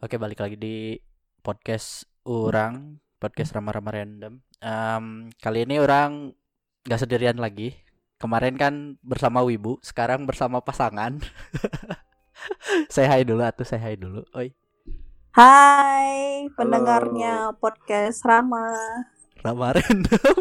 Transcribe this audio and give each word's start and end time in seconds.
Oke, 0.00 0.16
balik 0.16 0.40
lagi 0.40 0.56
di 0.56 0.96
podcast 1.44 2.08
orang, 2.24 2.96
podcast 3.20 3.52
rama-rama 3.52 3.92
random. 3.92 4.40
Em, 4.56 5.28
kali 5.36 5.68
ini 5.68 5.76
orang 5.76 6.32
nggak 6.88 7.00
sendirian 7.04 7.36
lagi. 7.36 7.76
Kemarin 8.16 8.56
kan 8.56 8.96
bersama 9.04 9.44
Wibu, 9.44 9.76
sekarang 9.84 10.24
bersama 10.24 10.64
pasangan. 10.64 11.20
saya 12.88 13.12
hai 13.12 13.28
dulu 13.28 13.44
atau 13.44 13.60
saya 13.60 13.92
hai 13.92 14.00
dulu. 14.00 14.24
Oi, 14.32 14.56
Hai 15.36 16.48
pendengarnya 16.56 17.52
podcast 17.60 18.24
Rama 18.24 18.72
rama 19.44 19.76
random. 19.76 20.40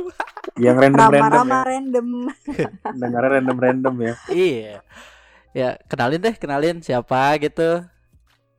Yang 0.56 0.76
random 0.88 1.04
Rama 1.04 1.12
random 1.12 1.36
Rama 1.36 1.52
ya. 1.52 1.68
random 1.68 2.08
Dengarnya 2.96 3.30
random 3.36 3.58
random 3.60 3.96
ya. 4.08 4.14
iya. 4.32 4.76
Ya, 5.52 5.76
kenalin 5.92 6.24
deh, 6.24 6.36
kenalin 6.40 6.80
siapa 6.80 7.36
gitu. 7.44 7.84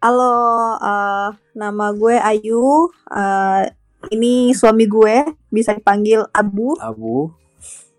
Halo 0.01 0.33
eh, 0.81 1.29
nama 1.53 1.93
gue 1.93 2.17
Ayu 2.17 2.89
eh, 3.13 3.69
Ini 4.09 4.57
suami 4.57 4.89
gue 4.89 5.29
bisa 5.53 5.77
dipanggil 5.77 6.25
Abu 6.33 6.73
Abu. 6.81 7.29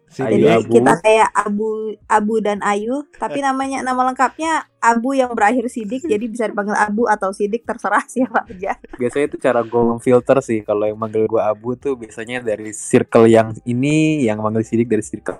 Si 0.09 0.25
Ayu 0.25 0.41
Jadi 0.41 0.49
Abu. 0.49 0.73
kita 0.81 0.93
kayak 0.97 1.29
Abu 1.29 1.93
Abu 2.09 2.41
dan 2.41 2.57
Ayu 2.65 3.05
Tapi 3.21 3.45
namanya 3.45 3.85
nama 3.85 4.01
lengkapnya 4.09 4.65
Abu 4.81 5.13
yang 5.13 5.29
berakhir 5.37 5.69
Sidik 5.69 6.01
Jadi 6.09 6.25
bisa 6.25 6.49
dipanggil 6.49 6.73
Abu 6.73 7.05
atau 7.05 7.29
Sidik 7.29 7.69
terserah 7.69 8.01
siapa 8.09 8.49
aja 8.49 8.81
Biasanya 8.97 9.25
itu 9.29 9.37
cara 9.37 9.61
gue 9.61 9.81
filter 10.01 10.41
sih. 10.41 10.65
Kalau 10.65 10.89
yang 10.89 10.97
manggil 10.97 11.29
gue 11.29 11.37
Abu 11.37 11.77
tuh 11.77 12.01
biasanya 12.01 12.41
dari 12.41 12.73
circle 12.73 13.29
yang 13.29 13.53
ini, 13.61 14.25
yang 14.25 14.41
manggil 14.41 14.65
sidik 14.65 14.89
dari 14.89 15.05
circle. 15.05 15.37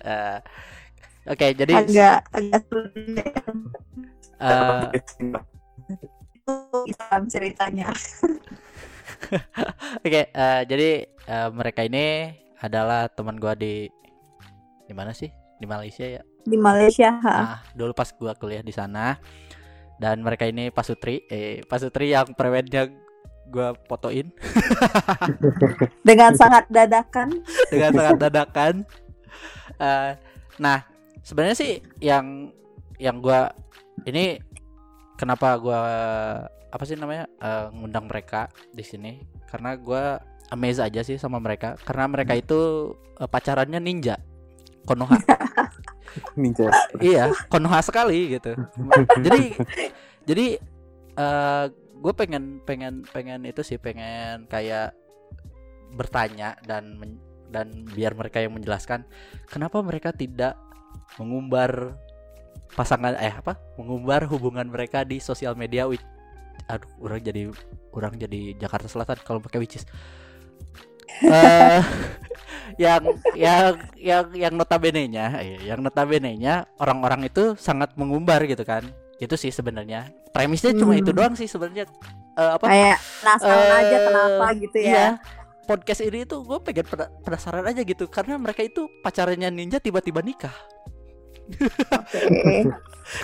Eh, 0.00 0.40
Oke, 1.28 1.52
jadi 1.52 1.84
Agak 1.84 2.32
agak 2.32 2.64
sulit 2.72 3.28
itu 4.96 5.36
Islam 6.88 7.28
ceritanya 7.28 7.92
Oke, 10.06 10.30
eh, 10.30 10.62
jadi 10.64 10.90
eh, 11.04 11.48
mereka 11.52 11.84
ini 11.84 12.32
adalah 12.62 13.10
teman 13.10 13.36
gua 13.36 13.54
di 13.54 13.90
di 14.88 14.94
mana 14.94 15.12
sih? 15.12 15.28
Di 15.58 15.66
Malaysia 15.66 16.06
ya. 16.06 16.22
Di 16.46 16.56
Malaysia 16.56 17.18
ha. 17.20 17.36
Nah, 17.42 17.60
dulu 17.74 17.92
pas 17.92 18.08
gua 18.14 18.32
kuliah 18.38 18.64
di 18.64 18.72
sana. 18.72 19.18
Dan 19.98 20.22
mereka 20.22 20.46
ini 20.46 20.70
Pasutri, 20.70 21.26
eh 21.26 21.66
Pasutri 21.66 22.14
yang 22.14 22.30
prewennya 22.30 22.86
gua 23.50 23.74
fotoin 23.88 24.30
Dengan 26.06 26.36
sangat 26.36 26.68
dadakan 26.70 27.42
dengan 27.72 27.90
sangat 27.96 28.16
dadakan. 28.22 28.74
Eh, 29.78 30.12
nah, 30.62 30.78
sebenarnya 31.26 31.56
sih 31.58 31.82
yang 31.98 32.54
yang 33.02 33.18
gua 33.18 33.50
ini 34.06 34.38
kenapa 35.18 35.58
gua 35.58 35.80
apa 36.70 36.84
sih 36.86 36.94
namanya 36.94 37.26
eh, 37.42 37.66
ngundang 37.74 38.06
mereka 38.06 38.48
di 38.70 38.86
sini? 38.86 39.26
Karena 39.50 39.74
gua 39.74 40.22
amazed 40.54 40.80
aja 40.80 41.02
sih 41.02 41.18
sama 41.18 41.42
mereka. 41.42 41.74
Karena 41.82 42.06
mereka 42.06 42.38
itu 42.38 42.94
eh, 43.18 43.28
pacarannya 43.28 43.82
ninja 43.82 44.16
konoha. 44.86 45.18
Ninja. 46.40 46.72
iya 47.04 47.28
konoha 47.52 47.84
sekali 47.84 48.40
gitu. 48.40 48.56
Jadi 49.26 49.54
jadi 50.24 50.46
eh 51.18 51.64
gue 51.98 52.12
pengen 52.14 52.62
pengen 52.62 53.02
pengen 53.10 53.42
itu 53.44 53.60
sih 53.66 53.76
pengen 53.76 54.46
kayak 54.46 54.94
bertanya 55.98 56.54
dan 56.64 56.94
men- 56.96 57.22
dan 57.48 57.84
biar 57.90 58.12
mereka 58.14 58.38
yang 58.38 58.54
menjelaskan 58.54 59.08
kenapa 59.50 59.80
mereka 59.82 60.12
tidak 60.14 60.54
mengumbar 61.16 61.96
pasangan 62.70 63.16
eh 63.16 63.32
apa 63.32 63.56
mengumbar 63.76 64.28
hubungan 64.28 64.66
mereka 64.66 65.02
di 65.02 65.18
sosial 65.18 65.54
media 65.54 65.86
which 65.86 66.04
aduh 66.66 66.88
orang 67.00 67.20
jadi 67.20 67.48
orang 67.90 68.12
jadi 68.14 68.54
Jakarta 68.54 68.86
Selatan 68.86 69.16
kalau 69.22 69.40
pakai 69.40 69.58
which 69.58 69.76
is. 69.76 69.84
Eh 71.24 71.80
yang 72.82 73.02
yang 73.34 73.74
yang 73.96 74.24
yang 74.34 74.52
notabene-nya 74.54 75.40
eh, 75.40 75.58
yang 75.64 75.80
notabene-nya 75.80 76.68
orang-orang 76.76 77.26
itu 77.26 77.56
sangat 77.56 77.96
mengumbar 77.96 78.44
gitu 78.44 78.62
kan. 78.62 78.84
Itu 79.18 79.34
sih 79.34 79.50
sebenarnya. 79.50 80.12
Premisnya 80.30 80.76
cuma 80.76 80.94
Hmm. 80.94 81.02
itu 81.02 81.10
doang 81.10 81.34
sih 81.34 81.48
sebenarnya. 81.48 81.88
Eh, 82.36 82.50
apa? 82.54 82.64
Kayak 82.68 82.98
penasaran 83.18 83.58
Eh, 83.64 83.80
aja 83.80 83.96
kenapa 84.04 84.46
gitu 84.54 84.76
iya. 84.78 84.92
Ya 84.92 85.08
podcast 85.64 86.00
ini 86.00 86.24
tuh 86.24 86.48
gue 86.48 86.58
pengen 86.64 86.86
pena- 86.86 87.12
penasaran 87.20 87.64
aja 87.64 87.82
gitu. 87.82 88.08
Karena 88.08 88.36
mereka 88.36 88.62
itu 88.62 88.88
pacarannya 89.00 89.48
ninja 89.50 89.76
tiba-tiba 89.76 90.20
nikah 90.20 90.54
Oke. 91.48 92.56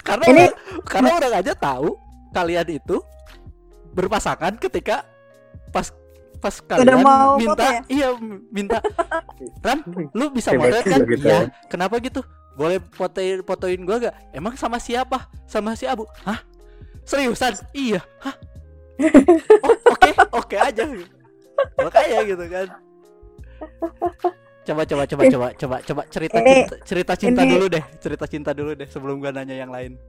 karena 0.01 0.25
Ini- 0.27 0.49
orang- 0.49 0.57
karena 0.85 1.11
orang 1.13 1.33
aja 1.39 1.53
tahu 1.53 1.89
kalian 2.31 2.69
itu 2.73 2.97
berpasangan 3.93 4.57
ketika 4.59 5.05
pas 5.71 5.93
pas 6.39 6.55
kalian 6.61 7.01
mau 7.01 7.37
minta 7.37 7.65
ya? 7.65 7.81
iya 7.89 8.09
minta 8.51 8.81
Ram 9.61 9.81
lu 10.19 10.29
bisa 10.29 10.53
motret 10.53 10.83
kan 10.83 11.01
kita 11.03 11.25
iya 11.25 11.37
ya. 11.41 11.49
kenapa 11.69 11.97
gitu? 11.99 12.21
Boleh 12.55 12.79
fotoin 12.93 13.43
fotoin 13.43 13.81
gua 13.83 13.99
gak 13.99 14.15
emang 14.31 14.55
sama 14.55 14.79
siapa? 14.79 15.27
Sama 15.45 15.75
si 15.75 15.85
Abu? 15.85 16.07
Hah? 16.23 16.39
Seriusan? 17.03 17.57
Iya. 17.73 18.01
Hah? 18.21 18.35
Oh, 19.65 19.75
oke 19.91 20.11
oke 20.33 20.55
aja. 20.57 20.87
Makanya 21.77 22.19
gitu 22.25 22.45
kan 22.47 22.69
coba 24.65 24.83
coba 24.89 25.03
coba 25.05 25.23
coba 25.29 25.49
coba 25.53 25.77
coba. 25.85 26.03
Cerita 26.09 26.41
Ini- 26.41 26.65
cinta, 26.65 26.75
cerita 26.83 27.13
cinta 27.15 27.41
ini- 27.45 27.53
dulu 27.53 27.67
deh. 27.69 27.85
Cerita 28.01 28.25
cinta 28.25 28.51
dulu 28.51 28.73
deh 28.73 28.89
sebelum 28.89 29.21
gua 29.21 29.31
nanya 29.31 29.55
yang 29.55 29.69
lain. 29.69 30.01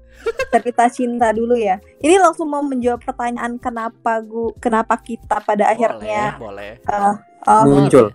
Cerita 0.50 0.88
cinta 0.88 1.36
dulu 1.36 1.60
ya. 1.60 1.78
Ini 2.00 2.16
langsung 2.18 2.48
mau 2.48 2.64
menjawab 2.64 3.04
pertanyaan 3.04 3.60
kenapa 3.60 4.24
gua 4.24 4.56
kenapa 4.58 4.96
kita 4.98 5.44
pada 5.44 5.70
akhirnya 5.70 6.40
boleh. 6.40 6.80
eh, 6.80 7.16
oh, 7.52 7.64
Muncul. 7.68 8.08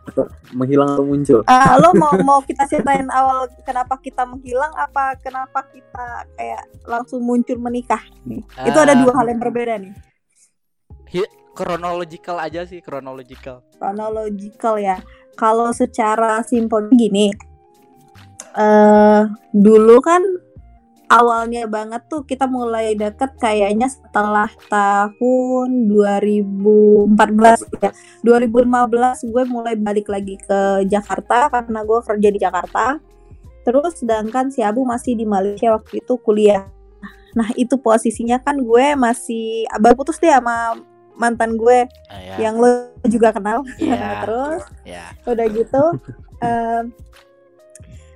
Menghilang 0.56 0.96
atau 0.96 1.04
muncul. 1.04 1.40
eh, 1.44 1.72
lo 1.78 1.92
mau 1.94 2.16
mau 2.24 2.40
kita 2.40 2.64
ceritain 2.66 3.06
awal 3.12 3.46
kenapa 3.62 4.00
kita 4.00 4.24
menghilang 4.24 4.72
apa 4.74 5.14
kenapa 5.20 5.62
kita 5.68 6.24
kayak 6.34 6.64
langsung 6.88 7.20
muncul 7.22 7.60
menikah 7.60 8.00
nih? 8.24 8.40
Itu 8.64 8.78
ada 8.80 8.96
dua 8.96 9.12
hal 9.14 9.28
yang 9.28 9.38
berbeda 9.38 9.76
nih 9.76 9.92
chronological 11.52 12.36
aja 12.38 12.64
sih 12.64 12.80
chronological 12.80 13.64
chronological 13.80 14.76
ya. 14.76 15.00
Kalau 15.34 15.72
secara 15.72 16.44
simpel 16.44 16.92
gini, 16.92 17.32
eh 18.52 19.22
dulu 19.56 19.96
kan 20.04 20.20
awalnya 21.10 21.66
banget 21.66 22.06
tuh 22.06 22.22
kita 22.22 22.46
mulai 22.46 22.94
deket 22.94 23.34
kayaknya 23.40 23.90
setelah 23.90 24.46
tahun 24.70 25.90
2014 25.90 27.66
ya. 27.82 27.90
2015 28.22 29.32
gue 29.32 29.44
mulai 29.48 29.74
balik 29.74 30.06
lagi 30.06 30.38
ke 30.38 30.86
Jakarta 30.86 31.50
karena 31.50 31.82
gue 31.82 31.98
kerja 32.04 32.28
di 32.30 32.38
Jakarta. 32.38 33.00
Terus 33.66 33.98
sedangkan 33.98 34.54
si 34.54 34.62
Abu 34.62 34.86
masih 34.86 35.18
di 35.18 35.26
Malaysia 35.26 35.74
waktu 35.74 36.04
itu 36.04 36.14
kuliah. 36.20 36.68
Nah 37.34 37.50
itu 37.58 37.74
posisinya 37.80 38.38
kan 38.38 38.60
gue 38.62 38.94
masih 38.94 39.66
baru 39.82 39.98
putus 39.98 40.22
deh 40.22 40.30
sama 40.30 40.78
mantan 41.18 41.56
gue 41.56 41.86
Ah, 42.08 42.18
ya. 42.18 42.36
yang 42.50 42.58
lo 42.58 42.90
juga 43.06 43.30
kenal. 43.32 43.62
Iya. 43.76 43.98
Terus 44.24 44.62
ya 44.86 45.04
udah 45.26 45.46
gitu 45.50 45.82
em, 46.40 46.84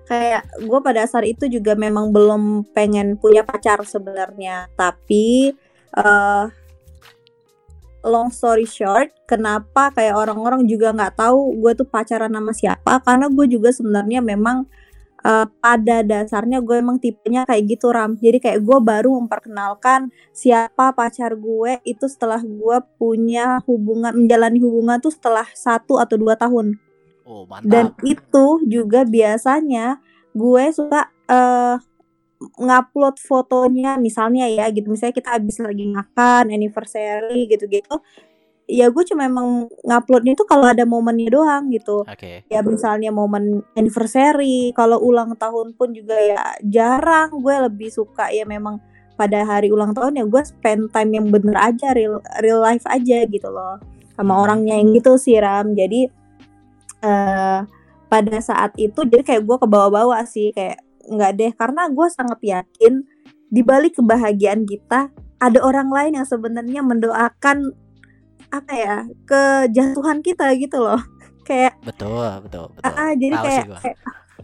kayak 0.04 0.42
gue 0.60 0.78
pada 0.84 1.08
saat 1.08 1.24
itu 1.24 1.48
juga 1.48 1.72
memang 1.72 2.12
belum 2.12 2.68
pengen 2.76 3.16
punya 3.16 3.40
pacar 3.40 3.80
sebenarnya 3.88 4.68
tapi 4.76 5.56
eh 5.96 6.44
long 8.04 8.28
story 8.28 8.68
short 8.68 9.08
kenapa 9.24 9.88
kayak 9.96 10.12
orang-orang 10.12 10.68
juga 10.68 10.92
nggak 10.92 11.16
tahu 11.16 11.56
gue 11.56 11.72
tuh 11.72 11.88
pacaran 11.88 12.28
sama 12.28 12.52
siapa 12.52 13.00
karena 13.00 13.32
gue 13.32 13.46
juga 13.48 13.72
sebenarnya 13.72 14.20
memang 14.20 14.68
eh, 15.24 15.46
pada 15.48 15.96
dasarnya 16.04 16.60
gue 16.60 16.76
emang 16.78 17.00
tipenya 17.00 17.48
kayak 17.48 17.64
gitu 17.66 17.90
ram. 17.90 18.14
Jadi 18.20 18.38
kayak 18.38 18.60
gue 18.60 18.78
baru 18.78 19.16
memperkenalkan 19.24 20.12
siapa 20.30 20.92
pacar 20.92 21.34
gue 21.34 21.80
itu 21.88 22.04
setelah 22.06 22.40
gue 22.44 22.76
punya 23.00 23.64
hubungan 23.64 24.12
menjalani 24.14 24.60
hubungan 24.60 25.00
tuh 25.00 25.10
setelah 25.10 25.48
satu 25.56 25.98
atau 25.98 26.16
dua 26.20 26.36
tahun. 26.36 26.76
Oh 27.24 27.48
dan 27.64 27.96
mantap 27.96 28.04
itu 28.04 28.46
juga 28.68 29.08
biasanya 29.08 29.98
gue 30.36 30.64
suka 30.70 31.08
eh 31.24 31.80
ngupload 32.44 33.16
fotonya 33.16 33.96
misalnya 33.96 34.44
ya 34.52 34.68
gitu. 34.68 34.92
Misalnya 34.92 35.16
kita 35.16 35.40
habis 35.40 35.56
lagi 35.64 35.88
makan 35.88 36.52
anniversary 36.52 37.48
gitu-gitu 37.48 37.96
ya 38.64 38.88
gue 38.88 39.04
cuma 39.04 39.28
emang 39.28 39.68
nguploadnya 39.84 40.32
itu 40.32 40.44
kalau 40.48 40.66
ada 40.68 40.88
momennya 40.88 41.28
doang 41.28 41.68
gitu. 41.68 42.04
Oke. 42.08 42.44
ya 42.48 42.60
misalnya 42.64 43.12
momen 43.12 43.60
anniversary 43.76 44.72
kalau 44.72 45.00
ulang 45.00 45.36
tahun 45.36 45.76
pun 45.76 45.92
juga 45.92 46.16
ya 46.16 46.56
jarang 46.64 47.32
gue 47.44 47.54
lebih 47.68 47.92
suka 47.92 48.32
ya 48.32 48.48
memang 48.48 48.80
pada 49.14 49.46
hari 49.46 49.70
ulang 49.70 49.94
tahun 49.94 50.18
ya 50.18 50.24
gue 50.26 50.42
spend 50.42 50.90
time 50.90 51.10
yang 51.14 51.26
bener 51.30 51.54
aja 51.54 51.94
real 51.94 52.18
real 52.42 52.58
life 52.58 52.82
aja 52.90 53.22
gitu 53.28 53.46
loh 53.52 53.78
sama 54.14 54.38
orangnya 54.38 54.78
yang 54.78 54.94
gitu 54.94 55.18
sih 55.18 55.38
Ram. 55.38 55.74
Jadi 55.74 56.06
eh 57.04 57.60
pada 58.08 58.38
saat 58.38 58.78
itu 58.78 59.02
jadi 59.02 59.26
kayak 59.26 59.42
gue 59.42 59.56
ke 59.58 59.66
bawah-bawah 59.66 60.22
sih 60.24 60.54
kayak 60.54 60.80
nggak 61.10 61.30
deh. 61.36 61.52
Karena 61.54 61.90
gue 61.90 62.06
sangat 62.08 62.40
yakin 62.40 63.02
di 63.50 63.60
balik 63.62 63.98
kebahagiaan 63.98 64.66
kita 64.66 65.10
ada 65.42 65.58
orang 65.60 65.90
lain 65.90 66.22
yang 66.22 66.26
sebenarnya 66.26 66.80
mendoakan 66.80 67.74
apa 68.54 68.72
ya 68.74 68.96
kejatuhan 69.26 70.22
kita 70.22 70.54
gitu 70.58 70.78
loh. 70.78 71.00
Kayak 71.48 71.76
Betul, 71.84 72.24
betul, 72.48 72.72
betul. 72.72 72.88
Ah, 72.88 72.96
ah, 72.96 73.12
jadi 73.12 73.36
Tahu 73.36 73.44
kayak, 73.44 73.66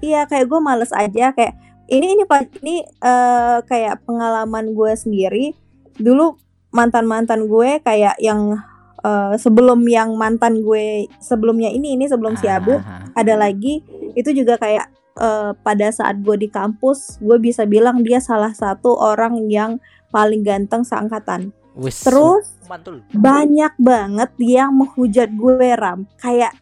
iya 0.05 0.21
kayak 0.29 0.53
gue 0.53 0.61
males 0.61 0.93
aja 0.93 1.33
kayak 1.33 1.57
ini 1.89 2.13
ini 2.13 2.25
ini 2.61 2.77
eh, 2.85 3.59
kayak 3.65 4.05
pengalaman 4.05 4.77
gue 4.77 4.93
sendiri. 4.93 5.57
Dulu 5.97 6.37
mantan 6.77 7.09
mantan 7.09 7.49
gue 7.49 7.81
kayak 7.81 8.21
yang 8.21 8.53
eh, 9.01 9.35
sebelum 9.41 9.81
yang 9.89 10.13
mantan 10.13 10.61
gue 10.61 11.09
sebelumnya 11.25 11.73
ini 11.73 11.97
ini 11.97 12.05
sebelum 12.05 12.37
si 12.37 12.53
Abu 12.53 12.77
Ah, 12.77 13.09
ada 13.17 13.33
lagi. 13.41 13.81
Itu 14.13 14.37
juga 14.37 14.61
kayak 14.61 14.93
eh, 15.17 15.57
pada 15.57 15.89
saat 15.89 16.21
gue 16.21 16.37
di 16.37 16.53
kampus 16.53 17.17
gue 17.25 17.41
bisa 17.41 17.65
bilang 17.65 18.05
dia 18.05 18.21
salah 18.21 18.53
satu 18.53 18.93
orang 18.93 19.49
yang 19.49 19.81
paling 20.13 20.45
ganteng 20.45 20.85
seangkatan. 20.85 21.57
Wis, 21.81 22.05
terus 22.05 22.60
mantul. 22.71 23.03
banyak 23.11 23.75
banget 23.83 24.31
yang 24.39 24.71
menghujat 24.71 25.27
gue 25.35 25.69
ram 25.75 26.07
kayak 26.23 26.55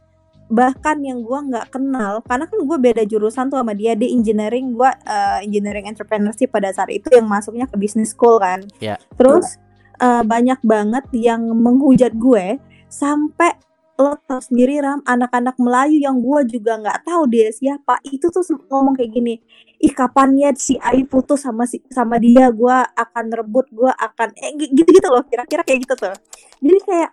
bahkan 0.49 0.97
yang 1.05 1.21
gue 1.21 1.39
nggak 1.53 1.69
kenal 1.69 2.25
karena 2.25 2.49
kan 2.49 2.59
gue 2.65 2.79
beda 2.81 3.05
jurusan 3.05 3.53
tuh 3.53 3.61
sama 3.61 3.77
dia 3.77 3.93
dia 3.93 4.09
engineering 4.09 4.73
gue 4.73 4.89
eh, 4.89 5.45
engineering 5.45 5.85
entrepreneurship 5.85 6.49
pada 6.49 6.73
saat 6.73 6.89
itu 6.89 7.13
yang 7.13 7.29
masuknya 7.29 7.69
ke 7.69 7.77
business 7.77 8.17
school 8.17 8.41
kan 8.41 8.65
Ya. 8.81 8.97
terus 9.21 9.61
eh, 10.01 10.25
banyak 10.25 10.57
banget 10.65 11.05
yang 11.13 11.45
menghujat 11.53 12.17
gue 12.17 12.57
sampai 12.89 13.61
lo 13.99 14.15
tau 14.25 14.39
sendiri 14.41 14.79
ram 14.79 15.03
anak-anak 15.05 15.59
Melayu 15.59 15.99
yang 16.01 16.23
gue 16.23 16.41
juga 16.49 16.79
nggak 16.81 17.03
tahu 17.05 17.29
dia 17.29 17.51
siapa 17.53 17.99
itu 18.07 18.31
tuh 18.31 18.47
ngomong 18.71 18.95
kayak 18.95 19.11
gini 19.11 19.43
ih 19.79 19.95
kapannya 19.95 20.55
si 20.59 20.75
Ai 20.83 21.07
putus 21.07 21.47
sama 21.47 21.65
si 21.65 21.83
sama 21.91 22.19
dia? 22.19 22.51
Gue 22.51 22.75
akan 22.75 23.27
rebut 23.31 23.67
gue 23.71 23.91
akan 23.91 24.29
eh 24.35 24.53
gitu 24.59 24.83
gitu 24.87 25.09
loh 25.09 25.23
kira-kira 25.27 25.63
kayak 25.63 25.87
gitu 25.87 25.95
tuh. 25.95 26.15
Jadi 26.59 26.79
kayak 26.83 27.11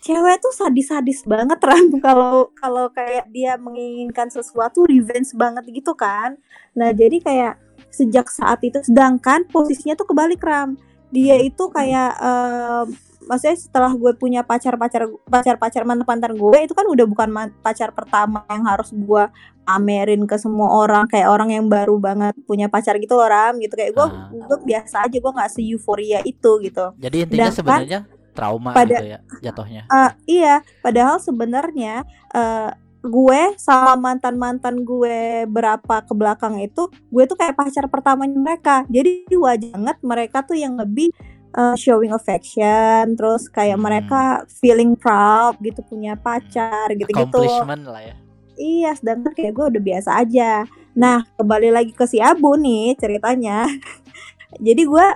cewek 0.00 0.36
tuh 0.40 0.52
sadis-sadis 0.56 1.28
banget 1.28 1.60
ram 1.68 1.86
kalau 2.00 2.48
kalau 2.56 2.88
kayak 2.90 3.28
dia 3.28 3.60
menginginkan 3.60 4.32
sesuatu 4.32 4.88
revenge 4.88 5.36
banget 5.36 5.64
gitu 5.68 5.92
kan. 5.92 6.40
Nah 6.72 6.90
jadi 6.96 7.20
kayak 7.20 7.54
sejak 7.92 8.32
saat 8.32 8.64
itu 8.64 8.80
sedangkan 8.80 9.44
posisinya 9.52 9.94
tuh 9.96 10.08
kebalik 10.08 10.40
ram. 10.40 10.80
Dia 11.12 11.36
itu 11.42 11.68
kayak 11.68 12.12
eh, 12.16 12.84
maksudnya 13.30 13.54
setelah 13.54 13.94
gue 13.94 14.10
punya 14.14 14.42
pacar 14.42 14.74
pacar 14.74 15.06
pacar 15.24 15.54
pacar 15.54 15.86
mantan 15.86 16.02
mantan 16.02 16.34
gue 16.34 16.58
itu 16.60 16.74
kan 16.74 16.82
udah 16.82 17.06
bukan 17.06 17.30
pacar 17.62 17.94
pertama 17.94 18.42
yang 18.50 18.66
harus 18.66 18.90
gue 18.90 19.24
pamerin 19.62 20.26
ke 20.26 20.34
semua 20.34 20.74
orang 20.74 21.06
kayak 21.06 21.30
orang 21.30 21.54
yang 21.54 21.70
baru 21.70 21.94
banget 21.96 22.34
punya 22.42 22.66
pacar 22.66 22.98
gitu 22.98 23.14
orang 23.14 23.62
gitu 23.62 23.78
kayak 23.78 23.94
gue 23.94 24.02
Ah. 24.02 24.26
gue 24.26 24.58
biasa 24.66 25.06
aja 25.06 25.14
gue 25.14 25.30
nggak 25.30 25.46
se 25.48 25.62
euforia 25.62 26.18
itu 26.22 26.50
gitu 26.58 26.90
Jadi 26.98 27.16
intinya 27.22 27.48
sebenarnya 27.48 28.00
trauma 28.30 28.70
pada- 28.72 28.98
gitu 28.98 29.06
ya 29.06 29.18
jatuhnya. 29.40 29.82
Eh, 29.86 30.10
iya, 30.28 30.54
padahal 30.80 31.18
sebenarnya 31.18 32.02
eh, 32.30 32.70
gue 33.00 33.40
sama 33.56 33.96
mantan 33.96 34.36
mantan 34.36 34.84
gue 34.84 35.48
berapa 35.48 36.04
ke 36.04 36.12
belakang 36.12 36.60
itu, 36.60 36.84
gue 37.08 37.24
tuh 37.24 37.34
kayak 37.34 37.56
pacar 37.56 37.88
pertamanya 37.88 38.36
mereka. 38.36 38.84
Jadi 38.86 39.24
wajar 39.34 39.72
banget 39.72 39.98
mereka 40.00 40.38
tuh 40.42 40.54
yang 40.54 40.76
lebih 40.76 41.08
eh, 41.50 41.76
showing 41.76 42.14
affection, 42.14 43.18
terus 43.18 43.50
kayak 43.50 43.78
Hmm. 43.78 43.84
mereka 43.86 44.22
feeling 44.48 44.94
proud 44.94 45.58
gitu 45.58 45.82
punya 45.86 46.14
pacar 46.14 46.90
gitu-gitu. 46.94 47.42
Accomplishment 47.42 47.84
lah 47.90 48.02
ya. 48.02 48.14
Iya, 48.60 48.90
sedangkan 48.92 49.32
kayak 49.32 49.52
gue 49.56 49.66
udah 49.72 49.82
biasa 49.82 50.10
aja. 50.20 50.68
Nah, 50.92 51.24
kembali 51.40 51.72
lagi 51.72 51.92
ke 51.96 52.04
si 52.04 52.20
Abu 52.20 52.60
nih 52.60 52.92
ceritanya. 53.00 53.64
Jadi 54.66 54.82
gue 54.84 55.06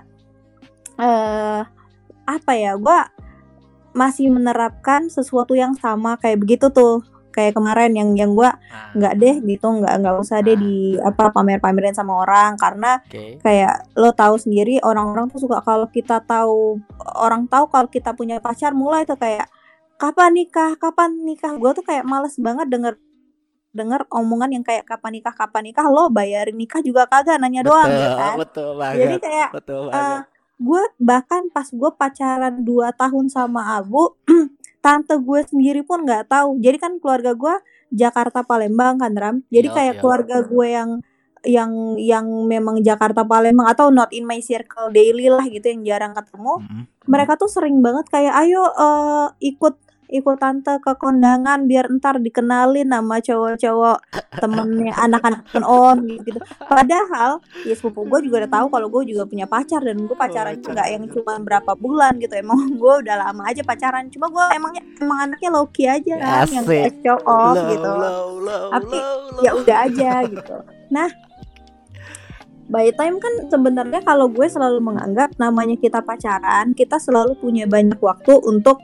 eh 0.97 1.61
apa 2.25 2.53
ya? 2.57 2.73
Gue 2.81 2.99
masih 3.93 4.33
menerapkan 4.33 5.07
sesuatu 5.13 5.55
yang 5.55 5.77
sama 5.77 6.17
kayak 6.17 6.41
begitu 6.41 6.73
tuh. 6.73 7.05
Kayak 7.35 7.59
kemarin 7.59 7.93
yang 7.99 8.11
yang 8.15 8.31
gue 8.39 8.47
Nah, 8.47 8.91
nggak 8.95 9.15
deh 9.19 9.37
gitu, 9.43 9.67
nggak 9.67 9.95
nggak 10.03 10.17
usah 10.23 10.39
deh 10.39 10.55
di 10.55 10.95
apa 11.03 11.35
pamer-pamerin 11.35 11.95
sama 11.95 12.23
orang 12.23 12.55
karena 12.55 13.03
Oke. 13.03 13.43
kayak 13.43 13.91
lo 13.99 14.15
tahu 14.15 14.39
sendiri 14.39 14.79
orang-orang 14.87 15.27
tuh 15.31 15.43
suka 15.43 15.59
kalau 15.67 15.91
kita 15.91 16.23
tahu 16.23 16.79
orang 17.19 17.51
tahu 17.51 17.67
kalau 17.71 17.91
kita 17.91 18.15
punya 18.15 18.39
pacar 18.39 18.71
mulai 18.71 19.03
tuh 19.03 19.19
kayak 19.19 19.51
kapan 19.99 20.31
nikah 20.35 20.75
kapan 20.79 21.11
nikah 21.23 21.55
gue 21.59 21.71
tuh 21.75 21.85
kayak 21.87 22.05
males 22.07 22.35
banget 22.39 22.67
denger 22.71 22.95
denger 23.75 24.07
omongan 24.11 24.55
yang 24.55 24.65
kayak 24.65 24.87
kapan 24.87 25.19
nikah 25.19 25.35
kapan 25.35 25.63
nikah 25.71 25.87
lo 25.91 26.07
bayarin 26.07 26.55
nikah 26.55 26.79
juga 26.79 27.11
kagak 27.11 27.43
nanya 27.43 27.67
doang 27.67 27.91
betul, 27.91 27.99
ya 27.99 28.11
kan 28.15 28.37
betul 28.39 28.71
banget. 28.79 28.99
jadi 29.03 29.17
kayak 29.19 29.49
betul 29.51 29.83
eh, 29.83 29.91
banget. 29.91 30.23
gue 30.63 30.83
bahkan 31.03 31.43
pas 31.51 31.67
gue 31.67 31.91
pacaran 31.99 32.55
2 32.63 32.95
tahun 32.95 33.27
sama 33.27 33.83
Abu 33.83 34.15
tante 34.85 35.17
gue 35.17 35.41
sendiri 35.49 35.81
pun 35.81 36.05
nggak 36.05 36.29
tahu 36.29 36.61
jadi 36.61 36.77
kan 36.77 37.01
keluarga 37.01 37.33
gue 37.33 37.55
Jakarta 37.89 38.45
Palembang 38.45 39.01
kan 39.01 39.17
Ram 39.17 39.37
jadi 39.49 39.73
Iya, 39.73 39.77
kayak 39.77 39.95
iya. 39.97 40.01
keluarga 40.05 40.37
gue 40.45 40.67
yang 40.69 40.91
yang 41.45 41.73
yang 42.01 42.27
memang 42.49 42.81
Jakarta 42.81 43.25
Palembang 43.25 43.69
atau 43.69 43.93
not 43.93 44.09
in 44.13 44.25
my 44.25 44.41
circle 44.41 44.89
daily 44.89 45.29
lah 45.29 45.45
gitu 45.45 45.65
yang 45.69 45.85
jarang 45.85 46.13
ketemu 46.17 46.61
Mm-mm. 46.61 46.83
mereka 47.05 47.37
tuh 47.37 47.49
sering 47.53 47.85
banget 47.85 48.09
kayak 48.09 48.33
ayo 48.45 48.65
eh, 48.65 49.27
ikut 49.53 49.77
ikut 50.13 50.37
tante 50.37 50.77
ke 50.81 50.93
kondangan 51.01 51.65
biar 51.65 51.89
ntar 51.99 52.21
dikenalin 52.21 52.89
sama 52.93 53.19
cowok-cowok 53.21 53.99
temennya 54.39 54.95
anak-anak 55.05 55.43
on 55.65 56.05
gitu, 56.21 56.39
padahal 56.67 57.41
ya 57.65 57.75
sepupu 57.75 58.05
gue 58.07 58.29
juga 58.29 58.45
udah 58.45 58.53
tahu 58.53 58.67
kalau 58.69 58.87
gue 58.93 59.03
juga 59.15 59.25
punya 59.25 59.47
pacar 59.49 59.81
dan 59.81 60.05
gue 60.05 60.17
pacaran 60.17 60.55
pacar. 60.61 60.73
nggak 60.77 60.89
yang 60.93 61.05
cuma 61.09 61.33
berapa 61.41 61.73
bulan 61.79 62.13
gitu 62.21 62.35
emang 62.37 62.61
gue 62.83 62.95
udah 63.05 63.17
lama 63.17 63.43
aja 63.49 63.63
pacaran 63.65 64.07
cuma 64.13 64.29
gue 64.29 64.45
emangnya 64.57 64.83
emang 65.01 65.19
anaknya 65.31 65.51
low-key 65.53 65.89
aja 65.89 66.15
kan 66.21 66.49
yang 66.53 66.67
Asik. 66.67 67.01
show 67.01 67.19
off 67.25 67.57
Low, 67.57 67.71
gitu 67.71 67.91
low, 67.91 68.27
low, 68.41 68.65
Tapi, 68.73 68.99
ya 69.45 69.51
udah 69.55 69.77
aja 69.87 70.11
gitu. 70.27 70.57
Nah, 70.91 71.09
by 72.69 72.89
time 72.97 73.21
kan 73.21 73.35
sebenarnya 73.53 74.01
kalau 74.03 74.31
gue 74.31 74.47
selalu 74.49 74.81
menganggap 74.81 75.37
namanya 75.37 75.77
kita 75.77 76.01
pacaran, 76.01 76.73
kita 76.73 76.97
selalu 76.97 77.37
punya 77.39 77.69
banyak 77.69 77.99
waktu 78.01 78.33
untuk 78.41 78.81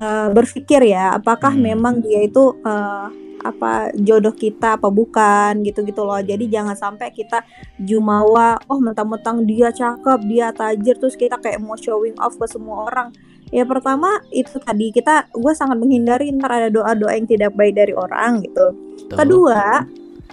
eh, 0.00 0.28
berpikir 0.34 0.82
ya, 0.86 1.16
apakah 1.18 1.52
Hmm. 1.54 1.62
memang 1.62 1.94
dia 2.02 2.22
itu 2.26 2.58
eh, 2.66 3.06
apa 3.46 3.94
jodoh 3.94 4.34
kita 4.34 4.74
apa 4.74 4.90
bukan 4.90 5.62
gitu-gitu 5.62 6.02
loh. 6.02 6.18
Jadi 6.18 6.50
jangan 6.50 6.74
sampai 6.74 7.14
kita 7.14 7.46
jumawa, 7.78 8.58
oh 8.66 8.82
mentang-mentang 8.82 9.46
dia 9.46 9.70
cakep, 9.70 10.18
dia 10.26 10.50
tajir 10.50 10.98
terus 10.98 11.14
kita 11.14 11.38
kayak 11.38 11.62
mau 11.62 11.78
showing 11.78 12.18
off 12.18 12.34
ke 12.34 12.46
semua 12.50 12.90
orang. 12.90 13.14
Ya 13.54 13.62
pertama 13.62 14.10
itu 14.34 14.58
tadi 14.58 14.90
kita 14.90 15.30
gue 15.30 15.52
sangat 15.54 15.78
menghindari 15.78 16.34
ntar 16.34 16.50
ada 16.50 16.68
doa-doa 16.72 17.14
yang 17.14 17.30
tidak 17.30 17.54
baik 17.54 17.78
dari 17.78 17.94
orang 17.94 18.42
gitu. 18.42 18.74
Betul. 19.06 19.14
Kedua, 19.14 19.86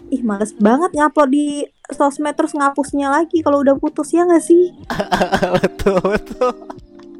ih 0.10 0.22
males 0.26 0.54
banget 0.58 0.98
ngupload 0.98 1.30
di 1.30 1.62
sosmed 1.94 2.34
terus 2.34 2.58
ngapusnya 2.58 3.14
lagi 3.14 3.46
kalau 3.46 3.62
udah 3.62 3.78
putus 3.78 4.10
ya 4.18 4.26
nggak 4.26 4.42
sih? 4.42 4.74
betul, 5.62 6.02
betul, 6.02 6.54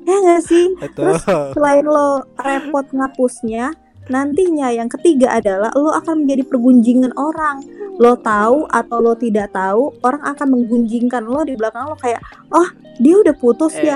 Ya 0.04 0.16
nggak 0.20 0.42
sih? 0.44 0.66
betul. 0.80 1.16
Selain 1.56 1.86
lo 1.88 2.28
repot 2.36 2.86
ngapusnya, 2.92 3.72
nantinya 4.12 4.68
yang 4.72 4.92
ketiga 4.92 5.40
adalah 5.40 5.72
lo 5.76 5.96
akan 5.96 6.28
menjadi 6.28 6.44
pergunjingan 6.48 7.16
orang. 7.16 7.64
Lo 8.02 8.18
tahu 8.20 8.66
atau 8.68 8.98
lo 9.00 9.14
tidak 9.16 9.54
tahu, 9.54 9.94
orang 10.04 10.24
akan 10.26 10.48
menggunjingkan 10.60 11.24
lo 11.24 11.46
di 11.46 11.54
belakang 11.56 11.88
lo 11.88 11.96
kayak, 11.96 12.20
oh 12.52 12.68
dia 13.00 13.16
udah 13.22 13.36
putus 13.38 13.78
ya, 13.80 13.96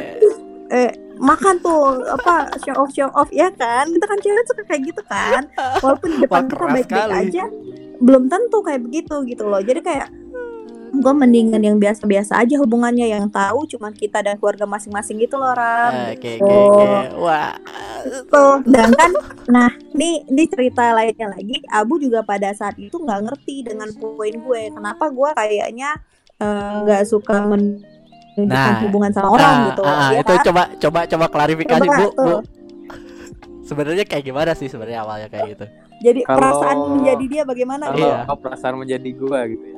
eh 0.70 0.92
makan 1.18 1.58
tuh 1.66 2.06
apa 2.06 2.54
show 2.62 2.78
off 2.78 2.94
show 2.94 3.10
off 3.18 3.30
ya 3.34 3.50
kan? 3.58 3.90
Kita 3.90 4.06
kan 4.06 4.20
cewek 4.22 4.46
suka 4.48 4.64
kayak 4.70 4.82
gitu 4.86 5.02
kan? 5.10 5.50
Walaupun 5.82 6.10
di 6.14 6.18
depan 6.24 6.46
Wah, 6.46 6.50
kita 6.50 6.66
baik-baik 6.72 7.12
aja, 7.26 7.44
belum 7.98 8.30
tentu 8.30 8.58
kayak 8.62 8.82
begitu 8.86 9.16
gitu 9.26 9.44
loh. 9.50 9.62
Jadi 9.66 9.82
kayak 9.82 10.08
gue 10.90 11.14
mendingan 11.14 11.60
yang 11.60 11.76
biasa-biasa 11.76 12.38
aja 12.38 12.56
hubungannya 12.56 13.06
yang 13.06 13.28
tahu 13.28 13.68
cuman 13.68 13.92
kita 13.92 14.20
dan 14.20 14.36
keluarga 14.36 14.64
masing-masing 14.64 15.18
gitu 15.18 15.36
loh 15.36 15.52
Ram. 15.52 16.12
Oke, 16.12 16.36
Gitu. 16.36 16.44
oke, 16.44 16.82
oke. 16.82 17.08
Wah. 17.18 17.54
Tuh, 18.26 18.56
dan 18.66 18.90
kan, 18.92 19.12
nah, 19.46 19.68
nih, 19.92 20.24
ini 20.26 20.44
cerita 20.46 20.92
lainnya 20.92 21.28
lagi. 21.30 21.60
Abu 21.68 21.98
juga 21.98 22.22
pada 22.22 22.52
saat 22.52 22.76
itu 22.76 22.96
nggak 22.96 23.20
ngerti 23.26 23.64
dengan 23.64 23.92
poin 23.94 24.32
gue. 24.32 24.62
Kenapa 24.70 25.08
gue 25.08 25.30
kayaknya 25.34 25.90
eh, 26.38 26.72
nggak 26.82 27.04
suka 27.04 27.42
menunjukkan 27.44 28.46
Nah, 28.46 28.86
hubungan 28.86 29.10
sama 29.10 29.30
orang 29.32 29.50
Ah, 29.50 29.66
gitu. 29.68 29.82
ah, 29.82 29.98
Iya 30.08 30.22
itu 30.22 30.30
kan? 30.32 30.44
coba 30.46 30.62
coba 30.78 31.00
coba 31.06 31.26
klarifikasi 31.28 31.82
Coba, 31.82 31.98
bu, 31.98 32.06
bu. 32.06 32.14
tuh. 32.14 32.40
Sebenarnya 33.64 34.06
kayak 34.06 34.24
gimana 34.24 34.52
sih 34.54 34.68
sebenarnya 34.68 35.02
awalnya 35.02 35.28
kayak 35.28 35.48
gitu? 35.52 35.66
Jadi 36.00 36.20
Kalau- 36.22 36.38
perasaan 36.38 36.78
menjadi 36.94 37.26
dia 37.26 37.44
bagaimana? 37.44 37.84
kalau 37.90 37.98
Iya. 38.00 38.18
kalau 38.24 38.40
perasaan 38.40 38.76
menjadi 38.78 39.10
gua 39.12 39.40
gitu 39.46 39.66
ya 39.66 39.77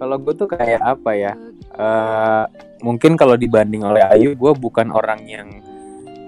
kalau 0.00 0.16
gue 0.16 0.32
tuh 0.32 0.48
kayak 0.48 0.80
apa 0.80 1.10
ya 1.12 1.32
eh 1.76 2.44
mungkin 2.80 3.20
kalau 3.20 3.36
dibanding 3.36 3.84
oleh 3.84 4.00
Ayu 4.08 4.32
gue 4.32 4.52
bukan 4.56 4.88
orang 4.88 5.20
yang 5.28 5.60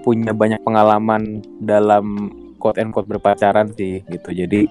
punya 0.05 0.29
banyak 0.29 0.61
pengalaman 0.61 1.41
dalam 1.57 2.29
quote 2.61 2.77
and 2.77 2.93
quote 2.93 3.09
berpacaran 3.09 3.73
sih 3.73 4.05
gitu 4.05 4.29
jadi 4.29 4.69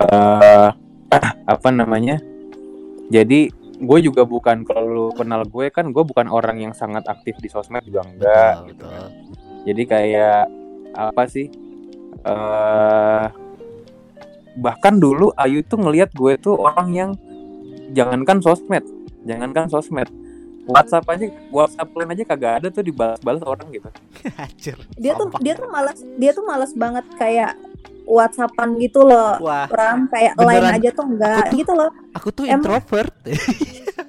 eh 0.00 0.70
apa 1.54 1.68
namanya 1.68 2.18
jadi 3.12 3.52
gue 3.74 3.98
juga 4.00 4.24
bukan 4.24 4.64
kalau 4.64 4.86
lu 4.88 5.06
kenal 5.12 5.44
gue 5.44 5.68
kan 5.68 5.92
gue 5.92 6.04
bukan 6.06 6.30
orang 6.32 6.64
yang 6.64 6.72
sangat 6.72 7.04
aktif 7.04 7.36
di 7.44 7.52
sosmed 7.52 7.84
juga 7.84 8.06
enggak 8.08 8.54
Betul, 8.64 8.68
gitu 8.72 8.86
betul. 8.88 9.08
jadi 9.68 9.82
kayak 9.84 10.40
apa 10.94 11.22
sih? 11.26 11.50
eh 12.24 13.24
bahkan 14.54 14.94
dulu 15.02 15.34
Ayu 15.34 15.66
tuh 15.66 15.82
ngelihat 15.82 16.14
gue 16.14 16.38
tuh 16.38 16.54
orang 16.54 16.88
yang 16.94 17.10
jangankan 17.94 18.38
sosmed, 18.38 18.84
jangankan 19.22 19.66
sosmed. 19.66 20.10
WhatsApp 20.64 21.04
aja, 21.06 21.28
WhatsApp 21.50 21.92
lain 21.92 22.10
aja 22.10 22.24
kagak 22.24 22.52
ada 22.58 22.68
tuh 22.68 22.80
dibalas-balas 22.80 23.44
orang 23.44 23.68
gitu. 23.68 23.88
Anjir. 24.42 24.76
Dia 24.96 25.12
tuh 25.12 25.28
dia 25.38 25.52
tuh 25.54 25.68
malas 25.68 25.98
dia 26.16 26.30
tuh 26.32 26.40
malas 26.42 26.72
banget 26.72 27.04
kayak 27.14 27.52
WhatsAppan 28.04 28.76
gitu 28.78 29.04
loh. 29.04 29.36
Wah, 29.40 29.68
Ram 29.68 30.08
kayak 30.08 30.34
lain 30.34 30.64
aja 30.64 30.88
tuh 30.90 31.04
enggak 31.06 31.36
Aku 31.38 31.48
tuh- 31.48 31.58
gitu 31.60 31.72
loh. 31.72 31.90
aku 32.12 32.28
tuh 32.32 32.44
Emang- 32.44 32.64
introvert. 32.80 33.12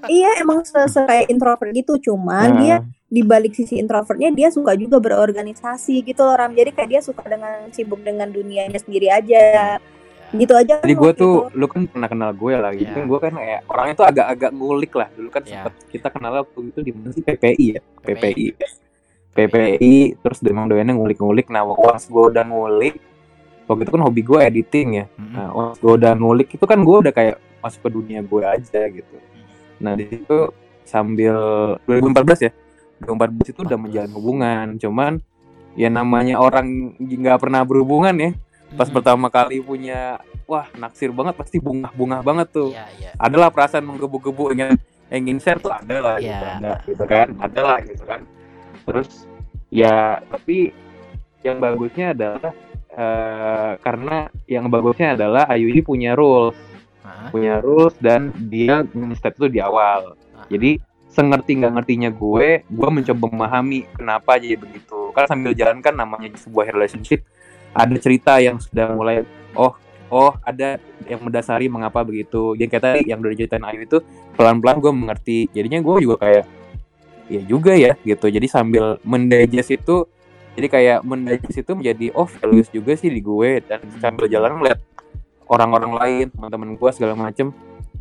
Iya 0.06 0.38
emang 0.38 0.62
se 0.62 0.78
se- 0.86 1.02
kayak 1.02 1.34
introvert 1.34 1.74
gitu 1.74 1.98
cuman 2.00 2.46
Nah, 2.48 2.60
dia 2.62 2.76
di 3.06 3.22
balik 3.22 3.58
sisi 3.58 3.82
introvertnya 3.82 4.30
dia 4.30 4.50
suka 4.50 4.78
juga 4.78 5.02
berorganisasi 5.02 6.06
gitu 6.06 6.22
loh 6.22 6.38
Ram. 6.38 6.54
Jadi 6.54 6.70
kayak 6.72 6.90
dia 6.90 7.02
suka 7.02 7.26
dengan 7.26 7.70
sibuk 7.70 8.00
dengan 8.00 8.30
dunianya 8.30 8.78
sendiri 8.78 9.10
aja. 9.10 9.78
Gitu 10.36 10.54
aja. 10.54 10.84
Jadi 10.84 10.94
kan 10.94 11.02
gue 11.02 11.12
waktu 11.12 11.22
tuh, 11.24 11.34
itu. 11.48 11.58
lu 11.58 11.66
kan 11.72 11.82
pernah 11.88 12.08
kenal 12.12 12.32
gue 12.36 12.54
lah 12.54 12.72
gitu. 12.76 12.86
Iya. 12.86 12.96
kan 12.96 13.04
Gue 13.08 13.20
kan 13.24 13.34
kayak 13.36 13.62
orangnya 13.72 13.96
tuh 13.96 14.06
agak-agak 14.06 14.52
ngulik 14.52 14.94
lah. 14.94 15.08
Dulu 15.16 15.30
kan 15.32 15.42
Iya. 15.44 15.52
sempet 15.64 15.74
kita 15.90 16.08
kenal 16.12 16.32
waktu 16.44 16.60
itu 16.70 16.80
di 16.84 16.92
mana 16.92 17.10
sih 17.16 17.24
PPI 17.24 17.66
ya, 17.76 17.82
PPI. 18.04 18.48
PPI, 19.36 19.96
terus 20.24 20.40
memang 20.44 20.72
doyannya 20.72 20.96
ngulik-ngulik. 20.96 21.52
Nah, 21.52 21.68
pas 21.76 22.00
gue 22.00 22.24
udah 22.32 22.44
ngulik, 22.48 22.96
waktu 23.68 23.82
itu 23.84 23.92
kan 23.92 24.02
hobi 24.08 24.22
gue 24.24 24.40
editing 24.40 24.88
ya. 24.96 25.06
Nah, 25.20 25.52
pas 25.52 25.76
gue 25.76 25.94
udah 26.00 26.14
ngulik 26.16 26.48
itu 26.56 26.64
kan 26.64 26.80
gue 26.80 26.98
udah 27.04 27.12
kayak 27.12 27.36
masuk 27.60 27.84
ke 27.84 27.90
dunia 27.92 28.24
gue 28.24 28.42
aja 28.48 28.82
gitu. 28.88 29.16
Nah, 29.84 29.92
di 30.00 30.08
situ 30.08 30.56
sambil 30.88 31.36
2014 31.84 32.48
ya. 32.48 32.52
2014 33.04 33.52
itu 33.52 33.60
udah 33.60 33.76
14. 33.76 33.84
menjalin 33.84 34.12
hubungan, 34.16 34.68
cuman 34.80 35.14
ya 35.76 35.92
namanya 35.92 36.40
orang 36.40 36.96
nggak 36.96 37.44
pernah 37.44 37.68
berhubungan 37.68 38.16
ya. 38.16 38.32
Pas 38.74 38.90
Mm-mm. 38.90 38.96
pertama 38.98 39.28
kali 39.30 39.62
punya 39.62 40.18
wah 40.50 40.66
naksir 40.78 41.14
banget 41.14 41.38
pasti 41.38 41.58
bungah-bungah 41.62 42.22
banget 42.26 42.48
tuh. 42.50 42.70
Iya, 42.74 42.86
iya. 42.98 43.12
Adalah 43.22 43.54
perasaan 43.54 43.86
menggebu-gebu 43.86 44.54
ingin 44.58 44.74
ingin 45.14 45.38
share 45.38 45.62
tuh 45.62 45.70
ada 45.70 46.02
lah 46.02 46.16
gitu, 46.18 46.34
Iya. 46.34 46.58
ada 46.58 46.74
gitu 46.90 47.04
kan, 47.06 47.28
ada 47.38 47.60
lah 47.62 47.78
gitu 47.86 48.04
kan. 48.10 48.22
Terus 48.86 49.10
ya 49.70 50.22
tapi 50.30 50.74
yang 51.46 51.62
bagusnya 51.62 52.18
adalah 52.18 52.52
eh, 52.90 53.72
karena 53.86 54.18
yang 54.50 54.66
bagusnya 54.72 55.14
adalah 55.14 55.46
Ayu 55.52 55.70
ini 55.70 55.86
punya 55.86 56.18
rules, 56.18 56.58
Hah? 57.06 57.30
punya 57.30 57.62
rules 57.62 57.94
dan 58.02 58.34
dia 58.50 58.82
step 59.14 59.38
itu 59.38 59.48
di 59.54 59.60
awal. 59.62 60.18
Hah? 60.34 60.50
Jadi 60.50 60.82
sengerti 61.06 61.56
nggak 61.62 61.74
ngertinya 61.80 62.10
gue, 62.12 62.66
gue 62.68 62.90
mencoba 62.92 63.26
memahami 63.32 63.88
kenapa 63.94 64.36
jadi 64.42 64.58
begitu. 64.60 65.14
Karena 65.16 65.28
sambil 65.32 65.52
jalan 65.56 65.80
kan 65.80 65.96
namanya 65.96 66.28
sebuah 66.36 66.76
relationship 66.76 67.24
ada 67.76 67.96
cerita 68.00 68.40
yang 68.40 68.56
sudah 68.58 68.96
mulai 68.96 69.28
oh 69.52 69.76
oh 70.08 70.32
ada 70.48 70.80
yang 71.06 71.20
mendasari 71.20 71.68
mengapa 71.68 72.02
begitu. 72.08 72.56
Yang 72.56 72.70
kayak 72.72 72.84
tadi 72.84 73.00
yang 73.12 73.20
udah 73.20 73.32
diceritain 73.36 73.66
Ayu 73.68 73.84
itu 73.84 74.00
pelan-pelan 74.40 74.80
gue 74.80 74.92
mengerti. 74.96 75.40
Jadinya 75.52 75.84
gue 75.84 75.96
juga 76.08 76.16
kayak 76.24 76.46
ya 77.28 77.42
juga 77.44 77.74
ya 77.76 77.94
gitu. 78.08 78.32
Jadi 78.32 78.48
sambil 78.48 78.96
mendigest 79.04 79.76
itu 79.76 80.08
jadi 80.56 80.68
kayak 80.72 81.00
mendigest 81.04 81.60
itu 81.60 81.72
menjadi 81.76 82.16
oh 82.16 82.26
values 82.26 82.72
juga 82.72 82.96
sih 82.96 83.12
di 83.12 83.20
gue 83.20 83.60
dan 83.68 83.84
sambil 84.00 84.32
jalan 84.32 84.64
ngeliat 84.64 84.80
orang-orang 85.52 85.94
lain 86.00 86.26
teman-teman 86.32 86.80
gue 86.80 86.90
segala 86.96 87.14
macem 87.14 87.52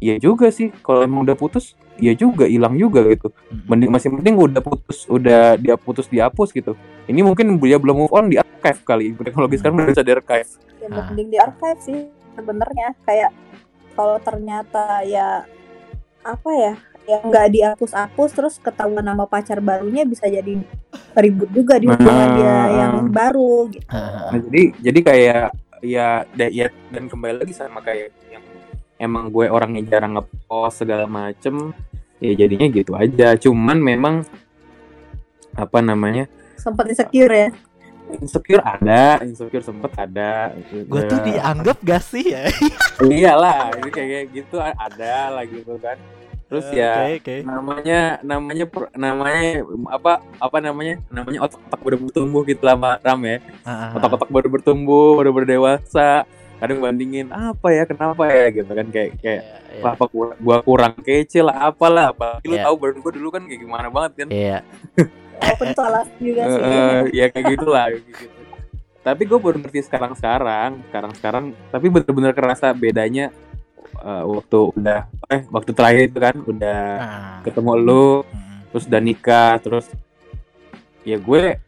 Iya 0.03 0.19
juga 0.19 0.51
sih 0.51 0.75
kalau 0.83 1.07
emang 1.07 1.23
udah 1.23 1.39
putus 1.39 1.79
ya 2.03 2.11
juga 2.19 2.51
hilang 2.51 2.75
juga 2.75 3.07
gitu 3.07 3.31
mending 3.71 3.91
masih 3.95 4.11
penting 4.11 4.35
udah 4.35 4.59
putus 4.59 5.07
udah 5.07 5.55
dia 5.55 5.79
putus 5.79 6.11
dihapus 6.11 6.51
gitu 6.51 6.75
ini 7.05 7.21
mungkin 7.21 7.57
dia 7.59 7.77
belum 7.77 7.97
move 8.01 8.13
on 8.13 8.27
di 8.27 8.37
archive 8.37 8.81
kali 8.83 9.13
teknologi 9.15 9.57
sekarang 9.59 9.77
udah 9.79 9.89
bisa 9.91 10.03
di 10.03 10.13
archive 10.13 10.51
Ya, 10.79 10.89
Ah. 10.93 11.09
mending 11.09 11.33
di 11.33 11.39
archive 11.41 11.81
sih 11.81 11.99
sebenarnya 12.33 12.93
kayak 13.03 13.33
kalau 13.93 14.21
ternyata 14.21 15.01
ya 15.03 15.49
apa 16.21 16.51
ya 16.53 16.75
yang 17.05 17.21
nggak 17.25 17.49
dihapus-hapus 17.51 18.31
terus 18.33 18.55
ketahuan 18.59 19.01
nama 19.01 19.25
pacar 19.25 19.61
barunya 19.61 20.05
bisa 20.05 20.25
jadi 20.25 20.61
ribut 21.15 21.49
juga 21.51 21.77
di 21.77 21.89
hubungan 21.89 22.29
Nah. 22.29 22.37
dia 22.37 22.57
yang 22.75 22.95
baru 23.09 23.69
gitu. 23.69 23.85
nah, 23.89 24.41
jadi 24.41 24.63
jadi 24.83 25.01
kayak 25.01 25.43
ya 25.81 26.09
ya 26.33 26.67
dan 26.89 27.09
kembali 27.09 27.45
lagi 27.45 27.53
sama 27.53 27.81
kayak 27.81 28.13
yang 28.29 28.45
emang 28.97 29.29
gue 29.29 29.49
orangnya 29.49 29.85
jarang 29.87 30.17
ngepost 30.17 30.81
segala 30.81 31.05
macem 31.05 31.73
ya 32.19 32.33
jadinya 32.35 32.69
gitu 32.69 32.93
aja 32.93 33.37
cuman 33.37 33.79
memang 33.79 34.15
apa 35.55 35.79
namanya 35.81 36.25
Sempat 36.57 36.85
insecure 36.87 37.33
ya. 37.33 37.49
insecure 38.15 38.61
ada 38.61 39.17
insecure 39.21 39.61
sempet 39.61 39.91
ada 39.97 40.53
Gue 40.71 41.01
tuh 41.03 41.19
Ya, 41.19 41.25
dianggap 41.25 41.81
gak 41.81 42.03
sih 42.05 42.31
ya? 42.31 42.47
iyalah 43.03 43.73
ini 43.75 43.89
kayak 43.89 44.09
kayak 44.09 44.27
gitu 44.31 44.57
ada 44.61 45.17
lah 45.33 45.45
gitu 45.45 45.75
kan 45.79 45.97
terus 46.45 46.69
ya 46.71 47.09
Oke, 47.09 47.19
oke. 47.19 47.37
namanya 47.43 48.01
namanya 48.21 48.65
per- 48.65 48.93
namanya 48.95 49.51
apa 49.89 50.13
apa 50.37 50.57
namanya 50.61 51.01
namanya 51.09 51.41
otak-otak 51.43 51.81
baru 51.81 51.97
bertumbuh 51.99 52.43
gitu 52.45 52.63
lama 52.63 53.01
ram 53.01 53.19
ya 53.19 53.41
Ah, 53.59 53.67
ah, 53.67 53.81
ah. 53.83 53.91
otak-otak 53.97 54.29
baru 54.29 54.49
bertumbuh 54.53 55.17
baru 55.17 55.31
berdewasa 55.33 56.29
kadang 56.55 56.79
bandingin 56.79 57.33
apa 57.33 57.69
ya 57.73 57.83
kenapa 57.83 58.29
ya 58.29 58.53
gitu 58.53 58.69
kan 58.69 58.87
kayak 58.87 59.11
kayak 59.19 59.43
Iya, 59.43 59.57
iya. 59.73 59.83
"Wah, 59.83 59.91
apa 59.91 60.05
gua, 60.07 60.29
gua 60.39 60.57
kurang 60.61 60.95
kece 61.01 61.41
lah 61.41 61.57
apalah 61.65 62.13
apa 62.13 62.39
lu 62.43 62.55
Iya. 62.55 62.63
tahu 62.63 62.75
badan 62.79 62.99
gua 63.01 63.13
dulu 63.13 63.29
kan 63.33 63.43
kayak 63.43 63.61
gimana 63.61 63.87
banget 63.89 64.13
kan 64.15 64.29
Iya. 64.31 64.59
Walaupun 65.41 65.67
itu 65.67 65.83
alasan 65.83 66.17
juga 66.19 66.43
sih. 66.45 66.61
Ya 67.13 67.27
kayak 67.29 67.47
gitulah 67.51 67.87
gitu. 67.91 68.27
tapi 69.01 69.23
gue 69.23 69.37
baru 69.37 69.61
ngerti 69.61 69.85
sekarang 69.85 70.13
sekarang 70.15 70.81
sekarang 70.89 71.13
sekarang 71.13 71.45
tapi 71.69 71.87
bener-bener 71.89 72.33
kerasa 72.33 72.73
bedanya 72.73 73.29
eh, 73.99 74.25
waktu 74.25 74.73
udah 74.73 75.01
eh 75.29 75.45
waktu 75.47 75.71
terakhir 75.71 76.03
itu 76.09 76.19
kan 76.19 76.37
udah 76.41 76.81
Ah. 76.97 77.39
ketemu 77.43 77.73
lu 77.77 78.09
Mm. 78.25 78.65
terus 78.67 78.85
udah 78.87 79.01
nikah 79.01 79.53
terus 79.59 79.87
ya 81.03 81.15
gue 81.15 81.61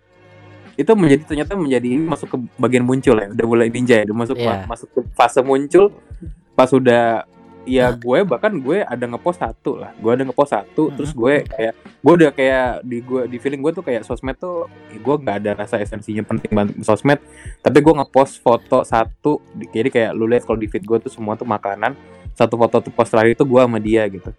itu 0.75 0.91
menjadi 0.93 1.23
ternyata 1.27 1.53
menjadi 1.55 1.89
ini 1.91 2.05
masuk 2.07 2.27
ke 2.27 2.37
bagian 2.57 2.85
muncul 2.85 3.15
ya 3.15 3.29
udah 3.29 3.47
mulai 3.47 3.69
ninja 3.69 4.01
ya 4.01 4.05
udah 4.07 4.17
masuk 4.19 4.37
Iya. 4.39 4.65
masuk 4.65 4.89
ke 4.89 5.01
fase 5.13 5.41
muncul 5.41 5.93
pas 6.53 6.69
udah 6.69 7.29
ya 7.67 7.87
Nah. 7.87 7.99
gue 7.99 8.19
bahkan 8.25 8.53
gue 8.55 8.79
ada 8.81 9.05
ngepost 9.05 9.39
satu 9.39 9.77
lah 9.77 9.91
gue 9.93 10.09
ada 10.09 10.23
ngepost 10.23 10.53
satu 10.53 10.83
Mhm. 10.87 10.95
terus 10.95 11.11
gue 11.13 11.35
kayak 11.45 11.73
gue 11.77 12.13
udah 12.15 12.31
kayak 12.31 12.67
di 12.81 12.99
gue 13.01 13.23
di 13.27 13.37
feeling 13.37 13.61
gue 13.61 13.73
tuh 13.73 13.83
kayak 13.83 14.03
sosmed 14.03 14.35
tuh 14.37 14.65
ya 14.89 14.97
gue 14.97 15.15
nggak 15.17 15.37
ada 15.37 15.51
rasa 15.57 15.77
esensinya 15.77 16.23
penting 16.23 16.51
banget 16.51 16.79
sosmed 16.81 17.19
tapi 17.59 17.79
gue 17.79 17.93
ngepost 17.93 18.39
foto 18.39 18.81
satu 18.83 19.43
di- 19.51 19.67
jadi 19.69 19.89
kayak 19.89 20.11
lu 20.13 20.25
lihat 20.25 20.43
kalau 20.43 20.57
di 20.57 20.65
feed 20.65 20.83
gue 20.83 20.99
tuh 21.01 21.11
semua 21.11 21.35
tuh 21.35 21.45
makanan 21.45 21.93
satu 22.33 22.55
foto 22.55 22.79
tuh 22.81 22.91
post 22.91 23.11
terakhir 23.11 23.35
itu 23.35 23.45
gue 23.45 23.61
sama 23.61 23.79
dia 23.79 24.07
gitu 24.07 24.31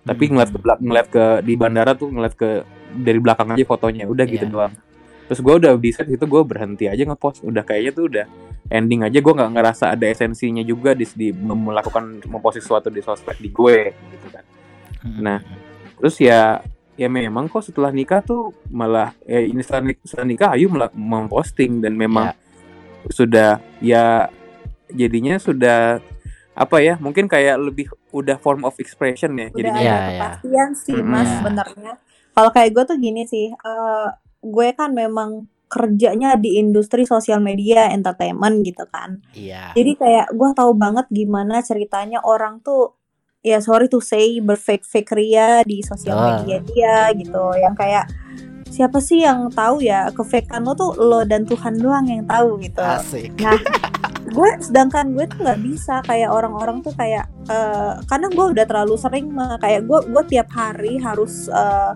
tapi 0.00 0.22
Hmm. 0.24 0.38
ngeliat 0.38 0.50
ke 0.52 0.58
ngeliat 0.78 1.06
ke 1.08 1.24
di 1.42 1.54
bandara 1.54 1.92
tuh 1.92 2.08
ngeliat 2.08 2.32
ke 2.32 2.62
dari 2.94 3.18
belakang 3.18 3.50
aja 3.50 3.64
fotonya 3.64 4.06
udah 4.06 4.24
gitu 4.24 4.46
Iya. 4.46 4.52
doang 4.52 4.72
terus 5.26 5.38
gue 5.38 5.54
udah 5.56 5.74
di 5.74 5.90
set 5.90 6.06
itu 6.06 6.22
gue 6.22 6.42
berhenti 6.42 6.86
aja 6.86 7.02
ngepost 7.02 7.42
udah 7.42 7.62
kayaknya 7.62 7.92
tuh 7.92 8.04
udah 8.06 8.26
ending 8.68 9.02
aja 9.02 9.18
gue 9.18 9.32
nggak 9.32 9.52
ngerasa 9.52 9.84
ada 9.90 10.06
esensinya 10.06 10.62
juga 10.62 10.90
di, 10.90 11.06
di 11.12 11.28
melakukan 11.30 12.22
mempost 12.24 12.58
sesuatu 12.58 12.86
di 12.86 12.98
sosmed 12.98 13.36
di 13.36 13.48
gue 13.48 13.78
gitu 14.10 14.28
kan 14.30 14.44
Mm. 14.96 15.22
Nah, 15.22 15.38
terus 15.94 16.18
ya 16.18 16.58
ya 16.92 17.06
memang 17.06 17.46
kok 17.46 17.62
setelah 17.62 17.92
nikah 17.92 18.18
tuh 18.18 18.50
malah 18.66 19.14
ya 19.22 19.38
ini 19.38 19.60
setelah, 19.60 19.82
nik- 19.86 20.02
setelah 20.02 20.26
nikah 20.26 20.50
Ayu 20.50 20.66
memposting 20.90 21.78
dan 21.78 21.94
memang 21.94 22.34
sudah 23.06 23.62
ya 23.78 24.26
jadinya 24.88 25.36
sudah 25.36 26.00
apa 26.52 26.76
ya 26.80 26.96
mungkin 26.96 27.28
kayak 27.28 27.60
lebih 27.60 27.86
udah 28.10 28.34
form 28.34 28.64
of 28.64 28.74
expression 28.76 29.36
ya 29.36 29.46
Udah 29.46 29.54
jadinya 29.54 29.76
ada 29.76 29.84
Iya, 29.84 29.94
iya. 29.94 30.08
kepastian 30.10 30.68
sih 30.74 30.98
mas 30.98 31.22
Iya. 31.22 31.34
sebenarnya. 31.38 31.92
Kalau 32.32 32.50
kayak 32.50 32.70
gue 32.72 32.84
tuh 32.86 32.98
gini 32.98 33.22
sih, 33.24 33.46
eh, 33.48 34.08
gue 34.40 34.68
kan 34.72 34.92
memang 34.92 35.48
kerjanya 35.66 36.38
di 36.38 36.62
industri 36.62 37.02
sosial 37.02 37.42
media 37.42 37.90
entertainment 37.90 38.62
gitu 38.62 38.86
kan. 38.86 39.18
Iya. 39.34 39.74
Jadi 39.74 39.92
kayak 39.98 40.26
gue 40.30 40.50
tahu 40.54 40.72
banget 40.78 41.10
gimana 41.10 41.58
ceritanya 41.58 42.22
orang 42.22 42.62
tuh 42.62 42.94
ya 43.42 43.58
sorry 43.58 43.86
to 43.86 43.98
say 43.98 44.38
berfake 44.38 44.82
fake 44.82 45.10
ria 45.14 45.62
di 45.62 45.82
sosial 45.82 46.18
Ah. 46.18 46.42
media 46.42 46.58
dia 46.62 46.96
gitu 47.14 47.44
yang 47.54 47.74
kayak 47.74 48.10
siapa 48.66 48.98
sih 48.98 49.22
yang 49.22 49.46
tahu 49.54 49.78
ya 49.78 50.10
kefakean 50.10 50.66
lo 50.66 50.74
tuh 50.74 50.98
lo 50.98 51.22
dan 51.22 51.46
Tuhan 51.46 51.78
doang 51.78 52.10
yang 52.10 52.26
tahu 52.26 52.58
gitu 52.58 52.82
Asik. 52.82 53.30
nah 53.38 53.54
gue 54.26 54.50
sedangkan 54.58 55.14
gue 55.14 55.30
tuh 55.30 55.38
nggak 55.46 55.62
bisa 55.62 56.02
kayak 56.02 56.34
orang-orang 56.34 56.82
tuh 56.82 56.90
kayak 56.98 57.30
eh, 57.46 57.94
karena 58.10 58.26
gue 58.26 58.44
udah 58.58 58.64
terlalu 58.66 58.94
sering 58.98 59.30
mah 59.30 59.54
kayak 59.62 59.86
gue 59.86 59.98
gue 60.10 60.22
tiap 60.26 60.50
hari 60.50 60.98
harus 60.98 61.46
eh, 61.46 61.92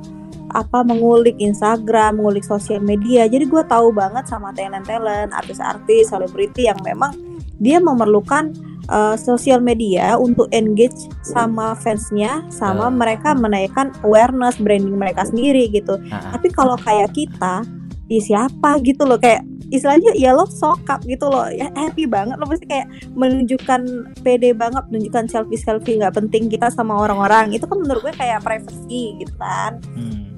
apa 0.52 0.82
mengulik 0.82 1.36
Instagram, 1.38 2.20
mengulik 2.20 2.44
sosial 2.44 2.82
media. 2.82 3.26
Jadi 3.26 3.46
gue 3.46 3.62
tahu 3.66 3.94
banget 3.94 4.26
sama 4.26 4.50
talent-talent, 4.54 5.30
artis-artis, 5.32 6.10
selebriti 6.10 6.66
yang 6.66 6.78
memang 6.82 7.14
dia 7.60 7.78
memerlukan 7.78 8.52
eh, 8.90 9.14
sosial 9.14 9.62
media 9.62 10.18
untuk 10.18 10.50
engage 10.50 11.06
sama 11.22 11.78
fansnya, 11.78 12.42
sama 12.50 12.90
Ah. 12.90 12.90
mereka 12.90 13.38
menaikkan 13.38 13.94
awareness 14.02 14.58
branding 14.58 14.98
mereka 14.98 15.22
sendiri 15.30 15.70
gitu. 15.70 15.94
Nah, 16.10 16.34
Tapi 16.34 16.50
kalau 16.50 16.74
kayak 16.74 17.14
kita, 17.14 17.62
di 18.10 18.18
siapa 18.18 18.82
gitu 18.82 19.06
loh 19.06 19.22
kayak 19.22 19.46
istilahnya 19.70 20.10
ya 20.18 20.34
lo 20.34 20.42
sokap 20.50 20.98
gitu 21.06 21.30
loh 21.30 21.46
ya 21.46 21.70
happy 21.78 22.10
banget 22.10 22.34
lo 22.42 22.46
pasti 22.50 22.66
kayak 22.66 22.90
menunjukkan 23.14 23.80
pede 24.26 24.50
banget 24.50 24.82
menunjukkan 24.90 25.30
selfie 25.30 25.54
selfie 25.54 25.94
nggak 26.02 26.18
penting 26.18 26.50
kita 26.50 26.74
sama 26.74 26.98
orang-orang 26.98 27.54
itu 27.54 27.62
kan 27.70 27.78
menurut 27.78 28.02
gue 28.02 28.14
kayak 28.18 28.42
privacy 28.42 29.14
gitu 29.22 29.30
kan 29.38 29.78
hmm. 29.94 30.29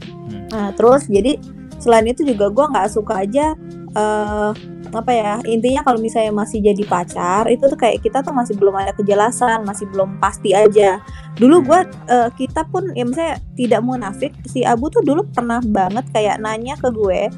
Nah 0.52 0.68
terus 0.76 1.08
jadi 1.08 1.40
selain 1.80 2.06
itu 2.12 2.22
juga 2.22 2.52
gue 2.52 2.66
nggak 2.76 2.88
suka 2.92 3.24
aja 3.24 3.56
eh 3.92 4.50
apa 4.92 5.08
ya 5.12 5.40
intinya 5.48 5.80
kalau 5.80 5.96
misalnya 5.96 6.32
masih 6.32 6.60
jadi 6.60 6.84
pacar 6.84 7.48
itu 7.48 7.64
tuh 7.64 7.76
kayak 7.80 8.04
kita 8.04 8.20
tuh 8.20 8.32
masih 8.32 8.52
belum 8.60 8.76
ada 8.76 8.92
kejelasan 8.92 9.64
masih 9.64 9.88
belum 9.88 10.20
pasti 10.20 10.52
aja 10.52 11.00
dulu 11.36 11.64
gue 11.64 11.80
eh, 12.12 12.28
kita 12.36 12.68
pun 12.68 12.92
ya 12.92 13.04
misalnya 13.08 13.36
tidak 13.56 13.80
munafik 13.80 14.32
si 14.44 14.64
Abu 14.64 14.92
tuh 14.92 15.00
dulu 15.00 15.24
pernah 15.32 15.64
banget 15.64 16.04
kayak 16.12 16.40
nanya 16.44 16.76
ke 16.76 16.92
gue 16.92 17.32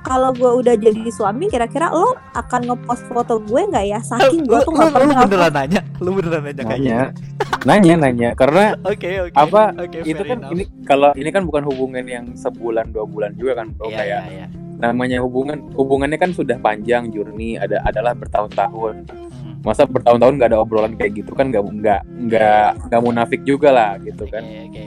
kalau 0.00 0.32
gue 0.32 0.48
udah 0.64 0.74
jadi 0.80 1.12
suami 1.12 1.50
kira-kira 1.52 1.92
lo 1.92 2.16
akan 2.32 2.72
ngepost 2.72 3.04
foto 3.10 3.36
gue 3.42 3.68
nggak 3.68 3.84
ya 3.90 4.00
saking 4.00 4.48
gue 4.48 4.58
Lu, 4.58 4.64
tuh 4.64 4.72
lu, 4.72 4.78
nggak 4.80 4.88
lu 4.88 4.94
pernah 4.96 5.14
beneran 5.28 5.52
nanya? 5.52 5.80
Lu 6.00 6.10
beneran 6.16 6.40
nanya 6.40 6.64
kayaknya? 6.64 6.72
nanya 6.80 6.98
nanya 7.68 7.94
nanya 8.00 8.30
karena 8.32 8.64
Oke, 8.90 9.10
oke. 9.28 9.36
Apa, 9.36 9.62
Oke, 9.76 9.98
itu 10.08 10.22
kan 10.24 10.38
enough. 10.40 10.52
ini 10.56 10.62
kalau 10.88 11.10
ini 11.12 11.28
kan 11.28 11.42
bukan 11.44 11.62
hubungan 11.68 12.04
yang 12.08 12.24
sebulan 12.32 12.94
dua 12.94 13.04
bulan 13.04 13.36
juga 13.36 13.60
kan 13.60 13.76
bro 13.76 13.92
Iya, 13.92 13.98
kayak 14.00 14.22
iya, 14.24 14.32
iya. 14.32 14.46
Namanya 14.80 15.20
hubungan 15.20 15.60
hubungannya 15.72 16.16
kan 16.16 16.32
sudah 16.32 16.56
panjang 16.56 17.08
journey 17.08 17.54
ada 17.54 17.78
adalah 17.84 18.12
bertahun-tahun 18.12 19.06
Hmm. 19.40 19.56
masa 19.62 19.84
bertahun-tahun 19.84 20.36
nggak 20.36 20.50
ada 20.52 20.60
obrolan 20.60 20.92
kayak 20.94 21.16
gitu 21.16 21.32
kan 21.32 21.48
nggak 21.48 21.64
nggak 21.64 22.00
nggak 22.28 22.68
nggak 22.86 23.00
munafik 23.00 23.40
juga 23.42 23.68
lah 23.68 23.96
gitu 23.98 24.24
kan 24.26 24.40
Oke, 24.40 24.68
oke. 24.68 24.84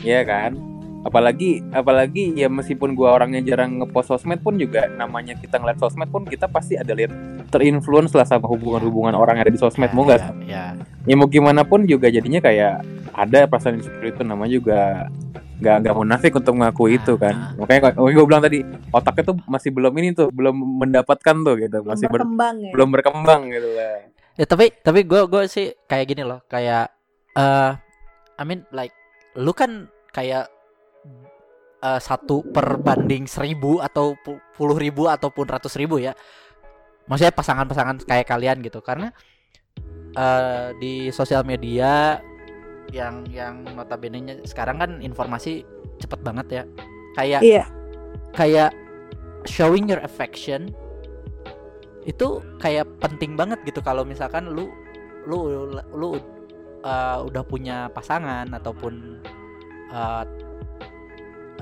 Iya 0.00 0.20
kan 0.22 0.52
apalagi 1.00 1.60
apalagi 1.70 2.32
ya 2.32 2.48
meskipun 2.48 2.92
gua 2.92 3.12
orangnya 3.12 3.40
jarang 3.40 3.76
ngepost 3.76 4.08
sosmed 4.08 4.40
pun 4.40 4.56
juga 4.56 4.88
namanya 4.90 5.36
kita 5.36 5.56
ngeliat 5.56 5.76
sosmed 5.76 6.08
pun 6.08 6.24
kita 6.24 6.48
pasti 6.48 6.76
ada 6.76 6.92
lihat 6.92 7.12
terinfluence 7.48 8.12
lah 8.12 8.24
sama 8.24 8.44
hubungan-hubungan 8.44 9.12
orang 9.12 9.36
yang 9.36 9.44
ada 9.44 9.52
di 9.52 9.60
sosmed 9.60 9.92
mau 9.92 10.04
nggak 10.04 10.20
Ya, 10.44 10.72
ya. 10.72 10.80
ya 11.04 11.14
mau 11.14 11.28
gimana 11.28 11.60
pun 11.60 11.84
juga 11.84 12.08
jadinya 12.08 12.40
kayak 12.40 12.80
ada 13.12 13.44
perasaan 13.44 13.78
insecure 13.78 14.08
itu 14.10 14.20
namanya 14.20 14.52
juga 14.54 14.80
nggak 15.64 15.76
nggak 15.80 15.96
munafik 15.96 16.32
untuk 16.36 16.52
mengakui 16.52 17.00
itu 17.00 17.16
kan. 17.16 17.56
Makanya 17.56 17.96
makanya 17.96 18.14
gue 18.20 18.26
bilang 18.28 18.42
tadi 18.44 18.58
otaknya 18.92 19.24
tuh 19.32 19.36
masih 19.48 19.70
belum 19.72 19.92
ini 19.96 20.08
tuh 20.12 20.28
belum 20.28 20.52
mendapatkan 20.84 21.36
tuh 21.40 21.54
gitu 21.56 21.78
masih 21.80 22.06
ber- 22.12 22.20
berkembang 22.20 22.54
ya? 22.60 22.70
belum 22.76 22.88
berkembang 22.92 23.40
gitu 23.48 23.68
lah. 23.72 23.96
Ya 24.36 24.44
tapi 24.44 24.76
tapi 24.84 25.08
gue 25.08 25.24
gue 25.24 25.42
sih 25.48 25.72
kayak 25.88 26.06
gini 26.12 26.22
loh 26.28 26.44
kayak 26.44 26.92
eh 27.32 27.72
I 28.36 28.42
mean 28.44 28.68
like 28.76 28.92
lu 29.40 29.56
kan 29.56 29.88
kayak 30.12 30.52
eh, 31.80 32.00
satu 32.04 32.44
per 32.52 32.76
banding 32.76 33.24
seribu 33.24 33.80
atau 33.80 34.12
pu- 34.20 34.42
puluh 34.52 34.76
ribu 34.76 35.08
ataupun 35.08 35.48
ratus 35.48 35.80
ribu 35.80 35.96
ya. 35.96 36.12
Maksudnya 37.08 37.32
pasangan-pasangan 37.32 38.04
kayak 38.04 38.28
kalian 38.28 38.60
gitu 38.60 38.84
karena 38.84 39.08
eh 40.14 40.68
di 40.78 41.10
sosial 41.10 41.42
media 41.42 42.22
yang 42.92 43.24
yang 43.30 43.64
notabene 43.72 44.42
sekarang 44.44 44.80
kan 44.80 44.90
informasi 45.00 45.64
cepet 46.02 46.20
banget 46.20 46.46
ya. 46.50 46.62
Kayak 47.14 47.40
iya. 47.46 47.64
kayak 48.34 48.70
showing 49.46 49.86
your 49.86 50.02
affection 50.02 50.74
itu 52.04 52.42
kayak 52.60 52.84
penting 53.00 53.38
banget 53.38 53.62
gitu 53.64 53.80
kalau 53.80 54.04
misalkan 54.04 54.50
lu 54.52 54.68
lu 55.24 55.72
lu 55.94 56.20
uh, 56.84 57.24
udah 57.24 57.42
punya 57.46 57.88
pasangan 57.94 58.44
ataupun 58.52 59.22
uh, 59.88 60.24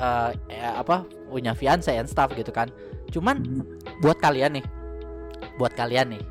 uh, 0.01 0.31
ya 0.51 0.83
apa 0.83 1.07
punya 1.31 1.55
fiance 1.55 1.93
and 1.93 2.11
stuff 2.11 2.33
gitu 2.35 2.51
kan. 2.51 2.73
Cuman 3.13 3.45
buat 4.01 4.19
kalian 4.19 4.59
nih 4.59 4.67
buat 5.61 5.77
kalian 5.77 6.17
nih 6.17 6.23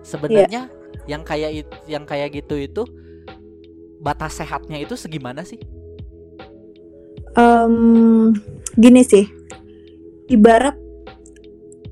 sebenarnya 0.00 0.70
yang 1.04 1.22
kayak 1.26 1.66
yang 1.84 2.04
kayak 2.06 2.32
gitu 2.32 2.54
itu 2.56 2.82
batas 4.00 4.40
sehatnya 4.40 4.80
itu 4.80 4.96
segimana 4.96 5.44
sih? 5.44 5.60
Em, 7.36 8.34
gini 8.74 9.04
sih. 9.04 9.28
Ibarat 10.26 10.74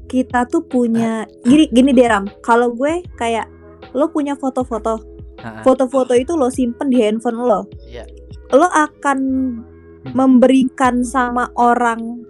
kita 0.09 0.49
tuh 0.49 0.65
punya 0.65 1.29
gini 1.45 1.69
gini 1.69 1.93
Deram 1.93 2.25
kalau 2.41 2.73
gue 2.73 3.05
kayak 3.21 3.47
lo 3.93 4.09
punya 4.09 4.35
foto-foto. 4.35 5.05
Nah, 5.39 5.63
foto-foto 5.63 6.17
itu 6.17 6.35
lo 6.35 6.51
simpen 6.51 6.91
di 6.91 6.99
handphone 6.99 7.39
lo. 7.39 7.69
Iya. 7.87 8.09
lo 8.49 8.65
akan 8.65 9.19
memberikan 10.17 11.05
sama 11.05 11.53
orang 11.61 12.25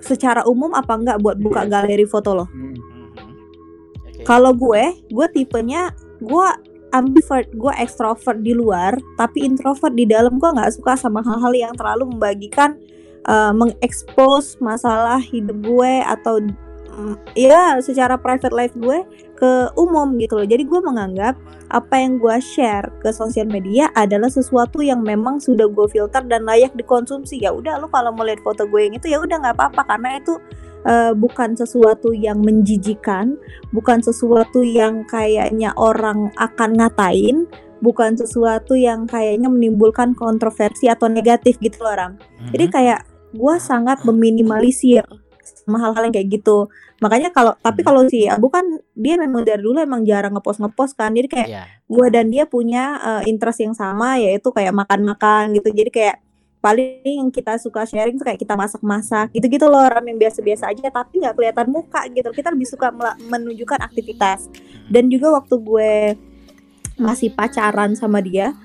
secara 0.00 0.40
umum 0.48 0.72
apa 0.72 0.96
enggak 0.96 1.20
buat 1.20 1.36
buka 1.36 1.68
galeri 1.68 2.08
foto 2.08 2.32
lo? 2.32 2.46
Mhm. 2.48 2.74
Oke. 4.00 4.24
kalau 4.24 4.56
gue 4.56 4.96
gue 5.12 5.26
tipenya 5.36 5.92
gue 6.24 6.48
ambivert 6.96 7.52
gue 7.52 7.72
ekstrovert 7.76 8.40
di 8.40 8.56
luar 8.56 8.96
tapi 9.20 9.44
introvert 9.44 9.92
di 9.92 10.08
dalam 10.08 10.40
gue 10.40 10.48
nggak 10.48 10.80
suka 10.80 10.96
sama 10.96 11.20
hal-hal 11.20 11.52
yang 11.52 11.72
terlalu 11.76 12.08
membagikan 12.16 12.80
eh, 13.28 13.52
mengekspos 13.52 14.56
masalah 14.64 15.20
hidup 15.20 15.60
gue 15.60 15.92
atau 16.02 16.40
mm, 16.96 17.36
ya 17.36 17.76
secara 17.84 18.16
private 18.16 18.54
life 18.56 18.74
gue 18.74 19.04
ke 19.36 19.68
umum 19.76 20.16
gitu 20.16 20.40
loh. 20.40 20.48
Jadi 20.48 20.64
gue 20.64 20.80
menganggap 20.80 21.36
apa 21.68 21.94
yang 22.00 22.16
gue 22.16 22.36
share 22.40 22.88
ke 23.04 23.12
sosial 23.12 23.44
media 23.46 23.92
adalah 23.92 24.32
sesuatu 24.32 24.80
yang 24.80 25.04
memang 25.04 25.36
sudah 25.36 25.68
gue 25.68 25.86
filter 25.92 26.24
dan 26.24 26.48
layak 26.48 26.72
dikonsumsi. 26.72 27.44
Ya 27.44 27.52
udah 27.52 27.76
lo 27.78 27.92
kalau 27.92 28.16
mau 28.16 28.24
lihat 28.24 28.40
foto 28.40 28.64
gue 28.64 28.88
yang 28.88 28.96
itu 28.96 29.12
ya 29.12 29.20
udah 29.20 29.36
nggak 29.44 29.54
apa-apa 29.60 29.84
karena 29.84 30.16
itu 30.18 30.40
eh, 30.86 31.12
bukan 31.12 31.58
sesuatu 31.58 32.14
yang 32.14 32.38
menjijikan 32.40 33.34
bukan 33.74 33.98
sesuatu 34.00 34.62
yang 34.62 35.02
kayaknya 35.04 35.74
orang 35.74 36.30
akan 36.38 36.78
ngatain, 36.78 37.50
bukan 37.82 38.14
sesuatu 38.16 38.72
yang 38.78 39.04
kayaknya 39.04 39.50
menimbulkan 39.50 40.14
kontroversi 40.14 40.86
atau 40.88 41.10
negatif 41.10 41.58
gitu 41.58 41.82
loh 41.82 41.92
Ram. 41.92 42.12
Jadi 42.54 42.66
Mhm. 42.70 42.72
kayak 42.72 43.00
gue 43.36 43.54
sangat 43.60 44.00
meminimalisir 44.06 45.04
sama 45.42 45.78
hal-hal 45.82 46.08
yang 46.10 46.14
kayak 46.14 46.30
gitu. 46.40 46.70
Makanya 47.02 47.28
kalau 47.30 47.52
tapi 47.60 47.84
Hmm. 47.84 47.88
kalau 47.92 48.00
si 48.08 48.24
Abu 48.24 48.48
kan 48.48 48.64
dia 48.96 49.20
memang 49.20 49.44
dari 49.44 49.60
dulu 49.60 49.76
emang 49.78 50.02
jarang 50.08 50.32
ngepost 50.32 50.62
ngepost 50.62 50.96
kan. 50.96 51.12
Jadi 51.12 51.28
kayak 51.28 51.48
Iya. 51.50 51.62
gue 51.86 52.06
dan 52.08 52.26
dia 52.32 52.44
punya 52.48 52.84
eh, 52.98 53.22
interest 53.28 53.60
yang 53.60 53.74
sama 53.76 54.16
yaitu 54.16 54.48
kayak 54.50 54.72
makan-makan 54.72 55.52
gitu. 55.52 55.68
Jadi 55.70 55.90
kayak 55.92 56.16
paling 56.60 57.04
yang 57.04 57.28
kita 57.30 57.60
suka 57.62 57.86
sharing 57.86 58.18
tuh 58.18 58.26
kayak 58.26 58.40
kita 58.42 58.58
masak-masak 58.58 59.30
gitu-gitu 59.30 59.70
loh 59.70 59.86
Ram 59.86 60.02
yang 60.02 60.18
biasa-biasa 60.18 60.72
aja 60.72 60.90
tapi 60.90 61.22
nggak 61.22 61.34
kelihatan 61.36 61.66
muka 61.70 62.02
gitu. 62.10 62.28
Kita 62.32 62.50
lebih 62.50 62.66
suka 62.66 62.90
menunjukkan 63.30 63.80
aktivitas. 63.80 64.50
Dan 64.90 65.10
juga 65.10 65.34
waktu 65.34 65.54
gue 65.62 65.94
masih 66.96 67.32
pacaran 67.36 67.92
sama 67.92 68.24
dia 68.24 68.56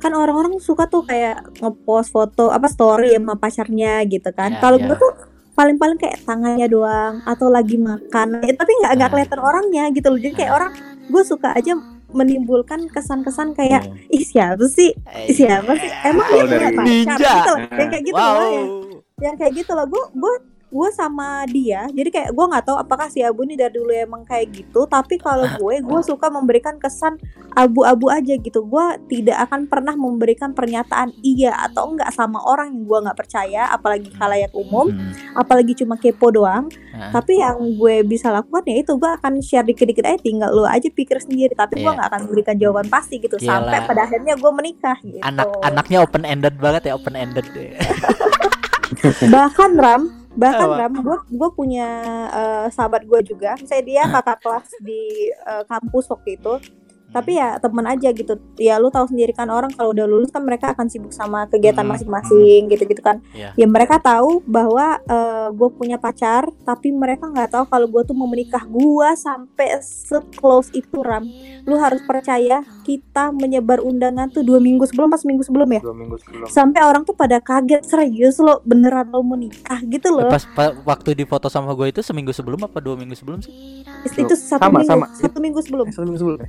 kan 0.00 0.12
orang-orang 0.12 0.60
suka 0.60 0.84
tuh 0.84 1.04
kayak 1.06 1.56
ngepost 1.60 2.12
foto 2.12 2.52
apa 2.52 2.68
story 2.68 3.16
sama 3.16 3.40
pacarnya 3.40 4.04
gitu 4.04 4.28
kan. 4.36 4.56
Ya, 4.56 4.60
Kalau 4.60 4.76
ya. 4.76 4.84
gue 4.90 4.96
tuh 5.00 5.12
paling-paling 5.54 5.96
kayak 5.96 6.20
tangannya 6.26 6.66
doang 6.66 7.22
atau 7.24 7.48
lagi 7.48 7.78
makan, 7.78 8.42
Eh, 8.42 8.52
tapi 8.52 8.72
nggak 8.84 8.92
nggak 9.00 9.10
kelihatan 9.14 9.40
orangnya 9.40 9.84
gitu 9.94 10.12
loh. 10.12 10.20
Jadi 10.20 10.34
kayak 10.34 10.52
orang 10.52 10.72
gue 11.08 11.22
suka 11.24 11.54
aja 11.56 11.72
menimbulkan 12.14 12.86
kesan-kesan 12.88 13.52
kayak 13.58 13.90
ih 14.08 14.22
siapa 14.22 14.64
sih? 14.70 14.94
Eh, 15.10 15.28
Ih, 15.28 15.34
siapa 15.34 15.74
sih? 15.74 15.90
Emang 16.06 16.26
dia 16.30 16.42
punya 16.46 16.58
dari 16.58 16.76
pacar 16.78 16.86
ninja. 16.86 17.16
gitu 17.18 17.52
loh. 17.52 17.58
Yang 17.74 17.88
kayak 17.90 18.04
gitu 18.06 18.16
wow. 18.16 18.32
loh 18.32 18.48
yang, 18.48 18.68
yang 19.20 19.34
kayak 19.34 19.52
gitu 19.58 19.72
loh. 19.74 19.86
Gue 19.90 20.04
gue 20.14 20.34
gue 20.74 20.88
sama 20.90 21.46
dia 21.46 21.86
jadi 21.88 22.10
kayak 22.10 22.30
gue 22.34 22.44
nggak 22.50 22.64
tahu 22.66 22.76
apakah 22.76 23.06
si 23.06 23.22
Abu 23.22 23.46
ini 23.46 23.54
dari 23.54 23.70
dulu 23.70 23.94
emang 23.94 24.26
kayak 24.26 24.50
gitu 24.50 24.84
tapi 24.84 25.16
kalau 25.16 25.46
gue 25.62 25.78
gue 25.78 26.00
suka 26.02 26.26
memberikan 26.28 26.74
kesan 26.76 27.14
abu-abu 27.54 28.10
aja 28.10 28.34
gitu 28.34 28.66
gue 28.66 28.84
tidak 29.06 29.46
akan 29.46 29.70
pernah 29.70 29.94
memberikan 29.94 30.50
pernyataan 30.50 31.14
iya 31.22 31.54
atau 31.62 31.94
enggak 31.94 32.10
sama 32.10 32.42
orang 32.42 32.74
yang 32.74 32.82
gue 32.82 32.98
nggak 33.00 33.14
percaya 33.16 33.70
apalagi 33.70 34.10
khalayak 34.12 34.50
umum 34.52 34.86
Hmm. 34.94 35.14
apalagi 35.34 35.72
cuma 35.74 35.94
kepo 35.94 36.28
doang 36.28 36.66
Nah, 36.90 37.10
tapi 37.10 37.36
yang 37.36 37.58
gue 37.74 38.02
bisa 38.02 38.30
lakukan 38.30 38.62
ya 38.64 38.80
itu 38.80 38.94
gue 38.94 39.10
akan 39.10 39.38
share 39.38 39.62
dikit-dikit 39.62 40.02
aja 40.02 40.18
tinggal 40.18 40.50
lo 40.50 40.62
aja 40.64 40.86
pikir 40.86 41.18
sendiri 41.18 41.50
tapi 41.52 41.78
gue 41.78 41.84
Iya. 41.84 41.94
nggak 41.94 42.08
akan 42.08 42.20
memberikan 42.24 42.56
jawaban 42.56 42.86
pasti 42.86 43.18
gitu 43.18 43.36
Iyalah. 43.36 43.70
sampai 43.70 43.78
pada 43.84 44.00
akhirnya 44.02 44.34
gue 44.34 44.50
menikah 44.50 44.96
gitu 44.98 45.20
anak 45.20 45.46
anaknya 45.60 45.98
open 46.00 46.22
ended 46.22 46.54
banget 46.56 46.82
ya 46.86 46.94
open 46.94 47.14
ended 47.14 47.46
bahkan 49.34 49.70
Ram 49.74 50.02
bahkan 50.34 50.68
Apa? 50.70 50.78
Ram 50.86 50.94
gue 50.98 51.18
gue 51.30 51.50
punya 51.54 51.88
eh, 52.30 52.66
sahabat 52.74 53.06
gue 53.06 53.20
juga 53.22 53.54
misalnya 53.54 53.84
dia 53.86 54.02
kakak 54.10 54.38
kelas 54.42 54.68
di 54.82 55.30
eh, 55.30 55.64
kampus 55.66 56.04
waktu 56.10 56.30
itu 56.38 56.54
tapi 57.14 57.38
ya 57.38 57.56
temen 57.56 57.86
aja 57.86 58.10
gitu. 58.10 58.34
Ya 58.56 58.76
lu 58.76 58.90
tahu 58.90 59.06
sendiri 59.06 59.30
kan 59.30 59.46
orang 59.46 59.70
kalau 59.70 59.94
udah 59.94 60.04
lulus 60.04 60.28
kan 60.28 60.42
mereka 60.42 60.74
akan 60.74 60.86
sibuk 60.86 61.10
sama 61.10 61.46
kegiatan 61.46 61.80
Hmm, 61.80 61.94
masing-masing 61.94 62.66
gitu-gitu 62.66 62.98
kan. 62.98 63.22
Iya. 63.30 63.54
ya 63.54 63.66
mereka 63.66 63.96
tahu 63.96 64.42
bahwa 64.42 64.98
gue 65.48 65.68
punya 65.70 65.94
pacar 65.94 66.50
tapi 66.62 66.90
mereka 66.90 67.26
nggak 67.26 67.50
tahu 67.50 67.64
kalau 67.64 67.86
gue 67.86 68.02
tuh 68.02 68.12
mau 68.12 68.26
menikah. 68.26 68.66
Gue 68.66 69.06
sampai 69.14 69.78
se-close 69.78 70.72
itu 70.72 70.98
ram. 70.98 71.22
Lu 71.62 71.76
harus 71.76 72.02
percaya 72.02 72.58
kita 72.82 73.30
menyebar 73.30 73.78
undangan 73.78 74.28
tuh 74.28 74.42
dua 74.42 74.58
minggu 74.58 74.84
sebelum 74.84 75.06
pas 75.06 75.22
minggu 75.22 75.40
sebelum 75.40 75.68
ya? 75.70 75.80
Dua 75.80 75.94
minggu 75.94 76.16
sebelum. 76.18 76.46
Sampai 76.46 76.82
orang 76.82 77.04
tuh 77.04 77.14
pada 77.14 77.38
kaget 77.38 77.84
serius 77.84 78.36
lo 78.38 78.58
beneran 78.62 79.06
lo 79.08 79.20
mau 79.20 79.36
nikah? 79.36 79.78
Gitu 79.84 80.08
loh. 80.08 80.26
Pas 80.26 80.42
pa- 80.46 80.74
waktu 80.82 81.14
di 81.14 81.22
foto 81.22 81.46
sama 81.46 81.70
gue 81.72 81.88
itu 81.88 82.00
seminggu 82.00 82.32
sebelum 82.32 82.64
apa 82.64 82.80
dua 82.80 82.96
minggu 82.96 83.14
sebelum 83.14 83.38
sih? 83.38 83.52
Itu 84.10 84.34
satu 84.34 84.58
Sama, 84.60 84.80
minggu 84.80 84.90
sama. 84.90 85.06
satu 85.14 85.38
minggu 85.38 85.60
sebelum. 85.60 85.86
Eh, 85.86 85.92
satu 85.92 86.04
minggu 86.04 86.18
sebelum 86.18 86.38
ya? 86.40 86.48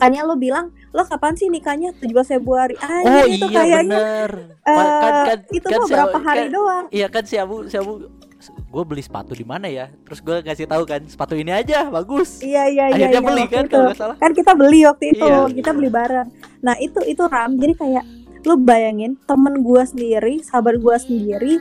Makanya 0.00 0.24
lo 0.24 0.32
bilang 0.34 0.64
lo 0.88 1.04
kapan 1.04 1.36
sih 1.36 1.46
nikahnya 1.46 1.92
17 1.94 2.08
Februari 2.26 2.72
ah 2.78 3.04
oh 3.04 3.24
itu 3.26 3.44
iya 3.44 3.52
kayaknya 3.54 4.00
bener 4.00 4.30
Pa- 4.58 4.72
kan, 4.96 5.12
kan, 5.26 5.38
itu 5.50 5.66
kan 5.66 5.76
mah 5.76 5.84
si 5.84 5.92
berapa 5.92 6.18
hari 6.18 6.40
kan- 6.42 6.50
doang 6.50 6.84
Iya 6.90 7.06
kan 7.06 7.22
si 7.22 7.36
Abu, 7.36 7.56
si 7.64 7.76
Abu 7.76 8.08
gue 8.40 8.84
beli 8.86 9.02
sepatu 9.02 9.36
di 9.36 9.44
mana 9.44 9.68
ya? 9.68 9.92
Terus 10.00 10.18
gue 10.18 10.40
kasih 10.40 10.64
tahu 10.64 10.88
kan 10.88 11.04
sepatu 11.04 11.34
ini 11.34 11.52
aja 11.52 11.92
bagus. 11.92 12.40
iya 12.40 12.64
iya 12.64 12.88
iya 12.88 13.06
Akhirnya 13.06 13.12
iya, 13.14 13.28
beli 13.28 13.44
kan 13.46 13.64
itu. 13.66 13.76
kalau 13.76 13.92
salah. 13.92 14.16
kan 14.16 14.32
kita 14.32 14.52
beli 14.54 14.80
waktu 14.82 15.04
itu 15.10 15.20
Iya. 15.22 15.52
kita 15.52 15.70
beli 15.70 15.90
bareng 15.90 16.28
nah 16.58 16.72
itu 16.74 16.96
itu 17.02 17.20
ram 17.22 17.52
jadi 17.54 17.74
kayak 17.74 18.04
lu 18.40 18.56
bayangin 18.58 19.20
temen 19.20 19.60
gua 19.60 19.84
sendiri 19.84 20.40
sahabat 20.40 20.76
gua 20.78 20.96
sendiri 20.96 21.60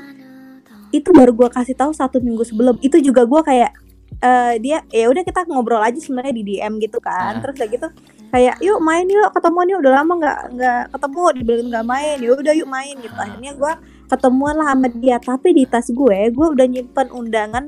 itu 0.89 1.10
baru 1.12 1.36
gua 1.36 1.49
kasih 1.49 1.75
tahu 1.75 1.91
satu 1.91 2.17
minggu 2.17 2.41
sebelum 2.43 2.80
itu 2.80 2.95
juga 2.99 3.21
gua 3.23 3.43
kayak 3.43 3.75
eh 4.17 4.54
dia 4.58 4.84
ya 4.89 5.06
udah 5.06 5.21
kita 5.21 5.43
ngobrol 5.45 5.80
aja 5.80 5.95
sebenarnya 5.95 6.32
di 6.34 6.43
DM 6.49 6.80
gitu 6.80 6.99
kan 6.99 7.36
Ah. 7.36 7.41
terus 7.41 7.56
udah 7.56 7.69
gitu 7.69 7.88
kayak 8.30 8.56
yuk 8.62 8.80
main 8.82 9.06
yuk 9.06 9.30
ketemuan 9.34 9.70
yuk. 9.70 9.80
Udah 9.82 9.94
lama 10.02 10.13
nggak 10.18 10.39
nggak 10.56 10.82
ketemu 10.96 11.22
dibilang 11.42 11.68
nggak 11.74 11.88
main. 11.88 12.18
Ya 12.22 12.30
udah 12.34 12.54
yuk 12.56 12.70
main 12.70 12.96
gitu. 12.98 13.15
Ah. 13.18 13.26
akhirnya 13.26 13.52
gua 13.58 13.74
ketemuan 14.10 14.56
lah 14.58 14.68
sama 14.74 14.88
dia. 14.94 15.18
Tapi 15.22 15.50
di 15.54 15.63
tas 15.70 15.88
gue 15.89 16.20
gue 16.34 16.48
udah 16.54 16.65
nyimpen 16.65 17.08
undangan 17.13 17.65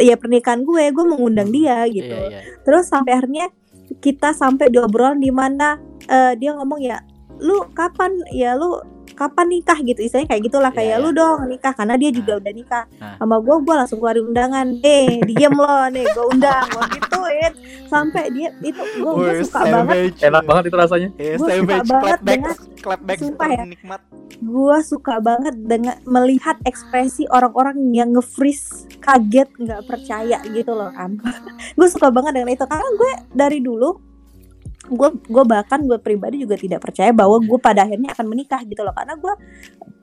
ya 0.00 0.14
pernikahan 0.16 0.62
gue. 0.64 0.84
Gue 0.92 1.04
mengundang 1.04 1.48
dia 1.50 1.84
gitu. 1.88 2.14
Iya 2.14 2.28
iya. 2.28 2.40
terus 2.64 2.88
sampai 2.88 3.16
akhirnya 3.16 3.52
kita 4.04 4.36
sampai 4.36 4.68
di 4.68 4.78
obrolan 4.78 5.18
di 5.18 5.32
mana 5.32 5.80
eh, 6.06 6.36
dia 6.36 6.52
ngomong 6.52 6.80
ya 6.80 7.00
lu 7.38 7.64
kapan 7.72 8.12
ya 8.34 8.58
lu 8.58 8.82
kapan 9.18 9.46
nikah 9.50 9.78
gitu 9.80 9.98
istilahnya 9.98 10.28
kayak 10.28 10.42
gitulah 10.44 10.70
Iya, 10.70 10.78
kayak 10.78 10.94
iya. 10.94 11.02
lu 11.02 11.10
dong 11.10 11.38
nikah 11.44 11.72
karena 11.72 11.94
dia 11.94 12.10
juga 12.10 12.32
udah 12.36 12.52
nikah. 12.52 12.84
Nah. 12.96 13.18
sama 13.18 13.36
gue 13.36 13.56
gue 13.58 13.74
langsung 13.74 13.98
keluarin 13.98 14.24
undangan. 14.24 14.66
Eh 14.80 15.18
diem 15.26 15.50
lo 15.52 15.66
nih 15.88 16.06
gue 16.06 16.24
undang 16.28 16.64
gue 16.68 16.84
gituin 16.94 17.52
sampai 17.84 18.24
dia 18.30 18.48
itu 18.60 18.78
gue 18.78 19.10
gue 19.10 19.42
suka 19.42 19.60
banget. 19.64 20.14
enak 20.20 20.42
banget 20.44 20.62
itu 20.64 20.76
rasanya. 20.76 21.08
Eh, 21.16 21.34
Gua 21.34 21.40
suka 21.40 21.52
savage. 21.52 21.68
banget 21.68 21.90
clapback, 21.90 22.22
dengan- 22.30 22.58
clapback 22.78 23.18
Sumpah 23.18 23.48
ya. 23.48 23.64
nikmat. 23.66 24.00
gue 24.38 24.76
suka 24.80 25.18
banget 25.18 25.54
dengan 25.58 25.98
melihat 26.04 26.54
ekspresi 26.62 27.26
orang-orang 27.26 27.74
yang 27.90 28.14
nge-freeze 28.14 28.86
kaget 28.98 29.50
nggak 29.52 29.82
percaya 29.82 30.38
gitu 30.46 30.70
loh 30.70 30.88
kan 30.88 31.18
gue 31.78 31.88
suka 31.88 32.08
banget 32.08 32.36
dengan 32.36 32.50
itu. 32.52 32.62
Karena 32.62 32.86
gue 32.88 33.12
dari 33.32 33.58
dulu 33.58 33.98
gue 34.88 35.08
gue 35.28 35.44
bahkan 35.44 35.84
gue 35.84 36.00
pribadi 36.00 36.42
juga 36.42 36.56
tidak 36.56 36.80
percaya 36.80 37.12
bahwa 37.12 37.36
gue 37.42 37.58
pada 37.60 37.84
akhirnya 37.84 38.14
akan 38.16 38.26
menikah 38.26 38.60
gitu 38.64 38.80
loh. 38.80 38.94
Karena 38.96 39.14
gue 39.20 39.34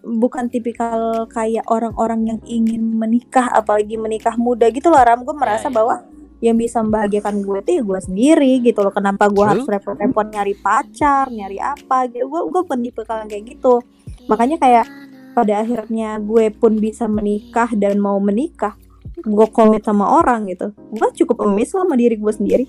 bukan 0.06 0.46
tipikal 0.54 1.26
kayak 1.30 1.66
orang-orang 1.66 2.36
yang 2.36 2.40
ingin 2.46 2.82
menikah 2.94 3.50
apalagi 3.50 3.98
menikah 3.98 4.38
muda 4.38 4.70
gitu 4.70 4.94
loh 4.94 5.02
ram. 5.02 5.26
Gue 5.26 5.34
merasa 5.34 5.68
iya. 5.70 5.76
bahwa 5.76 5.96
yang 6.44 6.60
bisa 6.60 6.84
membahagiakan 6.84 7.42
gue 7.42 7.60
tuh 7.66 7.74
ya 7.80 7.84
gue 7.84 8.00
sendiri 8.00 8.52
gitu 8.62 8.80
loh. 8.86 8.94
Kenapa 8.94 9.26
gue 9.32 9.46
harus 9.46 9.66
repot-repot 9.66 10.28
nyari 10.30 10.54
pacar 10.54 11.34
nyari 11.34 11.58
apa 11.58 12.06
gitu. 12.12 12.30
Gue 12.30 12.42
gue 12.54 12.62
bukan 12.62 12.80
tipikal 12.86 13.26
kayak 13.26 13.58
gitu. 13.58 13.82
Makanya 14.30 14.62
kayak 14.62 14.86
pada 15.34 15.66
akhirnya 15.66 16.22
gue 16.22 16.54
pun 16.54 16.78
bisa 16.80 17.10
menikah 17.10 17.68
dan 17.76 18.00
mau 18.00 18.22
menikah 18.22 18.78
gue 19.26 19.48
komit 19.50 19.82
sama 19.88 20.22
orang 20.22 20.46
gitu. 20.52 20.76
Gue 20.94 21.10
cukup 21.18 21.48
emis 21.50 21.72
sama 21.74 21.98
diri 21.98 22.20
gue 22.20 22.34
sendiri. 22.36 22.66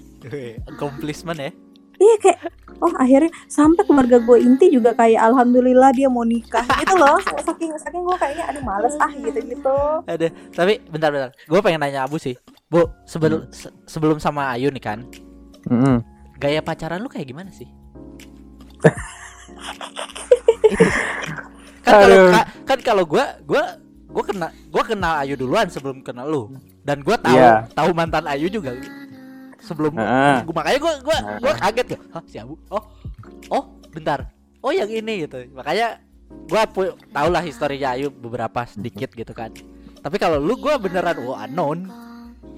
Accomplishment 0.70 1.38
ya. 1.42 1.52
Iya 1.96 2.16
kayak 2.18 2.38
oh 2.76 2.92
akhirnya 2.94 3.28
sampai 3.46 3.82
keluarga 3.82 4.18
gue 4.18 4.36
inti 4.38 4.68
juga 4.68 4.92
kayak 4.92 5.20
alhamdulillah 5.22 5.90
dia 5.90 6.06
mau 6.06 6.22
nikah 6.22 6.60
gitu 6.76 6.94
loh 6.94 7.16
saking 7.38 7.72
saking 7.74 8.02
gue 8.02 8.16
kayaknya 8.16 8.44
aduh 8.46 8.62
males 8.62 8.92
ah 8.98 9.08
gitu 9.08 9.38
gitu 9.40 9.76
Ada. 10.04 10.28
Tapi 10.50 10.84
bentar 10.86 11.08
bentar. 11.08 11.30
Gue 11.42 11.60
pengen 11.60 11.80
nanya 11.80 12.04
Abu 12.04 12.16
sih. 12.16 12.36
Bu, 12.66 12.84
sebelum 13.04 13.42
Hmm. 13.42 13.50
se- 13.50 13.74
sebelum 13.84 14.18
sama 14.18 14.50
Ayu 14.50 14.68
nih 14.68 14.82
kan, 14.82 15.06
Mm-mm. 15.64 16.02
gaya 16.36 16.60
pacaran 16.60 16.98
lu 16.98 17.06
kayak 17.06 17.26
gimana 17.26 17.48
sih? 17.48 17.70
kan 21.80 21.94
kalau 21.96 22.16
kan 22.66 22.78
kalau 22.82 23.04
gua 23.04 23.24
gua 23.42 23.62
gua 24.06 24.24
kenal 24.24 24.50
gua 24.68 24.82
kenal 24.82 25.14
Ayu 25.16 25.34
duluan 25.34 25.66
sebelum 25.66 26.02
kenal 26.02 26.26
lu. 26.26 26.42
Dan 26.82 27.00
gua 27.00 27.14
tahu 27.16 27.34
Iya. 27.34 27.66
tahu 27.72 27.90
mantan 27.92 28.26
Ayu 28.26 28.46
juga 28.48 28.74
sebelum 29.66 29.92
Heeh. 29.92 30.36
gua 30.44 30.54
makanya 30.56 30.78
gua 30.78 30.94
gua 31.00 31.18
gua 31.36 31.52
kaget 31.58 31.86
tuh. 31.88 32.00
Hah, 32.08 32.22
si 32.24 32.36
Abu. 32.38 32.54
Oh. 32.68 32.82
Oh, 33.50 33.62
bentar. 33.90 34.30
Oh, 34.58 34.70
yang 34.70 34.86
ini 34.88 35.26
gitu. 35.26 35.42
Makanya 35.50 35.98
gua 36.46 36.62
pu- 36.64 36.94
tahu 37.08 37.28
lah 37.28 37.42
historinya 37.42 37.92
Ayu 37.92 38.08
beberapa 38.08 38.62
sedikit 38.64 39.10
gitu 39.10 39.30
kan. 39.30 39.50
Tapi 39.98 40.16
kalau 40.16 40.38
lu 40.38 40.54
gua 40.56 40.76
beneran 40.76 41.18
oh 41.20 41.34
unknown. 41.34 41.90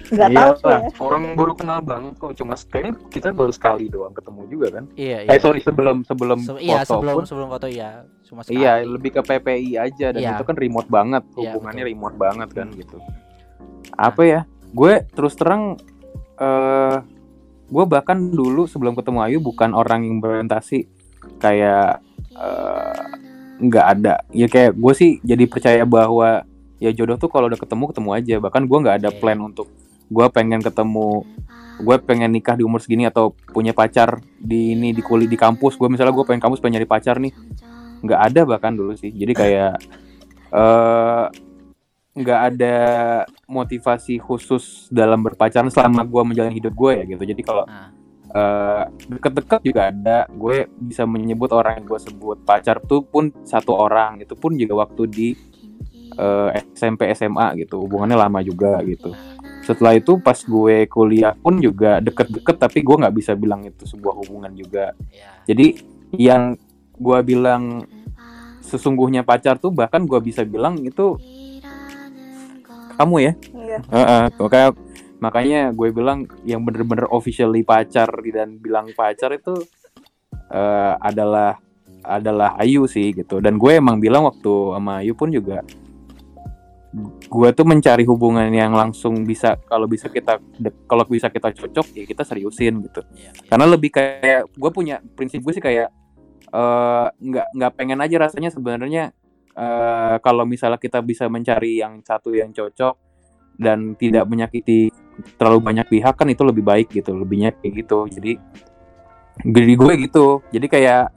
nggak 0.01 0.31
Iya 0.31 0.39
tahu 0.39 0.53
lah, 0.63 0.79
ya 0.79 0.89
orang 1.01 1.23
baru 1.35 1.53
kenal 1.53 1.79
banget 1.81 2.13
kok 2.15 2.31
cuma 2.33 2.55
kayaknya 2.55 2.93
kita 3.09 3.27
baru 3.29 3.51
sekali 3.51 3.85
doang 3.85 4.15
ketemu 4.15 4.41
juga 4.47 4.67
kan 4.71 4.83
Iya, 4.95 5.17
iya. 5.21 5.29
eh 5.29 5.37
sorry 5.37 5.59
sebelum 5.59 5.97
sebelum 6.01 6.39
Se- 6.39 6.55
iya, 6.57 6.81
foto 6.81 6.93
sebelum 6.95 7.13
pun 7.13 7.25
sebelum 7.27 7.47
foto 7.51 7.67
iya, 7.67 7.89
cuma 8.23 8.41
sekali. 8.41 8.57
iya 8.57 8.79
lebih 8.79 9.11
ke 9.11 9.21
PPI 9.21 9.75
aja 9.75 10.07
dan 10.09 10.21
Iya. 10.23 10.31
itu 10.33 10.43
kan 10.45 10.55
remote 10.55 10.87
banget 10.87 11.23
Iya, 11.27 11.51
hubungannya 11.51 11.83
betul. 11.83 11.91
remote 11.91 12.15
banget 12.17 12.49
kan 12.49 12.67
gitu 12.71 12.97
apa 13.91 14.21
ya 14.23 14.41
gue 14.71 14.93
terus 15.09 15.33
terang 15.35 15.75
eh 16.39 16.95
gue 17.69 17.85
bahkan 17.85 18.17
dulu 18.17 18.65
sebelum 18.65 18.97
ketemu 18.97 19.19
Ayu 19.21 19.37
bukan 19.45 19.77
orang 19.77 20.01
yang 20.01 20.17
berorientasi 20.17 20.89
kayak 21.37 22.01
eh, 22.33 23.01
nggak 23.59 23.85
ada. 23.99 24.23
Ya 24.31 24.47
kayak 24.47 24.73
gue 24.79 24.93
sih 24.95 25.11
jadi 25.21 25.45
percaya 25.45 25.83
bahwa 25.85 26.47
ya 26.79 26.89
jodoh 26.95 27.19
tuh 27.19 27.29
kalau 27.29 27.51
udah 27.51 27.59
ketemu 27.59 27.83
ketemu 27.91 28.09
aja. 28.15 28.35
Bahkan 28.39 28.63
gue 28.65 28.77
nggak 28.81 28.97
ada 29.03 29.09
Iya. 29.11 29.19
plan 29.19 29.39
untuk 29.43 29.67
gue 30.09 30.25
pengen 30.33 30.63
ketemu 30.63 31.27
gue 31.79 31.95
pengen 32.03 32.27
nikah 32.35 32.59
di 32.59 32.67
umur 32.67 32.83
segini 32.83 33.07
atau 33.07 33.31
punya 33.55 33.71
pacar 33.71 34.19
di 34.35 34.75
ini 34.75 34.91
di 34.91 34.99
kuliah 35.03 35.29
di 35.29 35.37
kampus. 35.39 35.75
Gue 35.79 35.87
misalnya 35.91 36.11
gue 36.15 36.25
pengen 36.25 36.41
kampus 36.43 36.59
pengen 36.59 36.79
nyari 36.79 36.87
pacar 36.89 37.19
nih. 37.19 37.31
Nggak 38.03 38.19
ada 38.31 38.41
bahkan 38.47 38.73
dulu 38.73 38.95
sih. 38.95 39.11
Jadi 39.11 39.33
kayak 39.35 39.73
eh 40.49 41.25
nggak 42.19 42.41
ada 42.53 42.75
motivasi 43.47 44.19
khusus 44.19 44.91
dalam 44.91 45.23
berpacaran 45.23 45.71
selama 45.71 46.03
gue 46.03 46.23
menjalani 46.27 46.55
hidup 46.59 46.75
gue 46.75 46.91
ya 46.99 47.03
gitu. 47.07 47.23
Jadi 47.23 47.41
kalau 47.47 47.63
Nah, 47.63 47.95
eh, 48.35 48.83
deket-deket 49.07 49.59
juga 49.63 49.81
ada 49.87 50.27
gue 50.27 50.67
bisa 50.75 51.07
menyebut 51.07 51.47
orang 51.55 51.79
yang 51.79 51.85
gue 51.87 51.99
sebut. 52.03 52.43
Pacar 52.43 52.83
tuh 52.83 53.07
pun 53.07 53.31
satu 53.47 53.71
orang 53.71 54.19
itu 54.19 54.35
pun 54.35 54.51
juga 54.59 54.83
waktu 54.83 55.03
di 55.07 55.27
eh, 56.19 56.49
SMP 56.75 57.07
SMA 57.15 57.55
gitu. 57.63 57.79
Hubungannya 57.87 58.19
lama 58.19 58.43
juga 58.43 58.83
gitu. 58.83 59.15
Setelah 59.63 59.95
itu 59.95 60.19
pas 60.19 60.35
gue 60.35 60.91
kuliah 60.91 61.31
pun 61.39 61.55
juga 61.63 62.03
deket-deket 62.03 62.55
tapi 62.59 62.83
gue 62.83 62.95
nggak 62.99 63.15
bisa 63.15 63.31
bilang 63.39 63.63
itu 63.63 63.87
sebuah 63.87 64.19
hubungan 64.25 64.51
juga. 64.51 64.91
Ya. 65.13 65.31
jadi 65.47 65.79
yang 66.09 66.57
gue 66.99 67.19
bilang 67.23 67.87
sesungguhnya 68.69 69.25
pacar 69.25 69.57
tuh 69.57 69.73
bahkan 69.73 70.05
gue 70.05 70.19
bisa 70.21 70.45
bilang 70.45 70.77
itu 70.85 71.17
kamu 72.99 73.15
ya 73.23 73.33
Iya. 73.55 73.77
Heeh, 73.87 74.23
makanya 74.35 74.69
makanya 75.19 75.61
gue 75.71 75.87
bilang 75.91 76.27
yang 76.43 76.63
bener-bener 76.63 77.07
officially 77.11 77.63
pacar 77.63 78.11
dan 78.27 78.59
bilang 78.59 78.91
pacar 78.91 79.31
itu 79.31 79.55
eh, 80.51 80.93
adalah 80.99 81.55
adalah 81.99 82.55
Ayu 82.59 82.87
sih 82.87 83.11
gitu 83.11 83.39
dan 83.39 83.59
gue 83.59 83.75
emang 83.75 83.99
bilang 83.99 84.27
waktu 84.27 84.51
sama 84.75 85.03
Ayu 85.03 85.15
pun 85.15 85.31
juga 85.31 85.63
gue 87.29 87.49
tuh 87.53 87.65
mencari 87.69 88.01
hubungan 88.01 88.49
yang 88.49 88.73
langsung 88.73 89.21
bisa 89.21 89.53
kalau 89.69 89.85
bisa 89.85 90.09
kita 90.09 90.41
kalau 90.89 91.05
bisa 91.05 91.29
kita 91.29 91.53
cocok 91.53 91.85
ya 91.93 92.03
kita 92.07 92.25
seriusin 92.25 92.81
gitu 92.81 93.05
Iya, 93.13 93.29
iya. 93.29 93.31
karena 93.45 93.65
lebih 93.69 93.93
kayak 93.93 94.49
gue 94.49 94.71
punya 94.73 94.97
prinsip 95.13 95.45
gue 95.45 95.53
sih 95.53 95.61
kayak 95.61 95.93
eh, 96.49 97.07
nggak 97.13 97.47
nggak 97.53 97.71
pengen 97.77 98.01
aja 98.01 98.15
rasanya 98.25 98.49
sebenarnya 98.49 99.13
eh, 99.59 100.15
kalau 100.23 100.47
misalnya 100.47 100.79
kita 100.79 101.03
bisa 101.03 101.27
mencari 101.27 101.83
yang 101.83 101.99
satu 101.99 102.31
yang 102.31 102.55
cocok 102.55 102.95
dan 103.59 103.99
tidak 103.99 104.23
menyakiti 104.23 104.87
terlalu 105.35 105.59
banyak 105.59 105.87
pihak 105.91 106.15
kan 106.15 106.31
itu 106.31 106.47
lebih 106.47 106.63
baik 106.63 106.87
gitu 106.95 107.11
lebihnya 107.11 107.51
kayak 107.59 107.83
gitu. 107.83 108.07
Jadi 108.07 108.33
jadi 109.43 109.73
gue 109.75 109.93
gitu. 110.07 110.39
Jadi 110.55 110.67
kayak 110.71 111.11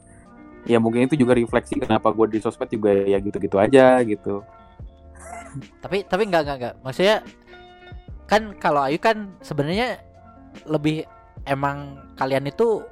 ya 0.67 0.79
mungkin 0.79 1.07
itu 1.07 1.19
juga 1.19 1.39
refleksi 1.39 1.79
kenapa 1.79 2.11
gue 2.11 2.27
di 2.35 2.39
sosmed 2.43 2.71
juga 2.71 2.91
ya 3.07 3.19
gitu-gitu 3.23 3.57
aja 3.63 4.03
gitu. 4.03 4.43
Tapi 5.79 6.03
tapi 6.11 6.23
enggak 6.27 6.43
enggak 6.47 6.59
enggak 6.59 6.75
maksudnya 6.83 7.17
kan 8.27 8.57
kalau 8.57 8.87
Ayu 8.89 8.97
kan 8.97 9.37
sebenarnya 9.45 10.01
lebih 10.67 11.05
emang 11.47 12.01
kalian 12.17 12.49
itu 12.49 12.83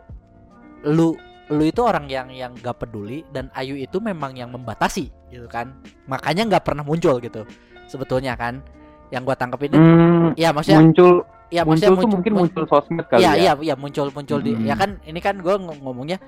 lu 0.84 1.14
lu 1.50 1.66
itu 1.66 1.82
orang 1.82 2.06
yang 2.06 2.30
yang 2.30 2.54
gak 2.62 2.78
peduli 2.78 3.26
dan 3.34 3.50
Ayu 3.58 3.74
itu 3.74 3.98
memang 3.98 4.38
yang 4.38 4.54
membatasi 4.54 5.10
gitu 5.28 5.50
kan. 5.50 5.74
Makanya 6.06 6.46
nggak 6.46 6.62
pernah 6.62 6.86
muncul 6.86 7.18
gitu. 7.18 7.42
Sebetulnya 7.90 8.38
kan 8.38 8.62
yang 9.10 9.26
gua 9.26 9.34
tangkep 9.34 9.66
ini 9.66 9.76
Hmm, 9.76 10.28
ya 10.38 10.54
maksudnya 10.54 10.78
muncul 10.86 11.26
ya 11.50 11.66
muncul 11.66 11.90
maksudnya 11.90 12.06
tuh 12.06 12.10
mungkin 12.14 12.32
muncul 12.38 12.64
sosmed 12.70 13.04
kali 13.10 13.26
Iya 13.26 13.32
ya. 13.34 13.34
iya 13.34 13.52
iya 13.58 13.74
muncul 13.74 14.06
muncul 14.14 14.38
di 14.38 14.54
Hmm. 14.54 14.70
ya 14.70 14.78
kan 14.78 15.02
ini 15.02 15.18
kan 15.18 15.42
gue 15.42 15.50
ngomongnya 15.58 16.22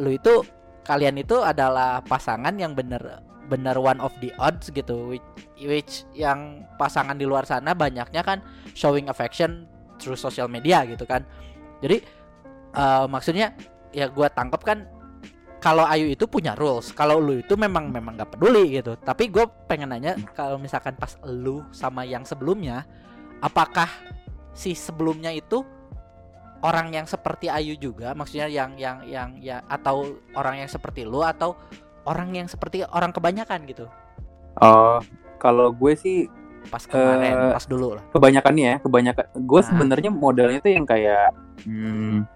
lu 0.00 0.16
itu 0.16 0.40
kalian 0.80 1.20
itu 1.20 1.36
adalah 1.44 2.00
pasangan 2.00 2.56
yang 2.56 2.72
bener 2.72 3.20
bener 3.52 3.76
one 3.76 4.00
of 4.00 4.10
the 4.24 4.32
odds 4.40 4.72
gitu. 4.72 5.12
Which, 5.12 5.28
which 5.60 5.92
yang 6.16 6.64
pasangan 6.80 7.20
di 7.20 7.28
luar 7.28 7.44
sana 7.44 7.76
banyaknya 7.76 8.24
kan 8.24 8.40
showing 8.72 9.12
affection 9.12 9.68
through 10.00 10.16
social 10.16 10.48
media 10.48 10.88
gitu 10.88 11.04
kan. 11.04 11.20
Jadi 11.84 12.00
eh, 12.72 13.04
maksudnya 13.12 13.52
ya 13.96 14.06
gue 14.06 14.28
tangkap 14.28 14.60
kan 14.60 14.84
kalau 15.56 15.82
Ayu 15.82 16.12
itu 16.12 16.28
punya 16.28 16.52
rules. 16.54 16.92
Kalau 16.92 17.16
lu 17.18 17.40
itu 17.40 17.56
memang 17.56 17.88
memang 17.88 18.14
nggak 18.14 18.36
peduli 18.36 18.76
gitu. 18.76 18.94
Tapi 18.94 19.32
gue 19.32 19.48
pengen 19.66 19.90
nanya 19.90 20.14
kalau 20.36 20.60
misalkan 20.60 20.94
pas 20.94 21.16
lu 21.24 21.64
sama 21.72 22.04
yang 22.04 22.22
sebelumnya 22.22 22.84
apakah 23.40 23.88
si 24.52 24.76
sebelumnya 24.76 25.32
itu 25.32 25.64
orang 26.60 26.92
yang 26.92 27.08
seperti 27.08 27.48
Ayu 27.48 27.74
juga? 27.74 28.12
Maksudnya 28.12 28.46
yang 28.46 28.76
yang 28.76 29.02
yang 29.08 29.28
ya 29.40 29.64
atau 29.66 30.20
orang 30.36 30.60
yang 30.60 30.70
seperti 30.70 31.02
lu 31.02 31.24
atau 31.24 31.56
orang 32.04 32.36
yang 32.36 32.46
seperti 32.46 32.84
orang 32.86 33.10
kebanyakan 33.10 33.66
gitu? 33.66 33.88
Oh, 34.60 35.00
kalau 35.36 35.72
gue 35.72 35.92
sih 35.98 36.28
pas 36.66 36.82
kemarin 36.82 37.50
Eh, 37.50 37.54
pas 37.54 37.66
dulu 37.66 37.94
lah. 37.94 38.04
kebanyakannya 38.10 38.64
ya, 38.66 38.76
kebanyakan 38.82 39.24
gue 39.36 39.60
Ah. 39.60 39.66
sebenarnya 39.66 40.10
modelnya 40.10 40.58
tuh 40.58 40.72
yang 40.74 40.82
kayak 40.82 41.30
hmm, 41.62 42.26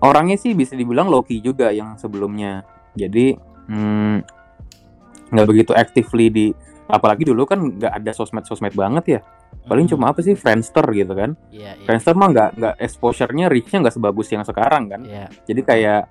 orangnya 0.00 0.36
sih 0.36 0.52
bisa 0.52 0.74
dibilang 0.74 1.06
Loki 1.06 1.38
juga 1.38 1.68
yang 1.68 1.94
sebelumnya. 1.94 2.62
Jadi 2.92 3.34
hmm, 3.68 4.16
nggak 5.28 5.46
begitu 5.46 5.72
actively 5.72 6.26
di 6.28 6.46
apalagi 6.86 7.22
dulu 7.22 7.44
kan 7.44 7.60
nggak 7.60 7.92
ada 7.94 8.10
sosmed-sosmed 8.10 8.72
banget 8.72 9.04
ya. 9.08 9.20
Paling 9.64 9.84
Hmm, 9.84 9.92
cuma 9.96 10.04
apa 10.08 10.20
sih 10.20 10.32
Friendster 10.32 10.84
gitu 10.90 11.12
kan. 11.12 11.36
iya 11.48 11.72
iya 11.74 11.84
Friendster 11.84 12.12
mah 12.12 12.28
nggak 12.28 12.50
nggak 12.56 12.74
exposure-nya 12.78 13.46
reach-nya 13.46 13.82
nggak 13.82 13.94
sebagus 13.94 14.28
yang 14.28 14.42
sekarang 14.42 14.88
kan. 14.88 15.00
iya 15.02 15.28
Jadi 15.44 15.60
kayak 15.62 16.02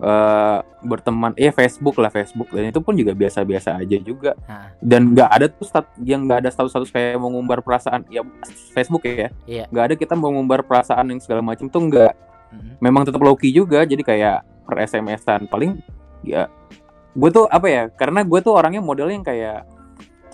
eh 0.00 0.58
berteman 0.80 1.36
eh 1.36 1.52
Facebook 1.52 2.00
lah 2.00 2.08
Facebook 2.08 2.48
dan 2.48 2.72
itu 2.72 2.80
pun 2.80 2.96
juga 2.96 3.12
biasa-biasa 3.12 3.76
aja 3.76 3.96
juga 4.00 4.32
Nah, 4.48 4.72
dan 4.80 5.12
nggak 5.12 5.28
ada 5.28 5.46
tuh 5.46 5.68
stat 5.68 5.92
yang 6.00 6.24
nggak 6.24 6.40
ada 6.40 6.48
status-status 6.48 6.88
kayak 6.88 7.20
mengumbar 7.20 7.60
perasaan 7.60 8.08
ya 8.08 8.24
Facebook 8.72 9.04
ya 9.04 9.28
Iya. 9.44 9.64
nggak 9.68 9.84
ada 9.84 9.94
kita 9.96 10.16
mengumbar 10.16 10.64
perasaan 10.64 11.04
yang 11.06 11.20
segala 11.20 11.44
macam 11.44 11.68
tuh 11.68 11.84
nggak 11.84 12.12
mm, 12.50 12.78
memang 12.78 13.02
tetap 13.02 13.18
low-key 13.18 13.50
juga 13.50 13.82
jadi 13.82 14.00
kayak 14.00 14.38
per 14.64 14.76
SMS-an 14.80 15.46
paling 15.46 15.78
ya 16.22 16.46
gue 17.10 17.30
tuh 17.30 17.46
apa 17.46 17.66
ya 17.66 17.82
karena 17.88 18.22
gue 18.22 18.38
tuh 18.38 18.54
orangnya 18.54 18.78
modelnya 18.78 19.14
yang 19.14 19.26
kayak 19.26 19.58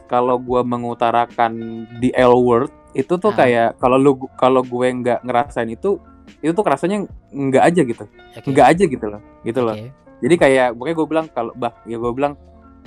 kalau 0.07 0.39
gue 0.39 0.61
mengutarakan 0.63 1.53
di 1.99 2.13
L 2.13 2.37
word 2.39 2.71
itu 2.93 3.17
tuh 3.17 3.33
Ah. 3.33 3.37
kayak 3.39 3.69
kalau 3.77 3.97
lu 3.97 4.13
kalau 4.35 4.61
gue 4.61 4.87
nggak 4.87 5.21
ngerasain 5.23 5.69
itu 5.69 5.99
itu 6.41 6.53
tuh 6.53 6.63
rasanya 6.63 7.05
nggak 7.29 7.65
aja 7.65 7.81
gitu. 7.83 8.05
Oke, 8.35 8.49
nggak 8.51 8.67
aja 8.67 8.85
gitu 8.85 9.07
loh 9.07 9.21
gitu 9.43 9.61
loh. 9.63 9.75
Oke. 9.75 9.91
jadi 10.17 10.35
kayak 10.37 10.67
pokoknya 10.73 10.95
gue 10.97 11.07
bilang 11.07 11.27
kalau 11.29 11.53
bah 11.53 11.77
ya 11.85 11.97
gue 11.97 12.13
bilang 12.13 12.35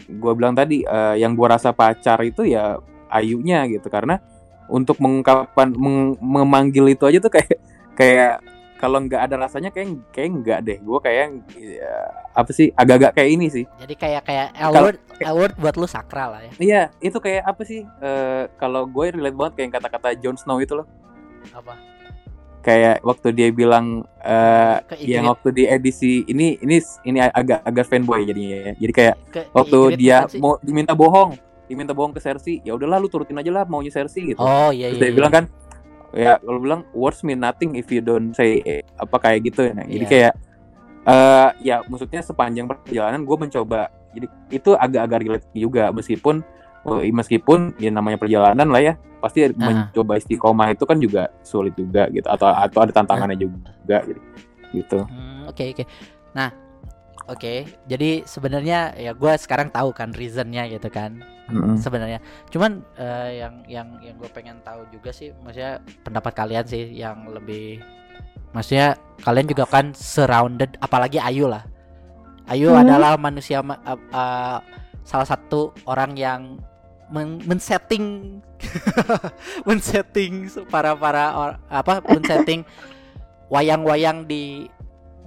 gue 0.01 0.33
bilang 0.33 0.53
tadi 0.53 0.81
eh, 0.81 1.15
yang 1.17 1.33
gue 1.33 1.45
rasa 1.45 1.69
pacar 1.71 2.17
itu 2.21 2.41
ya 2.45 2.77
ayunya 3.09 3.65
gitu. 3.67 3.85
Karena 3.85 4.17
untuk 4.65 4.97
mengungkapkan 4.97 5.73
meng- 5.73 6.17
memanggil 6.17 6.89
itu 6.89 7.03
aja 7.05 7.17
tuh 7.17 7.29
kayak 7.29 7.57
kayak 7.93 8.33
kalau 8.79 9.03
nggak 9.03 9.27
ada 9.27 9.35
rasanya 9.35 9.75
kayak 9.75 9.99
kayak 10.15 10.29
nggak 10.39 10.59
deh. 10.63 10.77
Gue 10.79 10.99
kayak 11.03 11.43
ya, 11.59 11.93
apa 12.31 12.51
sih 12.55 12.71
agak-agak 12.71 13.11
kayak 13.19 13.29
ini 13.35 13.51
sih. 13.51 13.65
Jadi 13.75 13.93
kayak 13.99 14.23
kayak 14.23 14.55
word 14.71 14.97
L 15.19 15.35
word 15.35 15.53
buat 15.59 15.75
lu 15.75 15.83
sakral 15.83 16.39
lah 16.39 16.41
ya. 16.47 16.51
Iya 16.63 16.81
itu 17.03 17.19
kayak 17.19 17.43
apa 17.43 17.61
sih 17.67 17.83
eh, 17.83 18.47
kalau 18.55 18.87
gue 18.87 19.11
relate 19.11 19.35
banget 19.35 19.53
kayak 19.59 19.69
kata-kata 19.83 20.15
Jon 20.23 20.39
Snow 20.39 20.63
itu 20.63 20.79
loh. 20.79 20.87
Apa? 21.51 21.75
Kayak 22.63 23.03
waktu 23.03 23.27
dia 23.35 23.51
bilang 23.51 24.07
eh 24.23 24.79
Ke 24.87 24.95
yang 25.03 25.27
waktu 25.27 25.51
di 25.51 25.63
edisi 25.67 26.23
ini 26.31 26.55
ini 26.63 26.79
ini 27.03 27.19
agak 27.19 27.67
agak 27.67 27.85
fanboy 27.87 28.23
jadinya 28.23 28.71
ya. 28.71 28.73
jadi 28.75 28.93
kayak 28.95 29.15
ke, 29.31 29.41
ke 29.47 29.55
waktu 29.55 29.79
Ygritte 29.95 29.99
dia 29.99 30.17
mau 30.43 30.59
diminta 30.59 30.91
bohong 30.91 31.39
diminta 31.71 31.95
bohong 31.95 32.11
ke 32.11 32.19
Cersei 32.19 32.59
ya 32.67 32.75
udahlah 32.75 32.99
lu 32.99 33.07
turutin 33.07 33.39
aja 33.39 33.47
lah 33.47 33.63
maunya 33.63 33.91
Cersei 33.91 34.35
gitu. 34.35 34.39
Oh 34.39 34.71
iya 34.75 34.91
terus 34.91 34.99
iya, 34.99 35.03
dia 35.03 35.11
iya. 35.11 35.15
bilang 35.15 35.31
kan 35.31 35.43
ya 36.13 36.41
kalau 36.41 36.59
bilang 36.61 36.81
words 36.93 37.21
mean 37.21 37.41
nothing 37.41 37.77
if 37.77 37.85
you 37.93 38.01
don't 38.01 38.33
say 38.33 38.61
eh, 38.65 38.81
apa 38.97 39.15
kayak 39.21 39.45
gitu 39.49 39.69
nah, 39.73 39.85
jadi 39.85 40.05
Iya. 40.05 40.11
kayak 40.11 40.33
eh 41.09 41.49
ya 41.63 41.75
maksudnya 41.89 42.21
sepanjang 42.21 42.69
perjalanan 42.69 43.23
gue 43.25 43.37
mencoba. 43.39 43.89
Jadi 44.13 44.25
itu 44.53 44.73
agak-agak 44.75 45.19
relate 45.21 45.47
juga. 45.55 45.89
Meskipun 45.89 46.41
oh, 46.85 47.01
meskipun 47.01 47.73
ya 47.81 47.89
namanya 47.89 48.17
perjalanan 48.19 48.67
lah 48.69 48.81
ya 48.81 48.93
pasti 49.21 49.47
mencoba 49.51 50.17
istiqomah 50.17 50.73
itu 50.73 50.83
kan 50.85 50.97
juga 51.01 51.29
sulit 51.41 51.73
juga 51.73 52.05
gitu. 52.13 52.27
Atau 52.29 52.51
atau 52.51 52.79
ada 52.83 52.93
tantangannya 52.93 53.37
juga 53.37 54.05
gitu 54.05 54.21
gitu. 54.69 54.99
Hmm, 55.09 55.49
oke 55.49 55.63
oke. 55.73 55.83
Nah 56.37 56.53
oke 57.29 57.53
jadi 57.85 58.25
sebenarnya 58.25 58.97
ya 58.97 59.13
gue 59.13 59.31
sekarang 59.37 59.69
tahu 59.69 59.93
kan 59.93 60.09
reasonnya 60.11 60.65
gitu 60.65 60.89
kan 60.89 61.21
Mm-mm. 61.47 61.77
sebenarnya 61.77 62.19
cuman 62.49 62.81
eh, 62.97 63.41
yang 63.41 63.53
yang 63.69 63.87
yang 64.01 64.15
gue 64.17 64.29
pengen 64.29 64.57
tahu 64.61 64.83
juga 64.89 65.13
sih 65.13 65.29
maksudnya 65.39 65.77
pendapat 66.01 66.33
kalian 66.33 66.65
sih 66.65 66.89
yang 66.91 67.29
lebih 67.29 67.79
maksudnya 68.49 68.97
kalian 69.21 69.45
juga 69.45 69.69
kan 69.69 69.93
surrounded 69.93 70.73
apalagi 70.81 71.21
Ayu 71.21 71.45
lah 71.45 71.61
Ayu 72.49 72.73
Hmm. 72.73 72.81
adalah 72.81 73.13
manusia 73.13 73.61
ma- 73.61 73.77
eh, 73.79 73.93
eh, 73.93 74.57
salah 75.05 75.27
satu 75.29 75.69
orang 75.85 76.17
yang 76.17 76.57
men- 77.09 77.41
men-setting 77.45 78.37
men-setting 79.67 80.49
para 80.67 80.93
para 80.93 81.25
or- 81.33 81.59
apa 81.69 82.01
men-setting 82.05 82.61
wayang-wayang 83.49 84.25
di 84.25 84.69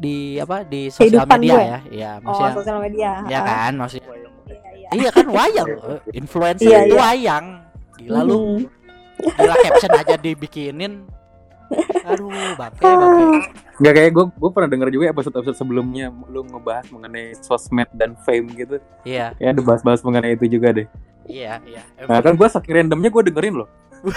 di 0.02 0.16
apa 0.36 0.66
di 0.66 0.90
sosial 0.90 1.22
Kehidupan 1.22 1.38
media 1.38 1.54
gue. 1.54 1.62
ya 1.62 1.78
ya 1.88 2.10
Oh, 2.18 2.22
maksudnya 2.26 2.52
sosial 2.52 2.78
media. 2.80 3.10
ya 3.24 3.38
Ah, 3.38 3.44
kan 3.46 3.72
maksudnya 3.78 4.08
Iya, 4.44 4.58
iya. 4.74 4.88
Iya 4.92 5.08
kan 5.08 5.26
wayang, 5.28 5.68
eh, 5.88 6.00
influencer 6.12 6.66
Iya, 6.66 6.78
itu 6.82 6.92
iya. 6.92 7.00
wayang. 7.00 7.44
Gila 7.94 8.20
lu, 8.22 8.66
gila 9.16 9.54
caption 9.56 9.92
aja 9.94 10.14
dibikinin. 10.16 10.92
Aduh, 12.04 12.28
bangke 12.52 12.82
bangke. 12.82 13.24
Nggak 13.78 13.92
kayak 13.94 14.10
gue 14.12 14.24
gue 14.28 14.50
pernah 14.52 14.68
denger 14.68 14.88
juga 14.90 15.04
episode 15.08 15.34
episode 15.34 15.56
sebelumnya 15.56 16.12
lu 16.26 16.44
ngebahas 16.44 16.84
mengenai 16.90 17.32
sosmed 17.38 17.88
dan 17.92 18.12
fame 18.18 18.52
gitu 18.52 18.76
Iya, 19.02 19.32
ya 19.34 19.48
ada 19.48 19.60
bahas-bahas 19.60 20.02
mengenai 20.02 20.34
itu 20.34 20.46
juga 20.50 20.70
deh 20.72 20.86
iya, 21.24 21.62
iya. 21.64 21.80
nah 22.02 22.18
kan 22.18 22.34
gue 22.34 22.44
saking 22.44 22.74
randomnya 22.76 23.08
gue 23.08 23.22
dengerin 23.24 23.54
loh 23.56 23.68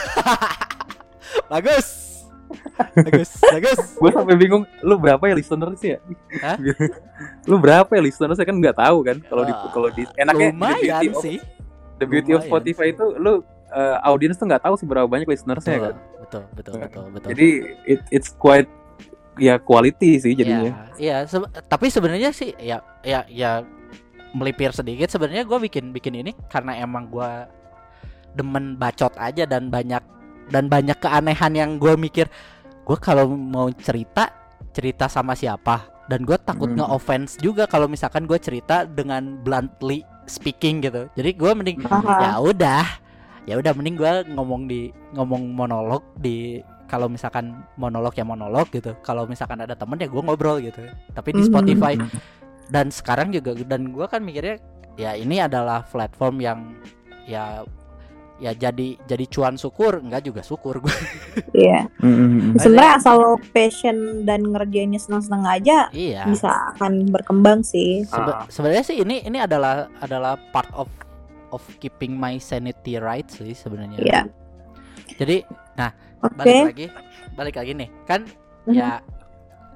Bagus. 1.48 2.05
Bagus, 2.97 3.29
bagus. 3.41 3.79
gue 3.93 4.10
sampai 4.10 4.36
bingung 4.36 4.63
lu 4.79 4.95
berapa 4.95 5.19
ya 5.21 5.34
listeners 5.34 5.79
ya 5.79 5.97
Hah? 6.39 6.55
lu 7.49 7.58
berapa 7.58 7.88
ya 7.89 8.01
listeners 8.01 8.38
kan 8.38 8.53
nggak 8.53 8.75
tahu 8.75 8.97
kan 9.01 9.17
kalau 9.21 9.43
di 9.43 9.53
kalau 9.69 9.89
di 9.89 10.03
enaknya 10.15 10.47
the 10.47 10.53
Lumayan 10.53 10.79
beauty 10.79 11.08
of- 11.10 11.21
sih. 11.21 11.38
the 11.95 12.05
beauty 12.05 12.31
of 12.31 12.39
Lumayan 12.39 12.49
Spotify 12.49 12.86
itu 12.89 13.05
lu 13.15 13.34
uh, 13.67 13.97
audience 14.03 14.36
tuh 14.36 14.45
nggak 14.45 14.62
tahu 14.62 14.75
seberapa 14.75 15.03
banyak 15.03 15.25
listenersnya 15.25 15.75
Betul, 15.75 15.84
kan 15.84 15.95
betul, 16.17 16.41
betul, 16.51 16.73
betul, 16.79 17.03
betul. 17.12 17.27
jadi 17.34 17.47
it, 17.86 17.99
it's 18.10 18.29
quite 18.31 18.69
ya 19.36 19.58
quality 19.58 20.15
sih 20.17 20.31
jadinya 20.34 20.71
Iya, 20.71 20.75
iya, 20.95 21.17
sebe- 21.25 21.51
tapi 21.62 21.88
sebenarnya 21.88 22.31
sih 22.31 22.55
ya 22.55 22.79
ya 23.01 23.27
ya 23.27 23.63
melipir 24.31 24.71
sedikit 24.71 25.08
sebenarnya 25.08 25.43
gue 25.43 25.60
bikin 25.62 25.91
bikin 25.91 26.15
ini 26.17 26.31
karena 26.47 26.75
emang 26.77 27.08
gue 27.08 27.31
demen 28.31 28.75
bacot 28.75 29.15
aja 29.15 29.43
dan 29.43 29.67
banyak 29.67 30.03
dan 30.49 30.67
banyak 30.67 30.97
keanehan 30.97 31.53
yang 31.53 31.71
gue 31.77 31.93
mikir 31.95 32.27
gue 32.86 32.97
kalau 33.01 33.29
mau 33.29 33.69
cerita 33.73 34.29
cerita 34.69 35.08
sama 35.08 35.34
siapa? 35.34 35.89
Dan 36.05 36.21
gue 36.21 36.38
takut 36.38 36.69
Hmm. 36.69 36.77
nge-offense 36.77 37.41
juga 37.41 37.65
kalau 37.65 37.89
misalkan 37.89 38.29
gue 38.29 38.38
cerita 38.38 38.86
dengan 38.86 39.41
bluntly 39.41 40.05
speaking 40.29 40.86
gitu. 40.86 41.10
Jadi 41.17 41.34
gue 41.34 41.51
mending 41.51 41.77
ya 42.21 42.38
udah 42.38 42.86
ya 43.45 43.58
udah 43.58 43.73
mending 43.73 43.97
gue 43.97 44.12
ngomong 44.29 44.69
di 44.69 44.93
ngomong 45.13 45.49
monolog 45.49 46.05
di 46.17 46.62
kalau 46.86 47.10
misalkan 47.10 47.58
monolog 47.73 48.13
ya 48.13 48.21
monolog 48.21 48.69
gitu. 48.69 48.93
Kalau 49.01 49.25
misalkan 49.25 49.65
ada 49.65 49.73
temen 49.73 49.97
ya 49.97 50.05
gue 50.05 50.21
ngobrol 50.21 50.62
gitu. 50.62 50.86
Tapi 51.10 51.34
di 51.34 51.41
Mhm. 51.41 51.49
Spotify. 51.49 51.93
Dan 52.69 52.93
sekarang 52.93 53.34
juga 53.34 53.58
dan 53.65 53.89
gue 53.89 54.05
kan 54.05 54.21
mikirnya 54.21 54.62
ya 54.93 55.17
ini 55.17 55.41
adalah 55.41 55.81
platform 55.89 56.38
yang 56.38 56.60
ya 57.25 57.65
ya 58.36 58.52
jadi 58.52 59.00
jadi 59.02 59.26
cuan 59.26 59.56
syukur 59.56 59.98
enggak 59.98 60.24
juga 60.24 60.41
syukur 60.41 60.80
gue 60.80 60.95
Iya. 61.54 61.88
Mm-mm. 61.98 62.60
Sebenarnya 62.60 63.00
asal 63.00 63.15
lo 63.15 63.32
passion 63.50 63.95
dan 64.21 64.43
ngerjainnya 64.45 64.98
senang-senang 64.98 65.43
aja 65.45 65.88
iya 65.89 66.24
bisa 66.26 66.52
akan 66.74 67.08
berkembang 67.08 67.62
sih. 67.62 68.04
Sebe- 68.04 68.36
Ah. 68.36 68.43
sebenarnya 68.48 68.84
sih 68.84 68.98
ini 69.00 69.24
ini 69.24 69.39
adalah 69.39 69.88
adalah 69.98 70.36
part 70.50 70.67
of 70.74 70.91
of 71.50 71.63
keeping 71.78 72.12
my 72.13 72.36
sanity 72.36 72.98
right 72.98 73.24
sih 73.26 73.52
sebenarnya 73.52 73.98
Iya. 73.98 74.21
jadi 75.15 75.48
nah 75.74 75.95
Oke. 76.19 76.36
balik 76.36 76.60
lagi 76.67 76.86
balik 77.32 77.56
lagi 77.56 77.71
nih 77.74 77.89
kan 78.04 78.28
Mhm. 78.65 78.74
ya 78.74 79.00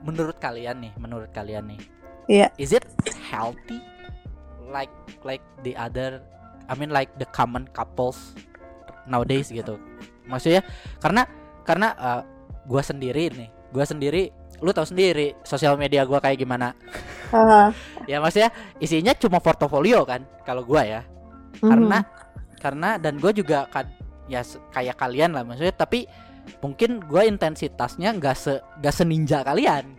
menurut 0.01 0.35
kalian 0.37 0.79
nih 0.79 0.91
menurut 0.97 1.31
kalian 1.31 1.63
nih 1.69 1.79
Iya. 2.27 2.47
is 2.55 2.71
it 2.71 2.83
healthy 3.23 3.79
like 4.67 4.91
like 5.23 5.39
the 5.61 5.71
other 5.73 6.19
I 6.65 6.75
mean 6.75 6.89
like 6.89 7.09
the 7.15 7.25
common 7.27 7.65
couples 7.69 8.35
nowadays 9.09 9.49
gitu 9.49 9.75
maksudnya 10.23 10.61
karena 11.01 11.25
karena 11.65 11.87
uh, 11.97 12.21
gua 12.63 12.79
sendiri 12.79 13.33
nih 13.33 13.49
gua 13.73 13.83
sendiri 13.83 14.29
lu 14.59 14.69
tahu 14.69 14.85
sendiri 14.85 15.33
sosial 15.41 15.75
media 15.75 16.05
gua 16.05 16.21
kayak 16.21 16.37
gimana 16.37 16.77
ya 18.05 18.17
maksudnya 18.19 18.49
isinya 18.77 19.13
cuma 19.13 19.37
portofolio 19.39 20.05
kan 20.05 20.21
kalau 20.43 20.61
gua 20.63 20.83
ya 20.85 21.01
Mhm. 21.59 21.65
karena 21.65 21.99
karena 22.61 22.89
dan 22.95 23.17
gue 23.17 23.31
juga 23.33 23.67
kan 23.67 23.83
ya 24.29 24.45
kayak 24.69 24.95
kalian 24.95 25.33
lah 25.33 25.43
maksudnya 25.43 25.73
tapi 25.73 26.05
mungkin 26.61 27.03
gue 27.03 27.25
intensitasnya 27.25 28.15
nggak 28.15 28.35
se 28.37 28.53
nggak 28.79 28.95
seninja 28.95 29.43
kalian 29.43 29.97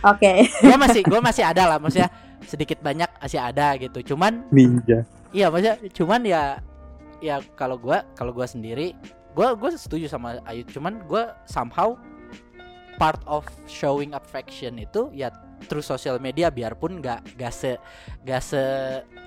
Oke. 0.00 0.46
gue 0.64 0.76
masih 0.78 1.02
gue 1.04 1.20
masih 1.20 1.44
ada 1.44 1.68
lah 1.68 1.76
maksudnya 1.76 2.08
sedikit 2.46 2.80
banyak 2.80 3.10
masih 3.18 3.40
ada 3.42 3.76
gitu 3.76 4.14
cuman 4.14 4.46
Ninja. 4.48 5.04
iya 5.34 5.50
maksudnya 5.50 5.76
cuman 5.92 6.20
ya 6.24 6.42
ya 7.26 7.36
kalau 7.58 7.74
gue 7.76 7.98
kalau 8.14 8.30
gue 8.30 8.46
sendiri 8.46 8.94
gue 9.34 9.48
gue 9.52 9.70
setuju 9.74 10.06
sama 10.06 10.38
Ayu 10.46 10.62
cuman 10.64 11.02
gue 11.02 11.22
somehow 11.44 11.98
part 12.96 13.20
of 13.26 13.42
showing 13.66 14.14
affection 14.14 14.78
itu 14.78 15.10
ya 15.12 15.28
through 15.66 15.84
social 15.84 16.16
media 16.16 16.48
biarpun 16.48 17.02
nggak 17.02 17.36
nggak 17.36 17.52
se 17.52 17.74
nggak 18.22 18.40
se 18.40 18.62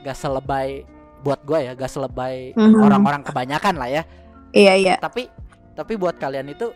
nggak 0.02 0.16
selebay 0.16 0.82
buat 1.20 1.44
gue 1.44 1.60
ya 1.62 1.72
nggak 1.76 1.92
selebay 1.92 2.56
Mhm. 2.56 2.80
orang-orang 2.80 3.22
kebanyakan 3.22 3.76
lah 3.76 3.90
ya 3.92 4.04
Iya 4.50 4.74
iya. 4.74 4.96
tapi 4.98 5.28
tapi 5.76 5.94
buat 5.94 6.16
kalian 6.16 6.50
itu 6.50 6.72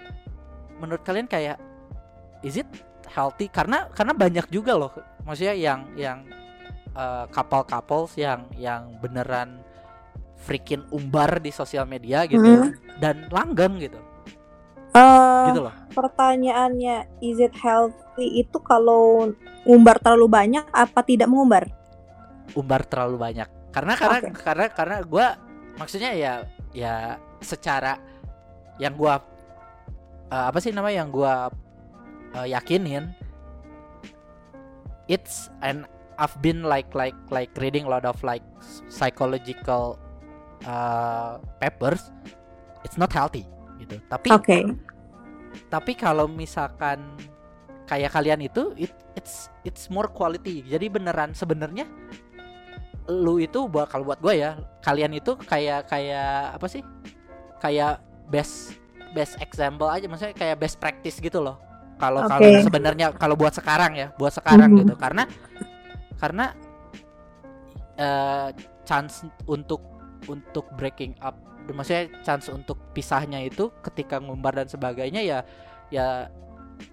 menurut 0.77 1.01
kalian 1.01 1.25
kayak 1.25 1.57
is 2.43 2.59
it 2.59 2.67
healthy 3.07 3.47
karena 3.47 3.87
karena 3.89 4.11
banyak 4.11 4.45
juga 4.51 4.75
loh 4.75 4.91
maksudnya 5.23 5.55
yang 5.55 5.87
yang 5.95 6.19
uh, 6.93 7.25
couple-couples 7.31 8.13
yang 8.13 8.45
yang 8.53 8.93
beneran 8.99 9.62
freaking 10.43 10.83
umbar 10.91 11.39
di 11.39 11.49
sosial 11.49 11.87
media 11.87 12.27
gitu 12.27 12.43
Mhm. 12.43 12.99
dan 12.99 13.31
langgeng 13.31 13.79
gitu 13.79 13.99
Eh, 14.93 15.43
gitu 15.49 15.65
loh 15.65 15.73
pertanyaannya 15.95 17.23
is 17.23 17.41
it 17.41 17.55
healthy 17.57 18.45
itu 18.45 18.57
kalau 18.61 19.31
ngumbar 19.65 19.97
terlalu 19.97 20.27
banyak 20.29 20.65
apa 20.69 20.99
tidak 21.01 21.31
mengumbar? 21.31 21.65
umbar 22.53 22.85
terlalu 22.85 23.17
banyak 23.17 23.49
karena 23.73 23.93
karena 23.97 24.17
Oke. 24.21 24.29
karena 24.45 24.65
karena 24.69 24.97
gue 25.01 25.25
maksudnya 25.79 26.11
ya 26.13 26.33
ya 26.69 27.17
secara 27.41 27.97
yang 28.77 28.93
gua 28.93 29.17
uh, 30.29 30.45
apa 30.51 30.61
sih 30.61 30.69
namanya 30.69 31.01
yang 31.01 31.09
gua 31.09 31.49
uh, 32.37 32.45
yakinin 32.45 33.09
it's 35.09 35.49
and 35.65 35.85
I've 36.21 36.37
been 36.45 36.61
like 36.61 36.93
like 36.93 37.17
like 37.33 37.49
reading 37.57 37.89
a 37.89 37.91
lot 37.91 38.05
of 38.05 38.21
like 38.21 38.45
psychological 38.87 39.97
uh, 40.63 41.39
papers 41.59 42.11
it's 42.83 42.99
not 42.99 43.11
healthy 43.11 43.43
gitu 43.79 43.99
tapi 44.07 44.29
Oke. 44.31 44.57
tapi 45.69 45.93
kalau 45.93 46.25
misalkan 46.25 47.03
kayak 47.85 48.15
kalian 48.15 48.47
itu 48.47 48.71
it, 48.79 48.91
it's 49.13 49.51
it's 49.67 49.91
more 49.91 50.07
quality 50.07 50.63
jadi 50.65 50.87
beneran 50.87 51.35
sebenarnya 51.35 51.85
lu 53.11 53.35
itu 53.43 53.67
buat 53.67 53.91
kalau 53.91 54.07
buat 54.07 54.19
gue 54.23 54.39
ya 54.39 54.55
kalian 54.79 55.11
itu 55.19 55.35
kayak 55.35 55.91
kayak 55.91 56.55
apa 56.55 56.67
sih 56.71 56.81
kayak 57.59 57.99
best 58.31 58.79
best 59.11 59.35
example 59.43 59.91
aja 59.91 60.07
maksudnya 60.07 60.31
kayak 60.31 60.55
best 60.57 60.79
practice 60.79 61.19
gitu 61.19 61.43
loh 61.43 61.59
kalau 61.99 62.23
kalau 62.25 62.39
Oke. 62.47 62.63
sebenarnya 62.63 63.11
kalau 63.19 63.35
buat 63.35 63.51
sekarang 63.53 63.99
ya 63.99 64.07
buat 64.15 64.31
sekarang 64.31 64.71
Mhm. 64.71 64.79
gitu 64.87 64.93
karena 64.95 65.23
karena 66.17 66.45
eh, 67.93 68.49
chance 68.87 69.27
untuk 69.45 69.92
untuk 70.27 70.67
breaking 70.75 71.15
up 71.21 71.35
maksudnya 71.71 72.11
chance 72.27 72.51
untuk 72.51 72.75
pisahnya 72.91 73.39
itu 73.39 73.71
ketika 73.79 74.19
ngumbar 74.19 74.51
dan 74.51 74.67
sebagainya 74.67 75.23
ya 75.23 75.39
ya 75.87 76.27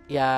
ya 0.06 0.30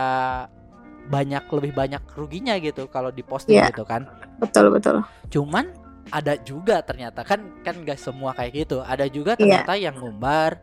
banyak 1.10 1.44
lebih 1.50 1.72
banyak 1.74 2.02
ruginya 2.14 2.56
gitu 2.62 2.86
kalau 2.88 3.10
diposting 3.12 3.58
Iya. 3.58 3.74
gitu 3.74 3.82
kan 3.84 4.06
Betul 4.40 4.72
betul. 4.72 5.02
cuman 5.28 5.68
ada 6.08 6.38
juga 6.40 6.80
ternyata 6.80 7.26
kan 7.26 7.44
kan 7.66 7.82
gak 7.84 7.98
semua 8.00 8.32
kayak 8.32 8.66
gitu 8.66 8.80
ada 8.80 9.04
juga 9.10 9.34
Iya. 9.36 9.66
ternyata 9.66 9.72
yang 9.76 9.96
ngumbar 10.00 10.56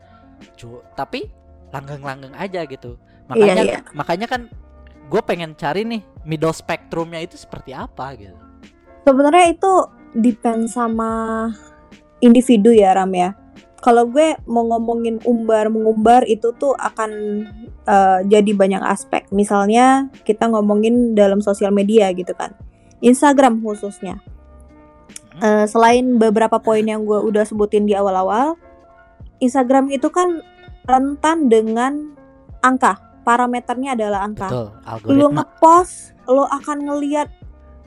tapi 0.95 1.27
langgeng-langgeng 1.69 2.33
aja 2.33 2.65
gitu 2.65 2.97
makanya 3.29 3.61
iya. 3.61 3.79
makanya 3.93 4.25
kan 4.25 4.41
gue 5.09 5.21
pengen 5.21 5.53
cari 5.53 5.85
nih 5.85 6.01
middle 6.25 6.55
spektrumnya 6.55 7.21
itu 7.21 7.37
seperti 7.37 7.75
apa 7.75 8.17
gitu 8.17 8.37
Sebenarnya 9.05 9.57
itu 9.57 9.73
depend 10.13 10.69
sama 10.69 11.49
individu 12.19 12.71
ya 12.71 12.95
Ram 12.95 13.11
ya. 13.15 13.35
Kalau 13.79 14.11
gue 14.11 14.35
mau 14.43 14.67
ngomongin 14.67 15.23
umbar 15.23 15.71
mengumbar 15.71 16.27
itu 16.27 16.51
tuh 16.59 16.75
akan 16.75 17.11
eh, 17.87 18.19
jadi 18.27 18.51
banyak 18.51 18.83
aspek. 18.83 19.27
Misalnya 19.31 20.11
kita 20.27 20.51
ngomongin 20.51 21.15
dalam 21.15 21.39
sosial 21.39 21.71
media 21.71 22.11
gitu 22.11 22.35
kan. 22.35 22.51
Instagram 22.99 23.63
khususnya. 23.63 24.19
Eh, 25.39 25.65
selain 25.71 26.19
beberapa 26.19 26.59
poin 26.59 26.83
yang 26.83 27.07
gue 27.07 27.15
udah 27.15 27.47
sebutin 27.47 27.87
di 27.87 27.95
awal-awal, 27.95 28.59
Instagram 29.39 29.87
itu 29.87 30.11
kan 30.11 30.43
rentan 30.83 31.47
dengan 31.47 32.19
angka. 32.59 32.99
Parameternya 33.23 33.93
adalah 33.93 34.25
angka 34.25 34.47
betul 34.49 35.13
lu 35.13 35.27
ngepost 35.37 36.17
lo 36.25 36.49
akan 36.49 36.89
ngeliat 36.89 37.29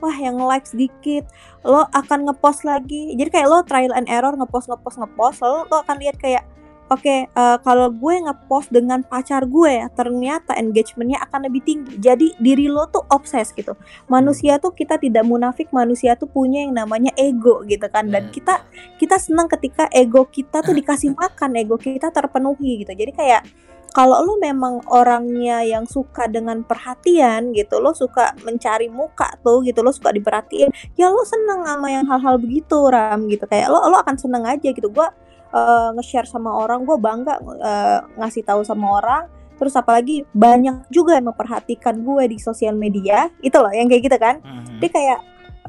wah 0.03 0.17
yang 0.19 0.35
like 0.43 0.67
sedikit. 0.67 1.23
Lo 1.63 1.87
akan 1.95 2.27
ngepost 2.27 2.67
lagi. 2.67 3.15
Jadi 3.15 3.31
kayak 3.31 3.47
lo 3.47 3.63
trial 3.63 3.95
and 3.95 4.11
error 4.11 4.35
ngepost 4.35 4.67
ngepost 4.67 4.99
ngepost. 4.99 5.39
Lalu 5.39 5.59
lo 5.71 5.77
akan 5.79 5.95
lihat 6.03 6.19
kayak 6.19 6.43
oke 6.91 7.07
eh, 7.07 7.57
kalau 7.63 7.87
gue 7.89 8.15
ngepost 8.27 8.69
dengan 8.69 9.01
pacar 9.01 9.47
gue 9.47 9.87
ternyata 9.95 10.59
engagementnya 10.59 11.23
akan 11.23 11.47
lebih 11.47 11.63
tinggi. 11.63 11.95
Jadi 12.03 12.35
diri 12.35 12.67
lo 12.67 12.91
tuh 12.91 13.07
obses 13.07 13.55
gitu. 13.55 13.79
Manusia 14.11 14.59
tuh 14.59 14.75
kita 14.75 14.99
tidak 14.99 15.23
munafik 15.23 15.71
manusia 15.71 16.19
tuh 16.19 16.27
punya 16.27 16.67
yang 16.67 16.75
namanya 16.75 17.15
ego 17.15 17.63
gitu 17.63 17.87
kan. 17.87 18.11
Dan 18.11 18.27
Betul. 18.27 18.43
kita 18.43 18.55
kita 18.99 19.15
senang 19.23 19.47
ketika 19.47 19.87
ego 19.95 20.27
kita 20.27 20.59
tuh 20.59 20.75
dikasih 20.75 21.15
makan 21.15 21.55
ego 21.55 21.79
kita 21.79 22.11
terpenuhi 22.11 22.83
gitu. 22.83 22.91
Jadi 22.91 23.15
kayak 23.15 23.47
kalau 23.93 24.25
lu 24.25 24.41
memang 24.41 24.81
orangnya 24.89 25.61
yang 25.61 25.85
suka 25.85 26.25
dengan 26.25 26.65
perhatian 26.65 27.53
gitu 27.53 27.77
lo 27.77 27.93
suka 27.93 28.33
mencari 28.41 28.89
muka 28.89 29.37
tuh 29.45 29.61
gitu 29.61 29.85
lo 29.85 29.93
suka 29.93 30.09
diperhatiin 30.09 30.73
ya 30.97 31.13
lo 31.13 31.21
seneng 31.21 31.61
sama 31.61 31.87
yang 31.93 32.05
hal-hal 32.09 32.41
begitu 32.41 32.89
ram 32.89 33.29
gitu. 33.29 33.45
Kayak 33.45 33.69
lo 33.69 33.85
lo 33.87 34.01
akan 34.01 34.17
seneng 34.17 34.43
aja 34.49 34.73
gitu. 34.73 34.89
Gua 34.89 35.13
eh, 35.53 35.89
nge-share 35.93 36.25
sama 36.25 36.49
orang 36.57 36.83
gue 36.89 36.97
bangga 36.97 37.37
eh, 37.61 37.99
ngasih 38.17 38.43
tahu 38.43 38.65
sama 38.65 38.97
orang. 38.97 39.23
Terus 39.61 39.77
apalagi 39.77 40.25
banyak 40.33 40.89
juga 40.89 41.13
yang 41.13 41.29
memperhatikan 41.29 42.01
gue 42.01 42.23
di 42.25 42.41
sosial 42.41 42.73
media 42.73 43.29
itu 43.45 43.53
loh 43.53 43.69
yang 43.69 43.85
kayak 43.85 44.09
gitu 44.09 44.17
kan. 44.17 44.41
Mhm. 44.41 44.81
jadi 44.81 44.87
kayak 44.89 45.19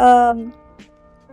em, 0.00 0.36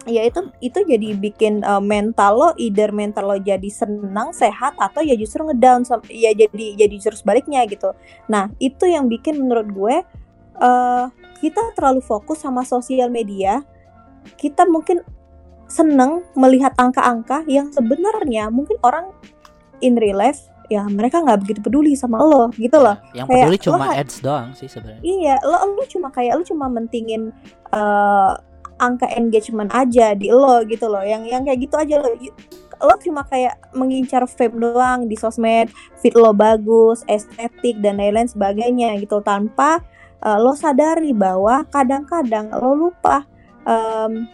ya 0.10 0.26
itu 0.26 0.50
itu 0.62 0.80
jadi 0.82 1.14
bikin 1.14 1.62
eh, 1.62 1.84
mental 1.84 2.32
lo 2.38 2.50
either 2.58 2.90
mental 2.90 3.30
lo 3.30 3.38
jadi 3.38 3.70
senang 3.70 4.34
sehat 4.34 4.74
atau 4.78 5.02
ya 5.06 5.14
justru 5.14 5.46
ngedown 5.46 5.86
ya 6.10 6.34
jadi 6.34 6.66
jadi 6.78 6.94
justru 6.98 7.22
sebaliknya 7.22 7.62
gitu. 7.70 7.94
Nah 8.30 8.50
itu 8.58 8.90
yang 8.90 9.06
bikin 9.06 9.38
menurut 9.38 9.68
gue 9.70 9.96
eh 10.62 11.06
kita 11.42 11.74
terlalu 11.74 12.06
fokus 12.06 12.46
sama 12.46 12.62
sosial 12.62 13.10
media 13.10 13.66
kita 14.38 14.70
mungkin 14.70 15.02
seneng 15.66 16.22
melihat 16.38 16.76
angka-angka 16.78 17.48
yang 17.50 17.74
sebenarnya 17.74 18.52
mungkin 18.54 18.78
orang 18.86 19.10
in 19.82 19.98
real 19.98 20.20
life 20.20 20.52
ya 20.72 20.88
mereka 20.88 21.20
nggak 21.20 21.44
begitu 21.44 21.60
peduli 21.60 22.00
sama 22.00 22.24
lo 22.24 22.48
gitu 22.56 22.80
loh. 22.80 22.96
Yang 23.12 23.28
kayak 23.28 23.44
peduli 23.44 23.60
cuma 23.60 23.86
lo- 23.92 23.98
ads 24.00 24.16
doang 24.24 24.50
sih 24.56 24.68
sebenarnya. 24.72 25.04
Iya, 25.04 25.36
lo 25.44 25.58
lu 25.76 25.84
cuma 25.88 26.08
kayak 26.16 26.34
lu 26.40 26.44
cuma 26.48 26.72
mentingin 26.72 27.36
eh, 27.76 28.32
angka 28.82 29.06
engagement 29.14 29.70
aja 29.70 30.18
di 30.18 30.34
lo 30.34 30.66
gitu 30.66 30.90
loh. 30.90 31.06
Yang 31.06 31.30
yang 31.30 31.42
kayak 31.46 31.60
gitu 31.62 31.76
aja 31.78 31.96
lo 32.02 32.10
lo 32.82 32.98
cuma 32.98 33.22
kayak 33.30 33.62
mengincar 33.78 34.26
fame 34.26 34.58
doang 34.58 35.06
di 35.06 35.14
sosmed 35.14 35.70
fit 36.02 36.18
lo 36.18 36.34
bagus 36.34 37.06
estetik 37.06 37.78
dan 37.78 38.02
lain-lain 38.02 38.26
sebagainya 38.26 38.98
gitu 38.98 39.22
tanpa 39.22 39.86
eh, 40.18 40.38
lo 40.42 40.58
sadari 40.58 41.14
bahwa 41.14 41.62
kadang-kadang 41.70 42.50
lo 42.58 42.74
lupa 42.74 43.30
em, 43.70 44.26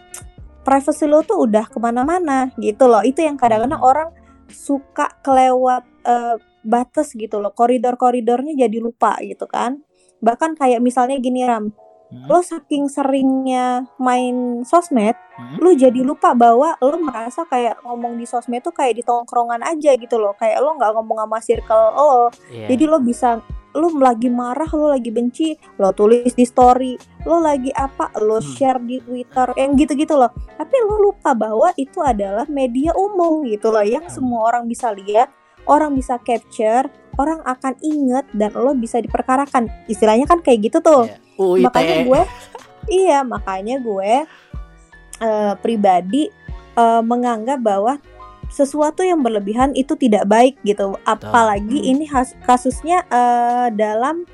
privacy 0.64 1.04
lo 1.04 1.20
tuh 1.24 1.44
udah 1.44 1.68
ke 1.68 1.78
mana-mana 1.80 2.48
gitu 2.56 2.88
loh. 2.88 3.04
Itu 3.04 3.24
yang 3.24 3.36
kadang-kadang 3.36 3.80
orang 3.84 4.08
suka 4.48 5.12
kelewat 5.20 5.84
eh, 6.08 6.36
batas 6.64 7.12
gitu 7.12 7.40
loh. 7.40 7.52
Koridor-koridornya 7.52 8.56
jadi 8.56 8.78
lupa 8.80 9.16
gitu 9.24 9.44
kan. 9.44 9.84
Bahkan 10.24 10.58
kayak 10.58 10.80
misalnya 10.82 11.20
gini 11.20 11.44
Ram 11.46 11.70
Hmm? 12.08 12.24
lo 12.24 12.40
saking 12.40 12.88
seringnya 12.88 13.66
main 13.96 14.64
sosmed 14.64 15.12
Hmm? 15.36 15.60
lu 15.60 15.70
jadi 15.72 16.00
lupa 16.00 16.32
bahwa 16.32 16.72
lo 16.78 16.96
merasa 16.98 17.44
kayak 17.44 17.78
ngomong 17.80 18.16
di 18.16 18.24
sosmed 18.24 18.58
tuh 18.58 18.72
kayak 18.72 18.96
di 18.96 19.02
tongkrongan 19.02 19.60
aja 19.60 19.92
gitu 19.92 20.16
loh 20.16 20.32
kayak 20.32 20.58
lo 20.58 20.72
nggak 20.74 20.88
ngomong 20.90 21.18
sama 21.20 21.38
circle 21.38 21.84
lo 21.92 22.32
Iya. 22.48 22.66
jadi 22.66 22.84
lo 22.86 22.98
bisa 22.98 23.38
lo 23.70 23.92
lagi 23.94 24.26
marah 24.26 24.66
lo 24.66 24.88
lagi 24.88 25.08
benci 25.08 25.52
lo 25.76 25.92
tulis 25.92 26.32
di 26.32 26.42
story 26.42 26.96
lo 27.22 27.38
lagi 27.38 27.68
apa 27.70 28.10
lo 28.18 28.36
Hmm. 28.36 28.48
share 28.48 28.80
di 28.80 28.98
twitter 28.98 29.52
yang 29.54 29.76
gitu-gitu 29.76 30.16
loh 30.16 30.32
tapi 30.56 30.74
lo 30.80 30.96
lupa 30.98 31.36
bahwa 31.36 31.70
itu 31.76 32.00
adalah 32.00 32.48
media 32.48 32.90
umum 32.92 33.44
gitu 33.44 33.68
loh 33.68 33.84
yang 33.84 34.02
Hmm. 34.02 34.14
semua 34.16 34.48
orang 34.48 34.64
bisa 34.64 34.90
lihat 34.90 35.28
orang 35.64 35.92
bisa 35.92 36.16
capture 36.18 36.88
orang 37.14 37.44
akan 37.44 37.76
inget 37.78 38.24
dan 38.32 38.56
lo 38.56 38.72
bisa 38.72 38.96
diperkarakan 38.96 39.68
istilahnya 39.84 40.24
kan 40.24 40.40
kayak 40.40 40.66
gitu 40.66 40.80
tuh 40.80 41.04
Iya. 41.04 41.27
UITE. 41.38 41.64
makanya 41.64 41.96
gue 42.04 42.22
iya 42.90 43.18
makanya 43.22 43.76
gue 43.78 44.12
eh, 45.18 45.52
pribadi 45.58 46.28
eh, 46.74 47.02
menganggap 47.02 47.58
bahwa 47.58 47.96
sesuatu 48.48 49.02
yang 49.02 49.20
berlebihan 49.20 49.70
itu 49.72 49.92
tidak 49.94 50.24
baik 50.24 50.56
gitu 50.62 50.96
apalagi 51.04 51.78
Hmm. 51.78 51.90
ini 51.92 52.04
has- 52.06 52.36
kasusnya 52.42 53.04
eh, 53.06 53.68
dalam 53.72 54.24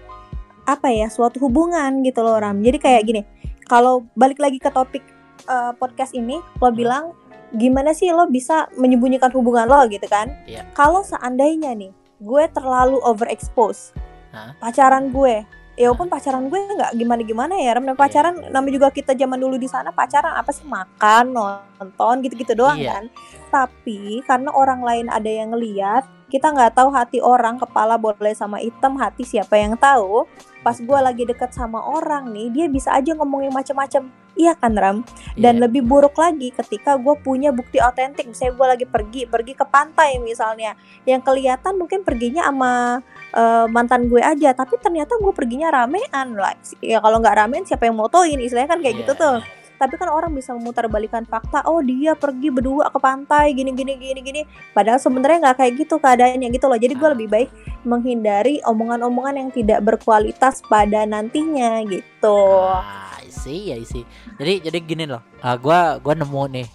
apa 0.65 0.89
ya 0.89 1.07
suatu 1.07 1.41
hubungan 1.41 2.01
gitu 2.01 2.23
loh 2.23 2.39
Ram 2.39 2.57
jadi 2.59 2.79
kayak 2.79 3.03
gini 3.05 3.23
kalau 3.65 4.07
balik 4.15 4.39
lagi 4.39 4.57
ke 4.57 4.71
topik 4.71 5.03
eh, 5.45 5.73
podcast 5.77 6.13
ini 6.13 6.39
lo 6.57 6.69
Hmm. 6.69 6.73
bilang 6.73 7.05
gimana 7.53 7.91
sih 7.91 8.09
lo 8.09 8.27
bisa 8.27 8.67
menyembunyikan 8.75 9.31
hubungan 9.31 9.67
lo 9.67 9.83
gitu 9.87 10.07
kan 10.07 10.31
Iya. 10.45 10.63
kalau 10.73 11.03
seandainya 11.03 11.71
nih 11.73 11.91
gue 12.17 12.45
terlalu 12.51 12.99
overexpose 13.01 13.93
Hah? 14.31 14.55
pacaran 14.59 15.11
gue 15.11 15.43
ya 15.75 15.91
walaupun 15.91 16.07
pacaran 16.07 16.47
gue 16.47 16.59
nggak 16.59 16.93
gimana 16.95 17.20
gimana 17.22 17.55
ya 17.59 17.75
Ram 17.75 17.85
Nah, 17.85 17.99
pacaran 17.99 18.35
namanya 18.49 18.75
juga 18.79 18.89
kita 18.95 19.12
zaman 19.12 19.39
dulu 19.39 19.59
di 19.59 19.66
sana 19.66 19.91
pacaran 19.91 20.35
apa 20.39 20.55
sih? 20.55 20.62
Makan 20.64 21.25
nonton 21.35 22.14
gitu-gitu 22.22 22.55
doang 22.55 22.79
Iya. 22.79 22.97
kan. 22.97 23.05
Tapi 23.51 24.22
karena 24.25 24.51
orang 24.55 24.81
lain 24.83 25.07
ada 25.11 25.27
yang 25.29 25.51
ngeliat 25.53 26.07
kita 26.31 26.51
nggak 26.51 26.75
tahu 26.75 26.91
hati 26.91 27.22
orang 27.22 27.61
kepala 27.61 27.95
boleh 27.95 28.35
sama 28.35 28.59
hitam 28.59 28.99
hati 28.99 29.22
siapa 29.22 29.55
yang 29.55 29.79
tahu. 29.79 30.27
Pas 30.64 30.81
gue 30.81 30.99
lagi 30.99 31.22
deket 31.29 31.53
sama 31.53 31.79
orang 31.79 32.33
nih 32.33 32.49
dia 32.51 32.66
bisa 32.66 32.91
aja 32.91 33.12
ngomongin 33.14 33.53
macem-macem. 33.53 34.09
Iya 34.35 34.59
kan 34.59 34.75
Ram 34.75 35.07
dan 35.39 35.62
Iya. 35.62 35.70
lebih 35.70 35.87
buruk 35.87 36.18
lagi 36.18 36.51
ketika 36.51 36.99
gue 36.99 37.14
punya 37.22 37.55
bukti 37.55 37.79
otentik. 37.79 38.27
Misalnya 38.27 38.55
gue 38.59 38.66
lagi 38.66 38.87
pergi 38.89 39.22
pergi 39.31 39.55
ke 39.55 39.62
pantai 39.62 40.18
misalnya. 40.18 40.75
Yang 41.07 41.22
kelihatan 41.22 41.79
mungkin 41.79 42.03
perginya 42.03 42.43
sama 42.51 42.99
eh, 43.35 43.66
mantan 43.66 44.07
gue 44.07 44.22
aja 44.22 44.55
tapi 44.55 44.78
ternyata 44.78 45.18
gue 45.18 45.30
perginya 45.30 45.74
ramean 45.74 46.35
lah 46.35 46.55
ya 46.78 46.99
kalau 46.99 47.18
nggak 47.18 47.37
ramean 47.37 47.62
siapa 47.62 47.85
yang 47.85 47.95
motoin 47.95 48.39
istilahnya 48.39 48.70
kan 48.70 48.78
kayak 48.78 48.95
Iya. 48.95 49.03
gitu 49.03 49.14
tuh 49.14 49.39
tapi 49.74 49.99
kan 49.99 50.07
orang 50.07 50.30
bisa 50.30 50.55
memutarbalikan 50.55 51.26
fakta 51.26 51.66
oh 51.66 51.82
dia 51.82 52.14
pergi 52.14 52.47
berdua 52.49 52.89
ke 52.89 52.99
pantai 52.99 53.53
gini 53.53 53.74
gini 53.74 53.99
gini 53.99 54.20
gini 54.22 54.41
padahal 54.70 54.97
sebenarnya 54.97 55.51
nggak 55.51 55.57
kayak 55.59 55.72
gitu 55.76 55.99
keadaannya 55.99 56.49
gitu 56.49 56.66
loh 56.66 56.78
jadi 56.78 56.95
gue 56.95 57.09
lebih 57.11 57.28
baik 57.28 57.51
menghindari 57.85 58.62
omongan-omongan 58.62 59.35
yang 59.37 59.51
tidak 59.51 59.82
berkualitas 59.82 60.62
pada 60.64 61.03
nantinya 61.05 61.82
gitu 61.85 62.39
Ah, 62.70 63.18
I 63.18 63.28
see, 63.28 63.70
I 63.70 63.82
see. 63.82 64.07
Jadi 64.35 64.62
jadi 64.62 64.78
gini 64.78 65.05
loh. 65.05 65.20
ah, 65.39 65.55
gua 65.55 65.99
gua 65.99 66.14
nemu 66.14 66.43
nih 66.55 66.66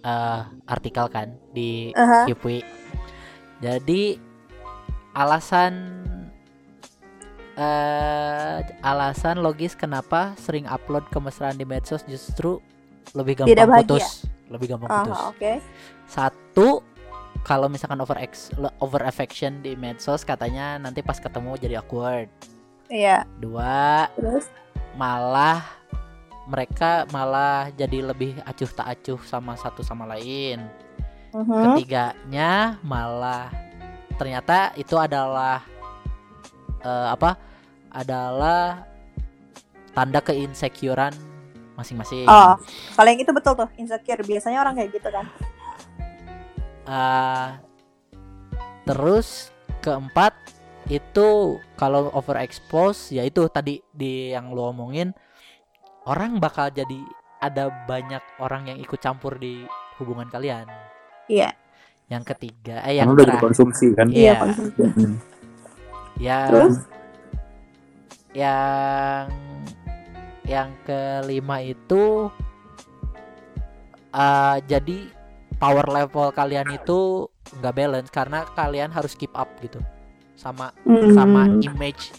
eh, 0.00 0.40
artikel 0.64 1.06
kan 1.08 1.34
di 1.50 1.90
Aha. 1.92 2.24
Kipwi. 2.24 2.62
Jadi 3.58 4.18
alasan 5.14 6.02
eh 7.54 8.58
alasan 8.82 9.38
logis 9.38 9.78
kenapa 9.78 10.34
sering 10.34 10.66
upload 10.66 11.06
kemesraan 11.14 11.54
di 11.54 11.62
medsos 11.62 12.02
justru 12.04 12.58
lebih 13.14 13.38
Tidak 13.38 13.54
gampang 13.54 13.70
bahagia. 13.70 13.86
putus, 14.02 14.06
lebih 14.50 14.66
gampang 14.74 14.90
putus. 14.90 15.14
Aha, 15.14 15.30
oke 15.30 15.52
Satu 16.04 16.68
kalau 17.44 17.68
misalkan 17.68 18.00
over 18.00 18.18
ex, 18.18 18.50
over 18.80 19.04
affection 19.04 19.62
di 19.62 19.76
medsos 19.76 20.26
katanya 20.26 20.80
nanti 20.80 20.98
pas 20.98 21.20
ketemu 21.20 21.54
jadi 21.56 21.74
awkward. 21.78 22.26
iya 22.90 23.22
Dua 23.38 24.10
terus 24.18 24.50
malah 24.98 25.62
mereka 26.44 27.06
malah 27.08 27.70
jadi 27.72 28.04
lebih 28.04 28.36
acuh 28.44 28.68
tak 28.68 28.98
acuh 28.98 29.20
sama 29.24 29.54
satu 29.54 29.80
sama 29.80 30.10
lain. 30.10 30.58
Mhm. 31.32 31.78
Ketiganya 31.78 32.76
malah 32.82 33.48
ternyata 34.16 34.72
itu 34.78 34.94
adalah 34.96 35.62
eh, 36.82 37.08
apa? 37.12 37.36
Adalah 37.94 38.86
tanda 39.94 40.18
keinsecurean 40.18 41.14
masing-masing. 41.74 42.26
Oh, 42.26 42.58
kalau 42.94 43.08
yang 43.10 43.20
itu 43.22 43.30
betul 43.34 43.54
tuh 43.58 43.68
insecure. 43.78 44.22
Biasanya 44.22 44.62
orang 44.62 44.74
kayak 44.78 44.90
gitu 44.94 45.08
kan. 45.10 45.26
Eh, 46.84 47.48
terus 48.84 49.50
keempat 49.80 50.36
itu 50.92 51.56
kalau 51.80 52.12
overexpose 52.12 53.16
ya 53.16 53.24
itu 53.24 53.48
tadi 53.48 53.80
di 53.88 54.36
yang 54.36 54.52
lo 54.52 54.68
omongin 54.68 55.16
orang 56.04 56.36
bakal 56.36 56.68
jadi 56.68 57.00
ada 57.40 57.72
banyak 57.88 58.20
orang 58.40 58.68
yang 58.68 58.78
ikut 58.80 59.00
campur 59.00 59.36
di 59.40 59.64
hubungan 60.00 60.28
kalian. 60.28 60.68
Iya. 61.28 61.56
Yang 62.06 62.24
ketiga 62.30 62.84
eh 62.84 62.94
Yang 62.94 62.98
yang 63.00 63.08
udah 63.10 63.26
dikonsumsi 63.32 63.86
kan. 63.94 64.06
Iya. 64.08 64.34
Hmm. 64.76 65.16
yang 66.16 66.48
Terus? 66.48 66.76
yang 68.34 69.26
yang 70.44 70.68
kelima 70.82 71.58
itu 71.58 72.28
eh 74.12 74.56
jadi 74.64 74.98
power 75.56 75.86
level 75.86 76.30
kalian 76.30 76.68
itu 76.70 77.26
nggak 77.56 77.74
balance 77.74 78.10
karena 78.10 78.42
kalian 78.52 78.90
harus 78.90 79.14
keep 79.14 79.30
up 79.32 79.46
gitu 79.58 79.78
sama 80.34 80.74
sama 81.10 81.46
Hmm. 81.46 81.62
image 81.62 82.10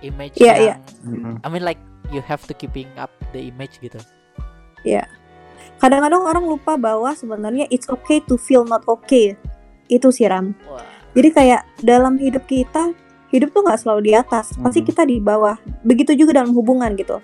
image 0.00 0.36
Iya, 0.36 0.54
iya. 0.56 0.74
yang 0.74 0.80
Mm-mm. 1.04 1.34
I 1.40 1.48
mean 1.48 1.62
like 1.62 1.78
you 2.10 2.20
have 2.20 2.42
to 2.44 2.52
keeping 2.52 2.88
up 2.96 3.12
the 3.30 3.40
image 3.40 3.78
gitu 3.78 4.00
Kadang-kadang 5.82 6.22
orang 6.22 6.46
lupa 6.46 6.78
bahwa 6.78 7.10
sebenarnya 7.10 7.66
it's 7.66 7.90
okay 7.90 8.22
to 8.22 8.38
feel 8.38 8.62
not 8.62 8.86
okay. 8.86 9.34
Itu 9.90 10.14
sih 10.14 10.30
Ram. 10.30 10.54
Wah. 10.70 10.86
Jadi 11.12 11.28
kayak 11.34 11.66
dalam 11.82 12.16
hidup 12.22 12.46
kita, 12.46 12.94
hidup 13.34 13.50
tuh 13.50 13.66
nggak 13.66 13.80
selalu 13.82 14.00
di 14.08 14.12
atas, 14.14 14.54
pasti 14.62 14.80
Mhm. 14.80 14.88
kita 14.88 15.02
di 15.02 15.16
bawah. 15.18 15.58
Begitu 15.82 16.14
juga 16.14 16.38
dalam 16.38 16.54
hubungan 16.54 16.94
gitu. 16.94 17.18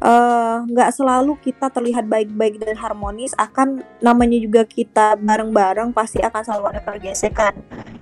Eh, 0.00 0.56
nggak 0.64 0.90
selalu 0.96 1.36
kita 1.44 1.68
terlihat 1.68 2.08
baik-baik 2.08 2.62
dan 2.62 2.78
harmonis. 2.78 3.36
Akan 3.36 3.84
namanya 4.00 4.40
juga 4.40 4.64
kita 4.64 5.20
bareng-bareng, 5.20 5.92
pasti 5.92 6.18
akan 6.24 6.40
selalu 6.40 6.64
ada 6.72 6.80
pergesekan. 6.80 7.52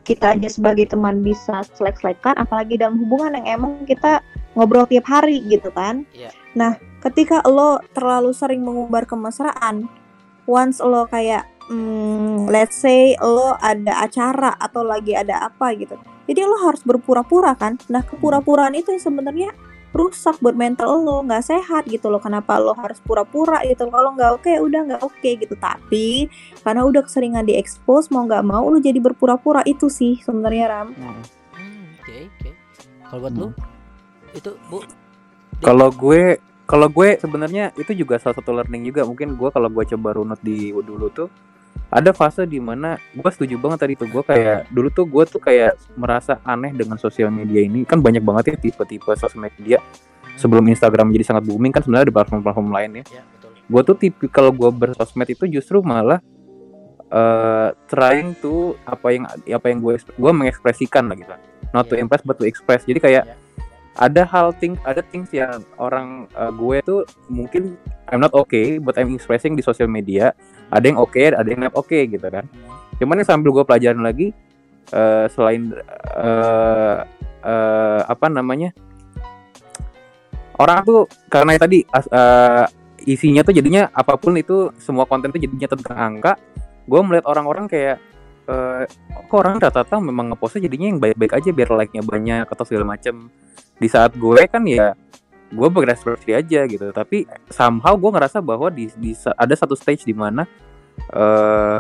Kita 0.06 0.38
aja 0.38 0.48
sebagai 0.48 0.88
teman 0.88 1.20
bisa 1.20 1.66
selek-selekan, 1.74 2.38
apalagi 2.38 2.78
dalam 2.78 2.96
hubungan 3.02 3.42
yang 3.42 3.61
emang 3.61 3.72
kita 3.84 4.22
ngobrol 4.54 4.86
tiap 4.86 5.11
hari 5.11 5.42
gitu 5.50 5.74
kan. 5.74 6.06
Iya. 6.14 6.30
Nah, 6.54 6.78
ketika 7.02 7.42
lo 7.46 7.82
terlalu 7.94 8.30
sering 8.30 8.62
mengumbar 8.62 9.06
kemesraan, 9.06 9.90
once 10.49 10.80
lo 10.80 11.05
kayak 11.05 11.44
hmm, 11.68 12.49
let's 12.49 12.80
say 12.80 13.12
lo 13.20 13.55
ada 13.61 14.09
acara 14.09 14.57
atau 14.57 14.80
lagi 14.82 15.12
ada 15.12 15.53
apa 15.53 15.76
gitu. 15.76 16.01
Jadi 16.24 16.40
lo 16.44 16.57
harus 16.64 16.80
berpura-pura 16.84 17.57
kan. 17.57 17.76
Nah, 17.88 18.05
kepura-puraan 18.05 18.76
itu 18.76 18.92
yang 18.92 19.01
sebenarnya 19.01 19.53
rusak 19.96 20.36
buat 20.44 20.53
mental 20.53 21.01
lo, 21.01 21.24
nggak 21.24 21.44
sehat 21.44 21.88
gitu 21.88 22.12
loh. 22.12 22.20
Kenapa 22.20 22.61
lo 22.61 22.76
harus 22.76 23.01
pura-pura 23.01 23.64
gitu? 23.64 23.88
Kalau 23.88 24.12
nggak 24.12 24.30
oke, 24.40 24.53
udah 24.61 24.80
nggak 24.92 25.03
oke 25.05 25.30
gitu. 25.40 25.57
Tapi 25.57 26.28
karena 26.61 26.84
udah 26.84 27.01
keseringan 27.05 27.49
diekspos, 27.49 28.12
mau 28.12 28.28
nggak 28.28 28.44
mau 28.44 28.68
lo 28.68 28.76
jadi 28.76 29.01
berpura-pura 29.01 29.64
itu 29.64 29.88
sih 29.88 30.20
sebenarnya 30.20 30.64
Ram. 30.68 30.88
Mm. 30.92 31.20
Hmm, 31.57 31.84
oke 31.96 32.16
oke 32.28 32.51
kalau 33.09 33.20
buat 33.24 33.34
lu 33.34 33.49
itu 34.36 34.53
bu 34.68 34.78
Kalau 35.59 35.88
gue 35.90 36.38
kalau 36.68 36.92
gue 36.92 37.16
sebenarnya 37.16 37.72
itu 37.80 37.96
juga 37.96 38.20
salah 38.20 38.36
satu 38.36 38.52
learning 38.52 38.92
juga. 38.92 39.08
Mungkin 39.08 39.40
gue 39.40 39.48
kalau 39.48 39.72
gue 39.72 39.84
coba 39.96 40.20
runut 40.20 40.36
di 40.44 40.68
dulu 40.76 41.08
tuh 41.08 41.32
ada 41.88 42.12
fase 42.12 42.44
di 42.44 42.60
mana 42.60 43.00
gue 43.16 43.30
setuju 43.32 43.56
banget 43.56 43.78
tadi 43.88 43.94
tuh. 43.96 44.04
Gue 44.12 44.20
kayak 44.20 44.68
dulu 44.68 44.92
tuh 44.92 45.08
gue 45.08 45.24
tuh 45.24 45.40
kayak 45.40 45.80
merasa 45.96 46.44
aneh 46.44 46.76
dengan 46.76 47.00
sosial 47.00 47.32
media 47.32 47.64
ini. 47.64 47.88
Kan 47.88 48.04
banyak 48.04 48.20
banget 48.20 48.44
ya 48.52 48.56
tipe-tipe 48.60 49.08
sosial 49.16 49.48
media 49.48 49.80
sebelum 50.36 50.60
Instagram 50.68 51.08
menjadi 51.08 51.32
sangat 51.32 51.48
booming. 51.48 51.72
Kan 51.72 51.88
sebenarnya 51.88 52.12
ada 52.12 52.14
platform-platform 52.20 52.68
lain 52.68 52.90
ya. 53.00 53.04
Ya 53.16 53.22
betul. 53.24 53.50
Gue 53.64 53.80
tuh 53.88 53.96
tipikal 53.96 54.52
gue 54.52 54.68
bersosmed 54.68 55.28
itu 55.32 55.48
justru 55.48 55.80
malah 55.80 56.20
uh, 57.08 57.72
trying 57.88 58.36
to 58.44 58.76
apa 58.84 59.08
yang 59.16 59.24
apa 59.24 59.66
yang 59.72 59.80
gue 59.80 59.96
gue 59.96 60.32
mengekspresikan 60.36 61.08
lah 61.08 61.16
gitu. 61.16 61.32
Not 61.72 61.88
to 61.88 61.96
Iya. 61.96 62.04
impress 62.04 62.20
but 62.28 62.36
to 62.36 62.44
express. 62.44 62.84
Jadi 62.84 63.00
kayak 63.00 63.24
Iya. 63.24 63.47
Ada 63.99 64.22
hal 64.22 64.55
thing 64.55 64.78
ada 64.86 65.03
things 65.03 65.28
yang 65.34 65.62
orang 65.74 66.30
uh, 66.38 66.55
gue 66.55 66.78
tuh 66.86 67.01
mungkin 67.26 67.74
I'm 68.09 68.22
not 68.22 68.32
okay 68.32 68.78
but 68.78 68.94
I'm 68.96 69.12
expressing 69.18 69.59
di 69.59 69.62
sosial 69.62 69.90
media. 69.90 70.32
Ada 70.70 70.94
yang 70.94 70.99
oke 71.03 71.18
ada 71.18 71.44
yang 71.44 71.66
not 71.66 71.74
oke 71.74 71.94
gitu 71.94 72.22
kan. 72.22 72.46
Cuman 73.03 73.20
yang 73.20 73.28
sambil 73.28 73.51
gue 73.53 73.64
pelajarin 73.66 74.03
lagi 74.03 74.32
eh, 74.92 75.26
selain 75.32 75.72
eh, 76.16 76.96
eh, 77.44 78.01
apa 78.05 78.26
namanya 78.28 78.72
orang 80.59 80.82
tuh 80.84 81.07
karena 81.30 81.57
tadi 81.61 81.84
eh, 81.84 82.64
isinya 83.07 83.46
tuh 83.46 83.55
jadinya 83.55 83.88
apa 83.94 84.18
pun 84.18 84.34
itu 84.36 84.74
semua 84.80 85.07
konten 85.07 85.30
tuh 85.30 85.40
jadinya 85.40 85.68
tentang 85.70 85.96
angka 85.96 86.32
gue 86.88 87.01
melihat 87.05 87.28
orang-orang 87.30 87.70
kayak 87.70 87.96
eh, 88.49 88.84
kok 89.28 89.38
orang 89.38 89.61
rata-rata 89.61 90.01
memang 90.01 90.34
ngepostnya 90.34 90.66
jadinya 90.66 90.86
yang 90.96 90.99
baik-baik 91.01 91.32
aja 91.38 91.51
biar 91.53 91.68
like-nya 91.72 92.03
banyak 92.03 92.46
atau 92.49 92.64
segala 92.66 92.96
macem 92.96 93.30
di 93.79 93.89
saat 93.89 94.14
gue 94.18 94.43
kan 94.51 94.62
ya 94.66 94.93
gue 95.49 95.68
berekspresi 95.72 96.37
aja 96.37 96.66
gitu. 96.68 96.93
Tapi 96.93 97.24
somehow 97.49 97.97
gue 97.97 98.11
ngerasa 98.12 98.45
bahwa 98.45 98.68
di, 98.68 98.93
di 98.99 99.16
ada 99.16 99.55
satu 99.57 99.72
stage 99.72 100.05
di 100.05 100.12
mana 100.12 100.45
eh 101.14 101.79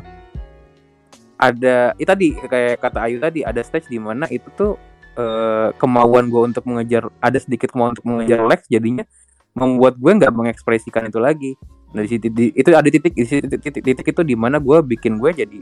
ada 1.38 1.94
itu 1.94 2.08
tadi 2.08 2.28
kayak 2.34 2.82
kata 2.82 2.98
Ayu 3.06 3.22
tadi 3.22 3.46
ada 3.46 3.62
stage 3.62 3.86
di 3.86 4.02
mana 4.02 4.26
itu 4.26 4.50
tuh 4.58 4.74
eh, 5.14 5.70
kemauan 5.78 6.26
gue 6.30 6.42
untuk 6.50 6.66
mengejar 6.66 7.06
ada 7.22 7.38
sedikit 7.38 7.70
kemauan 7.70 7.94
untuk 7.94 8.06
mengejar 8.10 8.42
likes 8.42 8.66
jadinya 8.66 9.06
membuat 9.54 9.98
gue 9.98 10.12
nggak 10.18 10.34
mengekspresikan 10.34 11.06
itu 11.06 11.18
lagi. 11.22 11.52
Nah 11.94 12.04
di 12.04 12.08
situ 12.10 12.26
di- 12.30 12.54
itu 12.54 12.68
ada 12.74 12.86
titik 12.90 13.14
di 13.14 13.24
situ- 13.26 13.48
titik, 13.48 13.80
titik 13.80 14.06
itu 14.06 14.22
di 14.26 14.34
mana 14.34 14.58
gue 14.58 14.78
bikin 14.82 15.18
gue 15.18 15.30
jadi 15.34 15.60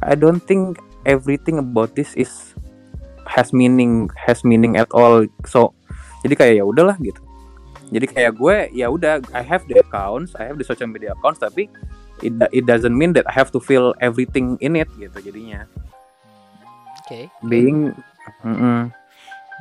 I 0.00 0.16
don't 0.16 0.40
think 0.40 0.80
everything 1.04 1.60
about 1.60 1.92
this 1.92 2.16
is 2.16 2.56
has 3.32 3.56
meaning 3.56 4.12
has 4.12 4.44
meaning 4.44 4.76
at 4.76 4.88
all 4.92 5.24
so 5.48 5.72
jadi 6.20 6.34
kayak 6.36 6.54
ya 6.60 6.64
udahlah 6.68 6.96
gitu 7.00 7.20
jadi 7.92 8.06
kayak 8.08 8.32
gue 8.36 8.56
ya 8.76 8.92
udah 8.92 9.24
I 9.32 9.40
have 9.40 9.64
the 9.68 9.80
accounts 9.80 10.36
I 10.36 10.48
have 10.52 10.60
the 10.60 10.66
social 10.68 10.88
media 10.88 11.16
accounts 11.16 11.40
tapi 11.40 11.72
it, 12.20 12.36
it 12.52 12.64
doesn't 12.68 12.92
mean 12.92 13.16
that 13.16 13.24
I 13.24 13.34
have 13.36 13.48
to 13.56 13.60
feel 13.60 13.96
everything 14.04 14.60
in 14.60 14.76
it 14.76 14.88
gitu 15.00 15.16
jadinya 15.32 15.64
Oke. 17.02 17.32
being 17.48 17.96
mm-mm. 18.44 18.92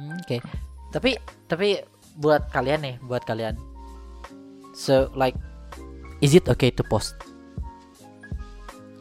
Hmm, 0.02 0.18
Oke. 0.18 0.42
Tapi 0.90 1.14
tapi 1.46 1.78
buat 2.18 2.50
kalian 2.50 2.82
nih, 2.82 2.96
buat 3.06 3.22
kalian. 3.24 3.54
So 4.74 5.14
like 5.14 5.38
is 6.26 6.34
it 6.34 6.50
okay 6.50 6.74
to 6.74 6.84
post 6.90 7.14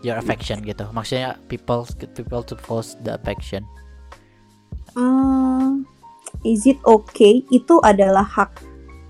your 0.05 0.21
affection 0.21 0.61
gitu? 0.61 0.85
Maksudnya 0.93 1.41
people 1.49 1.89
people 2.13 2.45
to 2.45 2.55
post 2.59 3.01
the 3.07 3.17
affection. 3.17 3.65
Hmm, 4.95 5.85
is 6.43 6.67
it 6.67 6.81
okay? 6.83 7.45
Itu 7.53 7.79
adalah 7.83 8.25
hak 8.25 8.61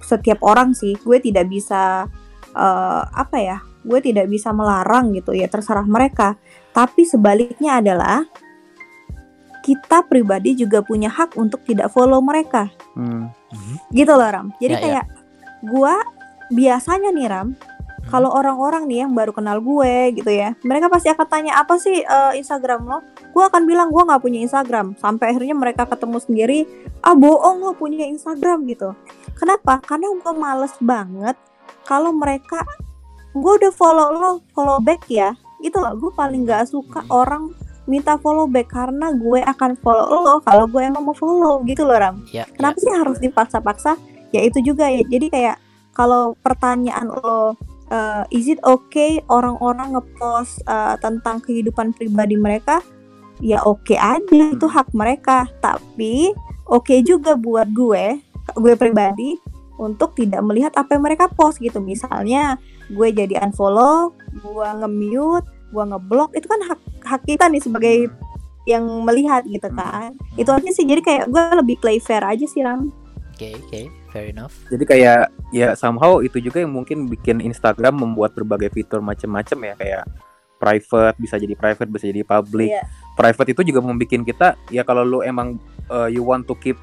setiap 0.05 0.41
orang 0.43 0.72
sih. 0.76 0.97
Gue 1.01 1.20
tidak 1.22 1.49
bisa 1.49 2.07
eh, 2.53 3.03
apa 3.07 3.37
ya? 3.39 3.59
Gue 3.81 4.05
tidak 4.05 4.28
bisa 4.28 4.53
melarang 4.53 5.12
gitu 5.16 5.33
ya, 5.33 5.49
terserah 5.49 5.87
mereka. 5.89 6.37
Tapi 6.76 7.09
sebaliknya 7.09 7.81
adalah 7.81 8.24
kita 9.61 10.09
pribadi 10.09 10.57
juga 10.57 10.81
punya 10.81 11.12
hak 11.12 11.37
untuk 11.37 11.61
tidak 11.68 11.93
follow 11.93 12.20
mereka. 12.24 12.68
Hmm. 12.97 13.28
Gitu 13.93 14.12
loh 14.12 14.28
Ram. 14.28 14.47
Jadi 14.57 14.74
Ya, 14.74 14.81
ya. 14.81 14.85
kayak 14.85 15.07
gua 15.68 15.95
biasanya 16.51 17.12
nih 17.12 17.28
Ram, 17.28 17.49
kalau 18.09 18.33
orang-orang 18.33 18.89
nih 18.89 19.05
yang 19.07 19.12
baru 19.12 19.31
kenal 19.31 19.61
gue 19.61 20.16
gitu 20.16 20.33
ya, 20.33 20.57
mereka 20.64 20.89
pasti 20.89 21.12
akan 21.12 21.26
tanya 21.28 21.53
apa 21.61 21.76
sih 21.76 22.01
eh, 22.03 22.33
Instagram 22.41 22.89
lo? 22.89 22.99
Gue 23.31 23.45
akan 23.47 23.62
bilang 23.64 23.89
gue 23.95 24.03
nggak 24.03 24.22
punya 24.22 24.43
Instagram. 24.43 24.99
Sampai 24.99 25.35
akhirnya 25.35 25.55
mereka 25.55 25.87
ketemu 25.87 26.18
sendiri, 26.18 26.59
ah 27.01 27.14
bohong 27.14 27.62
lo 27.62 27.72
punya 27.78 28.07
Instagram 28.07 28.66
gitu. 28.66 28.95
Kenapa? 29.39 29.81
Karena 29.81 30.11
gue 30.11 30.33
males 30.35 30.74
banget 30.83 31.37
kalau 31.87 32.12
mereka 32.14 32.62
gue 33.33 33.53
udah 33.62 33.72
follow 33.74 34.09
lo, 34.14 34.31
follow 34.53 34.78
back 34.83 35.07
ya. 35.07 35.35
Gitu 35.62 35.76
loh, 35.76 35.93
gue 35.97 36.11
paling 36.14 36.45
nggak 36.45 36.70
suka 36.72 37.05
orang 37.12 37.53
minta 37.91 38.14
follow 38.22 38.47
back 38.47 38.70
karena 38.70 39.11
gue 39.11 39.43
akan 39.43 39.74
follow 39.83 40.22
lo 40.22 40.35
kalau 40.47 40.70
gue 40.70 40.78
emang 40.78 41.03
mau 41.03 41.16
follow 41.16 41.59
gitu 41.66 41.83
loh 41.83 41.99
Ram. 41.99 42.22
Ya. 42.31 42.47
Kenapa 42.55 42.78
sih 42.78 42.93
harus 42.95 43.18
dipaksa-paksa? 43.18 43.99
Ya 44.31 44.47
itu 44.47 44.62
juga 44.62 44.87
ya. 44.87 45.03
Jadi 45.03 45.26
kayak 45.26 45.57
kalau 45.91 46.39
pertanyaan 46.39 47.11
lo 47.11 47.59
eh, 47.91 48.24
is 48.31 48.47
it 48.47 48.62
okay 48.62 49.18
orang-orang 49.26 49.99
ngepost 49.99 50.62
eh, 50.64 50.95
tentang 51.03 51.43
kehidupan 51.43 51.91
pribadi 51.91 52.39
mereka? 52.39 52.78
Ya 53.41 53.64
oke 53.64 53.97
aja, 53.97 54.20
itu 54.53 54.66
hak 54.68 54.93
mereka. 54.93 55.49
Tapi 55.64 56.32
oke 56.68 56.95
juga 57.05 57.34
buat 57.36 57.68
gue, 57.72 58.20
gue 58.57 58.74
pribadi 58.76 59.41
untuk 59.80 60.12
tidak 60.12 60.45
melihat 60.45 60.72
apa 60.76 60.97
yang 60.97 61.05
mereka 61.05 61.26
post 61.32 61.61
gitu. 61.61 61.80
Misalnya 61.80 62.61
gue 62.93 63.09
jadi 63.11 63.41
unfollow, 63.41 64.12
gue 64.45 64.68
nge-mute, 64.84 65.49
gue 65.72 65.84
ngeblok, 65.88 66.36
itu 66.36 66.47
kan 66.47 66.61
hak 66.68 66.80
hak 67.01 67.22
kita 67.24 67.49
nih 67.49 67.62
sebagai 67.64 67.97
yang 68.68 68.84
melihat 69.09 69.41
gitu 69.49 69.72
kan. 69.72 70.12
Itu 70.36 70.53
aja 70.53 70.68
sih. 70.68 70.84
Jadi 70.84 71.01
kayak 71.01 71.24
gue 71.32 71.43
lebih 71.64 71.80
play 71.80 71.97
fair 71.97 72.20
aja 72.20 72.45
sih 72.45 72.61
Ram. 72.61 72.93
Oke, 73.32 73.57
oke, 73.57 73.80
fair 74.12 74.28
enough. 74.28 74.53
jadi 74.68 74.84
kayak 74.84 75.20
ya 75.55 75.72
somehow 75.72 76.20
itu 76.20 76.43
juga 76.43 76.61
yang 76.61 76.76
mungkin 76.76 77.09
bikin 77.09 77.41
Instagram 77.41 77.97
membuat 77.97 78.36
berbagai 78.36 78.68
fitur 78.68 79.01
macam-macam 79.01 79.59
ya 79.64 79.74
kayak 79.80 80.05
private 80.61 81.16
bisa 81.16 81.41
jadi 81.41 81.55
private 81.57 81.88
bisa 81.88 82.05
jadi 82.11 82.20
public 82.26 82.68
Iya. 82.68 82.84
Private 83.20 83.52
itu 83.52 83.62
juga 83.68 83.84
membuat 83.84 84.08
kita 84.24 84.48
ya 84.72 84.80
kalau 84.80 85.04
lu 85.04 85.20
emang 85.20 85.60
uh, 85.92 86.08
you 86.08 86.24
want 86.24 86.48
to 86.48 86.56
keep 86.56 86.80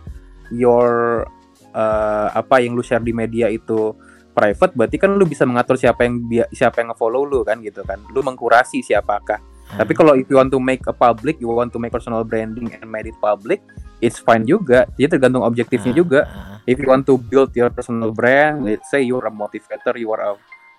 your 0.54 1.26
uh, 1.74 2.30
apa 2.32 2.62
yang 2.62 2.78
lu 2.78 2.86
share 2.86 3.02
di 3.02 3.10
media 3.10 3.50
itu 3.50 3.98
private 4.38 4.78
berarti 4.78 5.02
kan 5.02 5.18
lu 5.18 5.26
bisa 5.26 5.50
mengatur 5.50 5.82
siapa 5.82 6.06
yang 6.06 6.22
siapa 6.54 6.86
yang 6.86 6.94
nge-follow 6.94 7.26
lu 7.26 7.42
kan 7.42 7.58
gitu 7.66 7.82
kan. 7.82 7.98
Lu 8.14 8.22
mengkurasi 8.22 8.86
siapakah. 8.86 9.42
Tapi 9.68 9.92
kalau 9.98 10.14
if 10.16 10.30
you 10.30 10.38
want 10.38 10.48
to 10.48 10.62
make 10.62 10.86
a 10.86 10.94
public 10.94 11.42
you 11.42 11.50
want 11.50 11.74
to 11.74 11.82
make 11.82 11.92
personal 11.92 12.22
branding 12.24 12.72
and 12.72 12.88
made 12.88 13.10
it 13.10 13.18
public 13.18 13.60
it's 14.00 14.22
fine 14.22 14.46
juga. 14.46 14.86
Jadi 14.96 15.18
tergantung 15.18 15.42
objektifnya 15.42 15.92
Ah, 15.92 15.98
juga. 15.98 16.20
ah, 16.30 16.58
if 16.70 16.78
you 16.78 16.86
want 16.88 17.04
to 17.04 17.18
build 17.18 17.50
your 17.58 17.74
personal 17.74 18.14
brand, 18.14 18.62
let's 18.64 18.88
say 18.94 19.02
you're 19.02 19.26
a 19.26 19.34
motivator, 19.34 19.98
you 19.98 20.08
are 20.14 20.22
a 20.22 20.32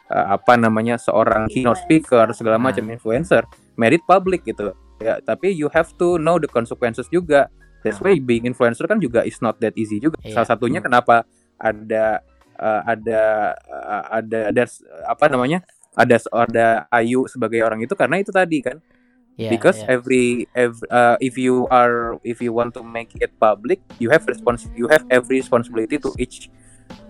uh, 0.08 0.26
apa 0.38 0.54
namanya 0.56 0.96
seorang 0.96 1.50
keynote 1.50 1.82
speaker 1.82 2.30
segala 2.32 2.56
macam 2.56 2.86
Ah. 2.86 2.94
influencer, 2.94 3.42
made 3.74 3.98
it 3.98 4.04
public 4.06 4.46
gitu. 4.46 4.72
Ya, 4.98 5.22
tapi 5.22 5.54
you 5.54 5.70
have 5.70 5.94
to 5.98 6.18
know 6.18 6.36
the 6.42 6.50
consequences 6.50 7.06
juga. 7.10 7.46
That's 7.86 8.02
why 8.02 8.18
being 8.18 8.42
influencer 8.42 8.90
kan 8.90 8.98
juga 8.98 9.22
is 9.22 9.38
not 9.38 9.62
that 9.62 9.78
easy 9.78 10.02
juga. 10.02 10.18
Iya. 10.26 10.42
Salah 10.42 10.48
satunya 10.50 10.82
kenapa 10.82 11.22
ada 11.54 12.20
uh, 12.58 12.82
ada 12.82 13.20
uh, 13.70 14.04
ada 14.18 14.38
ada 14.50 14.62
apa 15.06 15.24
namanya? 15.30 15.62
Ada 15.94 16.18
ada 16.30 16.66
Ayu 16.90 17.26
sebagai 17.30 17.62
orang 17.62 17.82
itu 17.82 17.94
karena 17.94 18.22
itu 18.22 18.30
tadi 18.30 18.62
kan 18.62 18.78
yeah, 19.38 19.50
because 19.50 19.78
yeah. 19.82 19.94
every, 19.94 20.46
every 20.54 20.86
uh, 20.90 21.18
if 21.22 21.38
you 21.38 21.66
are 21.70 22.18
if 22.26 22.42
you 22.42 22.54
want 22.54 22.74
to 22.74 22.82
make 22.82 23.14
it 23.22 23.34
public 23.38 23.82
you 24.02 24.10
have 24.10 24.26
respons 24.26 24.66
you 24.74 24.90
have 24.90 25.06
every 25.10 25.38
responsibility 25.38 25.98
to 25.98 26.14
each 26.18 26.50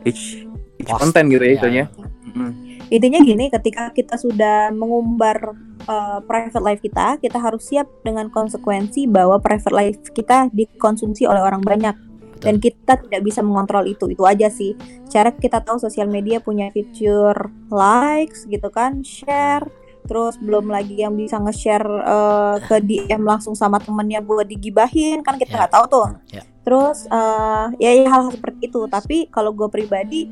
each 0.05 0.45
each 0.81 0.89
Post. 0.89 1.01
content 1.05 1.33
gitu 1.33 1.43
ya 1.43 1.49
Ya, 1.49 1.57
itunya 1.59 1.85
ya. 1.85 1.87
Mm. 2.29 2.53
Intinya 2.89 3.21
gini, 3.21 3.45
ketika 3.53 3.93
kita 3.93 4.17
sudah 4.17 4.73
mengumbar 4.73 5.53
uh, 5.89 6.21
private 6.23 6.63
life 6.63 6.81
kita, 6.85 7.17
kita 7.19 7.41
harus 7.41 7.65
siap 7.67 7.89
dengan 8.05 8.29
konsekuensi 8.29 9.09
bahwa 9.09 9.41
private 9.41 9.75
life 9.75 9.99
kita 10.13 10.53
dikonsumsi 10.53 11.25
oleh 11.25 11.41
orang 11.43 11.65
banyak 11.65 11.97
dan 12.39 12.63
kita 12.63 12.95
tidak 13.03 13.21
bisa 13.27 13.43
mengontrol 13.43 13.83
itu. 13.89 14.07
Itu 14.13 14.23
aja 14.23 14.47
sih. 14.47 14.77
Cara 15.11 15.35
kita 15.35 15.65
tahu 15.65 15.83
sosial 15.83 16.07
media 16.07 16.39
punya 16.39 16.71
fitur 16.71 17.35
likes 17.73 18.47
gitu 18.47 18.71
kan, 18.71 19.03
share, 19.03 19.67
terus 20.07 20.39
belum 20.39 20.71
lagi 20.71 21.03
yang 21.03 21.19
bisa 21.19 21.37
nge-share 21.43 21.85
uh, 21.85 22.57
ke 22.63 22.79
DM 22.81 23.27
langsung 23.27 23.53
sama 23.59 23.83
temennya 23.83 24.23
buat 24.23 24.47
digibahin 24.47 25.21
kan 25.27 25.37
kita 25.37 25.53
Ya. 25.53 25.59
nggak 25.67 25.73
tahu 25.75 25.85
tuh. 25.91 26.07
Ya. 26.31 26.43
Terus 26.63 27.09
uh, 27.09 27.73
ya, 27.81 27.91
ya 27.97 28.07
hal-hal 28.07 28.31
seperti 28.33 28.69
itu. 28.71 28.85
Tapi 28.87 29.27
kalau 29.33 29.51
gue 29.57 29.67
pribadi 29.73 30.29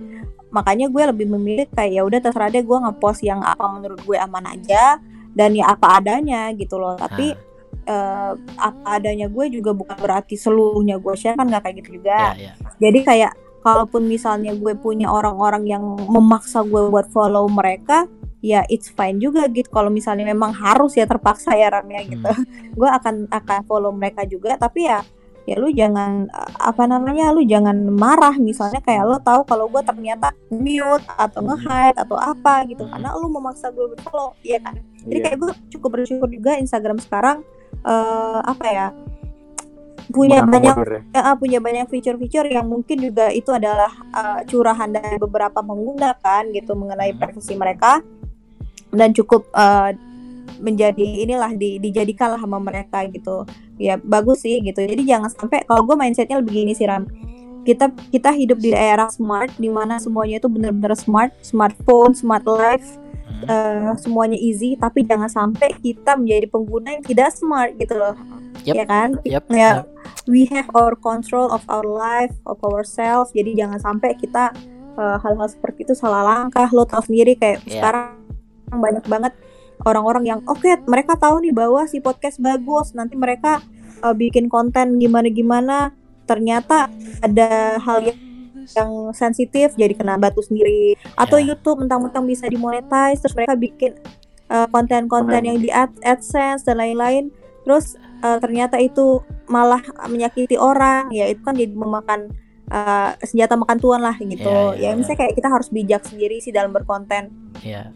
makanya 0.47 0.87
gue 0.89 1.03
lebih 1.11 1.27
memilih 1.27 1.67
kayak 1.75 1.93
ya 2.01 2.03
udah 2.07 2.21
terserah 2.23 2.49
deh 2.49 2.63
gue 2.63 2.79
ngepost 2.79 3.21
yang 3.27 3.43
apa 3.43 3.67
menurut 3.67 3.99
gue 4.07 4.17
aman 4.17 4.57
aja 4.57 4.97
dan 5.37 5.53
ya 5.53 5.77
apa 5.77 6.01
adanya 6.01 6.49
gitu 6.57 6.81
loh. 6.81 6.97
Tapi 6.97 7.37
eh, 7.85 8.33
apa 8.57 8.89
adanya 8.97 9.29
gue 9.29 9.47
juga 9.53 9.77
bukan 9.77 9.97
berarti 10.01 10.35
seluruhnya 10.35 10.97
gue 10.97 11.15
share 11.15 11.37
kan 11.37 11.47
nggak 11.47 11.63
kayak 11.69 11.77
gitu 11.85 12.01
juga. 12.01 12.35
Ya, 12.35 12.51
ya. 12.51 12.53
jadi 12.81 12.99
kayak 13.05 13.33
kalaupun 13.61 14.07
misalnya 14.09 14.57
gue 14.57 14.79
punya 14.79 15.11
orang-orang 15.11 15.67
yang 15.69 15.83
memaksa 16.07 16.63
gue 16.63 16.87
buat 16.87 17.11
follow 17.11 17.51
mereka 17.51 18.07
ya 18.45 18.63
it's 18.71 18.89
fine 18.95 19.19
juga 19.19 19.51
gitu. 19.51 19.67
Kalau 19.69 19.91
misalnya 19.91 20.23
memang 20.23 20.55
harus 20.55 20.95
ya 20.95 21.05
terpaksa 21.05 21.59
ya 21.59 21.69
Ram 21.69 21.87
ya 21.91 22.03
gitu. 22.07 22.31
Hmm. 22.31 22.47
gue 22.79 22.89
akan 22.89 23.15
akan 23.29 23.61
follow 23.67 23.91
mereka 23.91 24.23
juga. 24.23 24.55
Tapi 24.55 24.87
ya 24.87 25.03
ya 25.47 25.63
lu 25.63 25.71
jangan 25.71 26.27
apa 26.59 26.87
namanya 26.87 27.35
lu 27.35 27.43
jangan 27.43 27.75
marah. 27.91 28.39
Misalnya 28.39 28.79
kayak 28.83 29.03
lo 29.03 29.19
tahu 29.19 29.43
kalau 29.43 29.67
gue 29.67 29.83
ternyata 29.83 30.31
mute 30.55 31.07
atau 31.19 31.43
nge-hide 31.43 31.99
atau 31.99 32.15
apa 32.15 32.63
gitu. 32.71 32.87
Karena 32.87 33.15
lu 33.19 33.27
memaksa 33.31 33.75
gue 33.75 33.91
berfollow 33.99 34.39
ya 34.47 34.63
kan 34.63 34.79
jadi 35.07 35.19
Iya. 35.19 35.25
kayak 35.25 35.37
gue 35.41 35.51
cukup 35.79 35.89
bersyukur 35.97 36.29
juga 36.29 36.59
Instagram 36.59 36.99
sekarang 36.99 37.47
eh 37.87 38.41
apa 38.43 38.67
ya 38.67 38.87
punya 40.07 40.39
banyak 40.47 40.75
ya. 41.11 41.19
ah, 41.19 41.35
punya 41.35 41.59
banyak 41.59 41.91
fitur-fitur 41.91 42.47
yang 42.47 42.71
mungkin 42.71 43.03
juga 43.03 43.27
itu 43.35 43.51
adalah 43.51 43.91
uh, 44.15 44.39
curahan 44.47 44.87
dari 44.87 45.19
beberapa 45.19 45.59
pengguna 45.59 46.15
kan 46.23 46.47
gitu 46.55 46.79
mengenai 46.79 47.11
Hmm. 47.11 47.19
privasi 47.27 47.59
mereka 47.59 48.03
dan 48.95 49.11
cukup 49.11 49.51
uh, 49.51 49.91
menjadi 50.63 51.27
inilah 51.27 51.53
di, 51.59 51.83
dijadikanlah 51.83 52.39
sama 52.39 52.63
mereka 52.63 53.03
gitu 53.11 53.45
ya 53.77 53.99
bagus 53.99 54.47
sih 54.47 54.63
gitu 54.63 54.79
jadi 54.79 55.03
jangan 55.03 55.29
sampai 55.35 55.67
kalau 55.67 55.83
gue 55.85 55.99
mindsetnya 55.99 56.39
lebih 56.39 56.55
gini 56.65 56.73
sih 56.73 56.87
Ram 56.87 57.05
kita 57.67 57.91
kita 58.15 58.31
hidup 58.31 58.63
di 58.63 58.71
era 58.71 59.11
smart 59.11 59.51
di 59.59 59.67
mana 59.67 59.99
semuanya 59.99 60.39
itu 60.39 60.47
benar-benar 60.47 60.95
smart 60.95 61.35
smartphone 61.43 62.15
smart 62.15 62.47
life 62.47 62.95
Hmm. 63.27 63.43
uh, 63.51 63.93
semuanya 63.99 64.39
easy 64.39 64.79
tapi 64.79 65.03
jangan 65.03 65.27
sampai 65.27 65.75
kita 65.83 66.15
menjadi 66.15 66.47
pengguna 66.47 66.95
yang 66.95 67.03
tidak 67.03 67.35
smart 67.35 67.75
gitu 67.75 67.99
loh 67.99 68.15
Yep. 68.63 68.75
ya 68.75 68.85
kan 68.87 69.09
Yep. 69.23 69.43
ya 69.51 69.71
we 70.27 70.47
have 70.51 70.67
our 70.75 70.95
control 70.95 71.51
of 71.51 71.63
our 71.67 71.87
life 71.87 72.35
of 72.47 72.59
ourselves 72.63 73.31
jadi 73.35 73.67
jangan 73.67 73.79
sampai 73.79 74.15
kita 74.15 74.51
uh, 74.95 75.19
hal-hal 75.23 75.47
seperti 75.47 75.87
itu 75.87 75.95
salah 75.95 76.23
langkah 76.23 76.67
lo 76.71 76.87
tau 76.87 77.03
sendiri 77.03 77.35
kayak 77.35 77.63
Iya. 77.67 77.83
sekarang 77.83 78.27
banyak 78.67 79.05
banget 79.07 79.33
orang-orang 79.87 80.25
yang 80.27 80.41
oke 80.47 80.67
mereka 80.87 81.15
tahu 81.15 81.43
nih 81.43 81.55
bahwa 81.55 81.87
si 81.87 82.03
podcast 82.03 82.43
bagus 82.43 82.91
nanti 82.95 83.15
mereka 83.15 83.63
uh, 84.03 84.15
bikin 84.15 84.51
konten 84.51 84.99
gimana-gimana 84.99 85.95
ternyata 86.27 86.91
ada 87.23 87.79
hal 87.79 88.03
yang 88.03 88.19
yang 88.75 88.91
sensitif 89.13 89.77
jadi 89.77 89.93
kena 89.93 90.17
batu 90.17 90.43
sendiri 90.43 90.97
atau 91.15 91.39
Ya. 91.39 91.53
YouTube 91.53 91.87
mentang-mentang 91.87 92.25
bisa 92.25 92.49
dimonetize 92.49 93.21
terus 93.21 93.37
mereka 93.37 93.55
bikin 93.55 93.93
uh, 94.49 94.67
konten-konten 94.67 95.39
Keren. 95.39 95.47
yang 95.47 95.59
di 95.61 95.71
ad 95.71 95.93
AdSense 96.03 96.65
dan 96.65 96.81
lain-lain 96.81 97.31
terus 97.63 97.95
uh, 98.23 98.39
ternyata 98.39 98.79
itu 98.79 99.21
malah 99.47 99.79
menyakiti 100.07 100.57
orang 100.57 101.11
ya 101.11 101.27
itu 101.27 101.39
kan 101.43 101.55
jadi 101.55 101.71
memakan 101.71 102.31
uh, 102.71 103.15
senjata 103.23 103.55
makan 103.55 103.79
tuan 103.79 104.03
lah 104.03 104.15
gitu 104.17 104.43
Iya, 104.43 104.75
iya, 104.75 104.83
ya 104.83 104.89
iya. 104.91 104.97
misalnya 104.99 105.19
kayak 105.23 105.35
kita 105.39 105.49
harus 105.51 105.69
bijak 105.71 106.03
sendiri 106.03 106.43
sih 106.43 106.51
dalam 106.51 106.75
berkonten 106.75 107.31
Iya. 107.63 107.95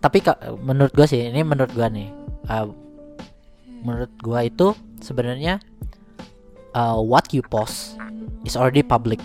Tapi 0.00 0.20
menurut 0.60 0.92
gua 0.92 1.04
sih 1.04 1.28
ini 1.28 1.40
menurut 1.40 1.72
gua 1.72 1.88
nih. 1.88 2.08
uh, 2.48 2.68
menurut 3.80 4.12
gua 4.20 4.44
itu 4.44 4.72
sebenarnya 5.00 5.60
uh, 6.72 7.00
what 7.00 7.32
you 7.32 7.40
post 7.42 7.96
is 8.44 8.56
already 8.56 8.84
public 8.84 9.20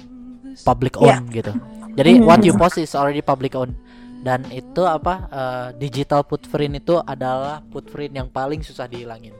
public 0.63 0.95
Iya. 1.01 1.19
own 1.19 1.23
gitu. 1.33 1.51
Jadi 1.95 2.11
Mhm. 2.19 2.23
what 2.23 2.39
you 2.43 2.53
post 2.53 2.77
is 2.77 2.95
already 2.95 3.19
public 3.19 3.55
own 3.55 3.75
dan 4.21 4.41
itu 4.49 4.81
apa 4.81 5.13
uh, 5.29 5.67
digital 5.75 6.23
footprint 6.23 6.79
itu 6.79 6.97
adalah 7.01 7.61
footprint 7.69 8.15
yang 8.15 8.27
paling 8.27 8.59
susah 8.59 8.87
dihilangin. 8.87 9.35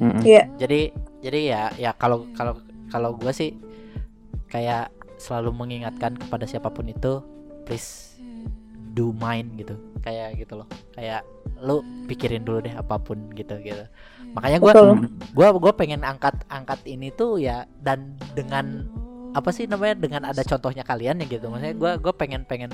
Mm-mm. 0.00 0.24
Iya. 0.24 0.48
Jadi 0.56 0.80
jadi 1.20 1.40
ya 1.44 1.62
ya 1.76 1.90
kalau 1.92 2.24
kalau 2.32 2.56
kalau 2.88 3.12
gua 3.14 3.30
sih 3.30 3.52
kayak 4.48 4.92
selalu 5.16 5.54
mengingatkan 5.54 6.18
kepada 6.18 6.44
siapa 6.44 6.68
pun 6.68 6.88
itu 6.88 7.22
please 7.64 8.18
do 8.92 9.14
mine 9.16 9.48
gitu 9.56 9.72
kayak 10.02 10.36
gitu 10.36 10.60
loh 10.60 10.68
kayak 10.92 11.22
lu 11.62 11.80
pikirin 12.04 12.42
dulu 12.42 12.58
deh 12.60 12.74
apa 12.74 12.98
pun 12.98 13.30
gitu 13.32 13.54
gitu 13.62 13.86
makanya 14.34 14.58
gua 14.58 14.72
Betul. 14.74 14.88
gua 15.32 15.48
gua 15.56 15.72
pengen 15.72 16.02
angkat 16.02 16.34
angkat 16.50 16.82
ini 16.84 17.08
tuh 17.14 17.38
ya 17.38 17.64
dan 17.80 18.18
dengan 18.34 18.84
apa 19.32 19.50
sih 19.50 19.64
namanya? 19.64 19.96
Dengan 19.96 20.22
ada 20.28 20.44
contohnya 20.44 20.84
kalian 20.84 21.24
ya 21.24 21.26
gitu. 21.28 21.48
Maksudnya 21.48 21.76
gua 21.76 21.92
gua 21.96 22.12
pengen 22.12 22.44
pengen 22.44 22.72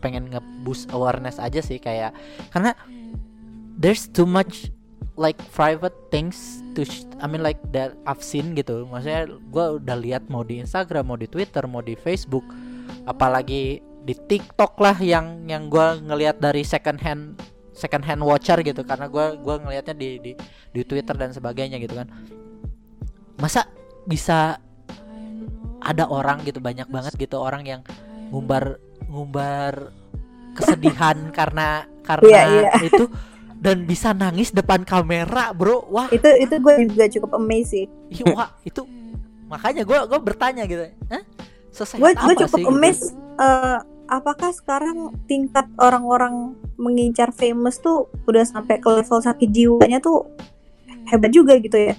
pengen 0.00 0.32
nge-boost 0.32 0.88
awareness 0.96 1.36
aja 1.36 1.60
sih 1.60 1.76
kayak 1.76 2.16
karena 2.56 2.72
there's 3.76 4.08
too 4.08 4.24
much 4.24 4.72
like 5.20 5.36
private 5.52 5.92
things 6.08 6.64
to 6.72 6.88
I 7.20 7.28
mean 7.28 7.44
like 7.44 7.60
that 7.76 7.92
I've 8.08 8.24
seen 8.24 8.56
gitu. 8.56 8.88
Maksudnya 8.88 9.28
gua 9.52 9.76
udah 9.76 9.96
lihat 10.00 10.32
mau 10.32 10.40
di 10.40 10.64
Instagram 10.64 11.12
mau 11.12 11.18
di 11.20 11.28
Twitter 11.28 11.64
mau 11.68 11.84
di 11.84 11.94
Facebook 11.94 12.44
apalagi 13.04 13.84
di 14.00 14.14
TikTok 14.16 14.80
lah 14.80 14.96
yang 14.96 15.44
yang 15.44 15.68
gua 15.68 16.00
ngelihat 16.00 16.40
dari 16.40 16.64
second 16.64 16.96
hand 17.04 17.36
second 17.76 18.08
hand 18.08 18.24
watcher 18.24 18.56
gitu. 18.64 18.80
Karena 18.88 19.04
gua 19.12 19.36
gua 19.36 19.60
ngelihatnya 19.60 19.92
di 19.92 20.16
di 20.16 20.32
di 20.72 20.80
Twitter 20.80 21.12
dan 21.12 21.36
sebagainya 21.36 21.76
gitu 21.76 21.92
kan. 22.00 22.08
Masa 23.36 23.68
bisa 24.08 24.60
ada 25.80 26.04
orang 26.08 26.44
gitu 26.44 26.60
banyak 26.60 26.86
banget 26.88 27.12
gitu 27.16 27.40
orang 27.40 27.64
yang 27.64 27.80
ngumbar 28.30 28.78
ngumbar 29.08 29.90
kesedihan 30.54 31.16
karena 31.38 31.88
karena 32.04 32.28
Iya, 32.28 32.42
iya. 32.48 32.70
itu 32.84 33.04
dan 33.60 33.84
bisa 33.84 34.16
nangis 34.16 34.56
depan 34.56 34.82
kamera 34.88 35.52
bro 35.52 35.84
wah 35.92 36.08
itu 36.08 36.26
itu 36.40 36.54
gue 36.56 36.74
juga 36.88 37.06
cukup 37.12 37.30
amazed 37.36 37.68
sih 37.68 37.84
ih, 38.08 38.24
wah 38.32 38.48
itu 38.64 38.88
makanya 39.52 39.84
gua 39.84 40.08
gua 40.08 40.16
bertanya 40.16 40.64
gitu 40.64 40.88
Hah? 41.12 41.22
Sesehat 41.68 42.00
gue 42.00 42.10
gue 42.16 42.34
cukup 42.46 42.56
sih 42.56 42.64
gitu? 42.64 42.72
amazed 42.72 43.12
eh, 43.36 43.78
apakah 44.08 44.50
sekarang 44.50 45.12
tingkat 45.28 45.68
orang-orang 45.76 46.56
mengincar 46.80 47.30
famous 47.36 47.78
tuh 47.78 48.08
udah 48.24 48.42
sampai 48.48 48.80
ke 48.80 48.88
level 48.88 49.20
sakit 49.20 49.48
jiwanya 49.52 50.00
tuh 50.00 50.24
hebat 51.12 51.30
juga 51.30 51.60
gitu 51.60 51.76
ya 51.76 51.94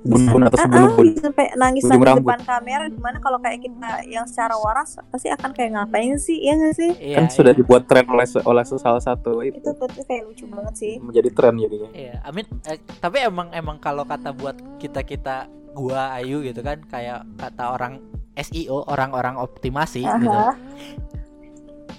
Bun-bun 0.00 0.48
atas 0.48 0.60
Ah, 0.60 0.68
ah, 0.80 0.96
bisa 0.96 1.28
sampai 1.28 1.52
nangis 1.54 1.84
rambut. 1.84 2.24
depan 2.24 2.40
kamera 2.40 2.84
di 2.88 2.96
mana 2.96 3.20
kalau 3.20 3.36
kayak 3.36 3.60
kita 3.60 3.90
yang 4.08 4.24
secara 4.24 4.56
waras 4.56 4.96
pasti 5.08 5.28
akan 5.28 5.50
kayak 5.52 5.70
ngapain 5.74 6.16
sih 6.16 6.40
ya 6.40 6.56
nggak 6.56 6.72
sih 6.72 6.90
Iya, 6.96 7.16
Kan 7.20 7.24
sudah 7.28 7.52
iya. 7.52 7.58
dibuat 7.60 7.84
tren 7.84 8.08
oleh 8.08 8.24
oleh 8.40 8.64
salah 8.64 8.98
satu 8.98 9.40
itu 9.40 9.60
itu 9.60 9.70
tuh 9.70 9.86
kayak 10.02 10.24
lucu 10.24 10.44
banget 10.46 10.74
sih 10.74 10.94
menjadi 10.98 11.28
tren 11.30 11.54
jadinya. 11.54 11.90
Iya, 11.92 12.14
Amin. 12.22 12.48
eh, 12.64 12.80
tapi 12.96 13.20
emang 13.20 13.52
emang 13.52 13.76
kalau 13.76 14.02
kata 14.02 14.32
buat 14.32 14.56
kita 14.80 15.04
kita 15.04 15.36
gua 15.70 16.16
Ayu 16.16 16.40
gitu 16.40 16.60
kan 16.60 16.80
kayak 16.82 17.28
kata 17.36 17.64
orang 17.70 18.00
SEO 18.34 18.88
orang-orang 18.88 19.36
optimasi 19.36 20.00
gitu. 20.00 20.28
Aha. 20.28 20.56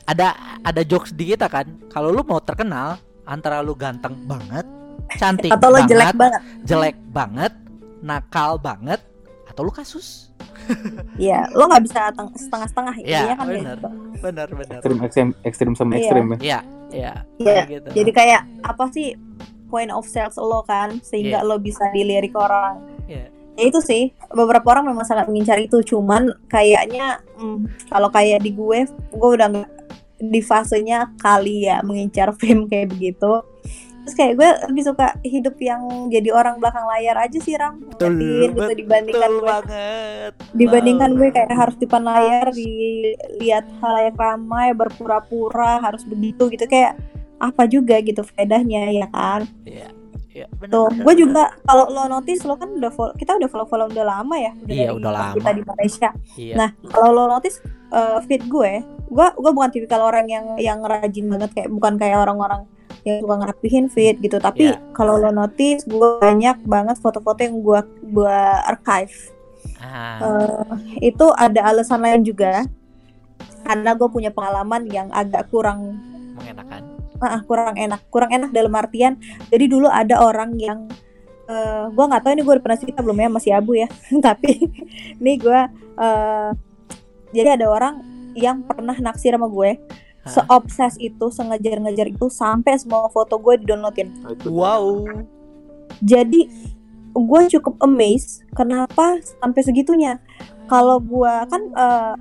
Ada 0.03 0.33
ada 0.61 0.81
jokes 0.81 1.13
di 1.13 1.31
kita 1.31 1.47
kan. 1.47 1.69
Kalau 1.87 2.09
lu 2.09 2.25
mau 2.25 2.41
terkenal 2.41 2.97
antara 3.23 3.61
lu 3.61 3.71
ganteng 3.71 4.25
banget, 4.25 4.65
cantik 5.15 5.53
atau 5.53 5.69
lo 5.69 5.77
banget, 5.77 5.87
jelek 5.87 6.13
banget 6.17 6.41
jelek 6.65 6.95
banget, 7.07 7.51
nakal 8.01 8.57
banget, 8.57 8.99
atau 9.45 9.61
lu 9.61 9.71
kasus. 9.71 10.29
ya 11.17 11.49
lo 11.51 11.65
nggak 11.65 11.83
bisa 11.83 12.09
teng- 12.11 12.33
setengah-setengah 12.33 12.95
Iya, 12.99 13.33
kan 13.33 13.45
benar. 13.45 13.77
gitu. 13.77 13.89
Benar 14.19 14.47
benar. 14.49 14.79
Ekstrim 14.79 14.97
ekstrim 15.01 15.27
ekstrim 15.43 15.71
sama 15.73 15.91
Iya. 15.91 15.99
ekstrim 15.99 16.25
ya. 16.27 16.37
Iya, 16.37 16.59
iya. 16.91 17.13
Iya, 17.37 17.61
gitu. 17.67 17.87
jadi 17.93 18.11
kayak 18.11 18.41
apa 18.61 18.83
sih 18.89 19.07
point 19.67 19.89
of 19.89 20.05
sales 20.05 20.35
lo 20.35 20.61
kan 20.63 21.01
sehingga 21.01 21.41
Iya. 21.41 21.47
lo 21.47 21.57
bisa 21.57 21.87
dilirik 21.89 22.33
orang 22.33 22.79
Iya. 23.05 23.27
ya 23.51 23.63
itu 23.63 23.79
sih 23.79 24.03
beberapa 24.29 24.63
orang 24.69 24.87
memang 24.87 25.03
sangat 25.03 25.27
mengincar 25.27 25.57
itu 25.57 25.81
cuman 25.81 26.29
kayaknya 26.45 27.19
hmm, 27.35 27.67
kalau 27.87 28.07
kayak 28.07 28.39
di 28.39 28.51
gue 28.51 28.79
gue 28.87 29.29
udah 29.31 29.47
nggak 29.47 29.69
di 30.21 30.39
fasenya 30.39 31.11
kali 31.17 31.65
ya 31.65 31.81
mengincar 31.81 32.31
fame 32.39 32.65
kayak 32.65 32.89
begitu 32.89 33.41
terus 34.01 34.15
kayak 34.15 34.33
gue 34.33 34.49
lebih 34.67 34.83
suka 34.83 35.07
hidup 35.21 35.55
yang 35.57 35.81
jadi 36.07 36.29
orang 36.31 36.57
belakang 36.57 36.83
layar 36.85 37.15
aja 37.19 37.37
sih 37.37 37.53
ram 37.53 37.77
Betul, 37.79 38.17
Ngertiin 38.17 38.49
gitu 38.51 38.73
dibandingkan 38.75 39.21
Betul 39.27 39.37
gue 39.37 39.47
banget. 39.47 40.31
dibandingkan 40.51 41.09
Wow. 41.09 41.17
gue 41.17 41.29
kayak 41.31 41.49
harus 41.51 41.75
di 41.75 41.83
depan 41.83 42.03
layar 42.03 42.45
dilihat 42.51 43.65
halayak 43.79 44.15
ramai 44.15 44.67
berpura-pura 44.73 45.79
harus 45.79 46.01
begitu 46.03 46.49
gitu 46.49 46.65
kayak 46.65 46.97
apa 47.37 47.65
juga 47.65 47.97
gitu 47.99 48.21
faedahnya 48.23 48.89
ya 48.91 49.07
kan 49.07 49.45
Iya. 49.63 49.89
Iya, 50.31 50.47
Tuh, 50.63 50.87
benar. 50.87 51.03
gue 51.03 51.15
juga 51.19 51.43
kalau 51.61 51.91
lo 51.91 52.07
notice 52.09 52.47
lo 52.47 52.55
kan 52.55 52.71
udah 52.71 52.87
follow, 52.87 53.11
kita 53.13 53.35
udah 53.35 53.51
follow 53.51 53.67
follow 53.67 53.83
udah 53.85 54.05
lama 54.07 54.31
ya, 54.33 54.55
udah 54.55 54.71
Iya, 54.71 54.87
dari 54.87 54.95
udah 54.95 55.11
lama. 55.11 55.35
kita 55.35 55.49
di 55.51 55.61
Malaysia. 55.61 56.09
Iya. 56.39 56.55
Nah, 56.55 56.69
kalau 56.87 57.09
lo 57.11 57.23
notice 57.27 57.59
eh, 57.91 58.19
feed 58.23 58.47
gue, 58.47 58.79
gue 59.11 59.27
gue 59.27 59.51
bukan 59.51 59.69
tipikal 59.69 59.99
orang 60.01 60.23
yang 60.25 60.55
yang 60.55 60.79
rajin 60.79 61.27
banget 61.27 61.51
kayak 61.51 61.67
bukan 61.69 61.99
kayak 61.99 62.15
orang-orang 62.17 62.63
yang 63.01 63.19
suka 63.19 63.35
ngerapihin 63.37 63.85
feed 63.87 64.19
gitu. 64.19 64.37
Tapi 64.37 64.69
Iya. 64.69 64.79
kalau 64.91 65.15
lo 65.15 65.29
notice, 65.29 65.83
gue 65.83 66.09
banyak 66.17 66.63
banget 66.63 66.97
foto-foto 66.97 67.39
yang 67.39 67.59
gue 67.59 67.79
gue 68.05 68.37
archive. 68.65 69.13
Ah, 69.77 70.17
Eh, 70.21 70.73
itu 71.13 71.25
ada 71.31 71.61
alasan 71.67 72.01
lain 72.01 72.21
juga, 72.21 72.65
karena 73.61 73.93
gue 73.93 74.07
punya 74.07 74.29
pengalaman 74.29 74.85
yang 74.85 75.07
agak 75.11 75.49
kurang 75.49 75.97
mengenakan. 76.33 76.81
ah, 77.19 77.37
kurang 77.45 77.77
enak 77.77 78.01
kurang 78.09 78.33
enak 78.33 78.49
dalam 78.49 78.73
artian 78.73 79.13
jadi 79.47 79.69
dulu 79.69 79.85
ada 79.85 80.17
orang 80.17 80.57
yang 80.57 80.89
eh 81.45 81.85
gue 81.87 82.01
nggak 82.01 82.17
tahu 82.19 82.33
ini 82.33 82.41
gue 82.41 82.53
udah 82.57 82.65
pernah 82.65 82.79
cerita 82.79 82.99
belum 82.99 83.13
ya 83.15 83.29
masih 83.29 83.51
abu 83.53 83.77
ya 83.77 83.85
tapi 84.25 84.57
ini 85.17 85.37
gue 85.37 85.59
eh 85.99 86.49
jadi 87.29 87.61
ada 87.61 87.69
orang 87.69 88.01
yang 88.33 88.65
pernah 88.65 88.97
naksir 88.97 89.31
sama 89.31 89.45
gue? 89.45 89.77
Seobses 90.25 90.97
itu 91.01 91.25
sengejar-ngejar 91.33 92.13
itu 92.13 92.29
sampai 92.29 92.77
semua 92.77 93.09
foto 93.09 93.37
gue 93.41 93.61
di 93.61 93.65
downloadin 93.65 94.13
itu 94.29 94.49
Wow. 94.49 95.05
jadi 96.01 96.45
gue 97.11 97.41
cukup 97.57 97.75
amazed 97.83 98.47
kenapa 98.55 99.19
sampai 99.43 99.61
segitunya. 99.63 100.23
Kalau 100.71 101.03
gue 101.03 101.33
kan 101.51 101.61
eh, 101.75 102.15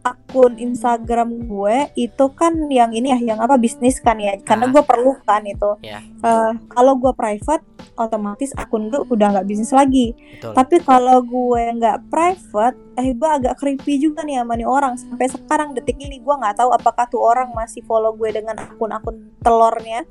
akun 0.00 0.56
Instagram 0.56 1.44
gue 1.44 1.76
itu 1.94 2.24
kan 2.32 2.56
yang 2.66 2.90
ini 2.90 3.10
ya 3.10 3.34
yang 3.34 3.38
apa 3.38 3.54
bisnis 3.54 3.98
kan 3.98 4.16
ya 4.16 4.32
karena 4.40 4.66
Ah. 4.66 4.72
gue 4.72 4.82
perlu 4.82 5.12
kan 5.22 5.44
itu 5.44 5.76
Ya. 5.80 6.00
Eh, 6.00 6.52
kalau 6.68 6.96
gue 6.96 7.12
private 7.12 7.60
otomatis 7.94 8.52
akun 8.54 8.88
gue 8.88 9.00
udah 9.04 9.28
nggak 9.30 9.46
bisnis 9.46 9.70
lagi 9.70 10.16
Betul. 10.16 10.52
tapi 10.56 10.76
kalau 10.80 11.20
gue 11.20 11.62
nggak 11.76 12.08
private 12.08 12.76
eh 12.96 13.12
gue 13.12 13.28
agak 13.28 13.54
creepy 13.56 13.96
juga 13.98 14.24
nih 14.24 14.40
sama 14.40 14.56
nih 14.56 14.64
orang 14.64 14.94
sampai 14.96 15.26
sekarang 15.28 15.72
detik 15.72 15.96
ini 15.96 16.16
gue 16.16 16.34
nggak 16.34 16.56
tahu 16.56 16.72
apakah 16.72 17.04
tuh 17.04 17.20
orang 17.20 17.52
masih 17.52 17.84
follow 17.84 18.12
gue 18.12 18.32
dengan 18.32 18.56
akun-akun 18.56 19.36
telurnya 19.40 20.08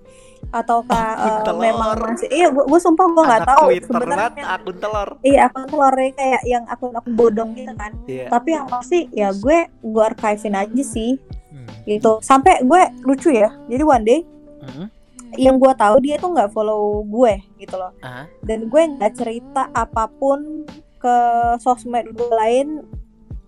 ataukah 0.50 1.08
Akun 1.14 1.30
eh, 1.30 1.42
telur. 1.44 1.62
memang 1.62 1.90
masih 2.04 2.30
iya 2.30 2.48
gue, 2.50 2.64
gue 2.64 2.80
sumpah 2.80 3.06
gue 3.06 3.24
nggak 3.24 3.46
tahu 3.46 3.66
sebenarnya 3.80 4.46
akun 4.50 4.76
telur. 4.76 5.10
iya 5.22 5.40
akun 5.46 5.64
telurnya 5.64 6.12
kayak 6.12 6.42
yang 6.44 6.64
akun-akun 6.66 7.14
bodong 7.14 7.50
gitu 7.54 7.70
kan 7.72 7.92
Iya. 8.04 8.26
tapi 8.28 8.50
yang 8.52 8.66
pasti 8.66 9.00
ya 9.12 9.30
gue 9.32 9.58
gue 9.80 10.04
archivein 10.04 10.56
aja 10.56 10.84
sih 10.84 11.22
Hmm. 11.50 11.66
gitu 11.84 12.18
sampai 12.20 12.62
gue 12.62 12.82
lucu 13.04 13.30
ya 13.30 13.50
jadi 13.66 13.84
one 13.84 14.04
day 14.04 14.20
Hmm. 14.60 14.86
yang 15.34 15.56
gue 15.56 15.70
tahu 15.72 15.98
dia 16.00 16.16
tuh 16.16 16.30
nggak 16.30 16.50
follow 16.50 17.02
gue 17.04 17.34
gitu 17.58 17.74
loh 17.74 17.94
Ah. 18.00 18.26
dan 18.42 18.66
gue 18.66 18.82
nggak 18.92 19.14
cerita 19.16 19.70
apa 19.70 20.10
pun 20.10 20.66
ke 20.96 21.16
sosmed 21.58 22.06
gue 22.08 22.30
lain 22.32 22.82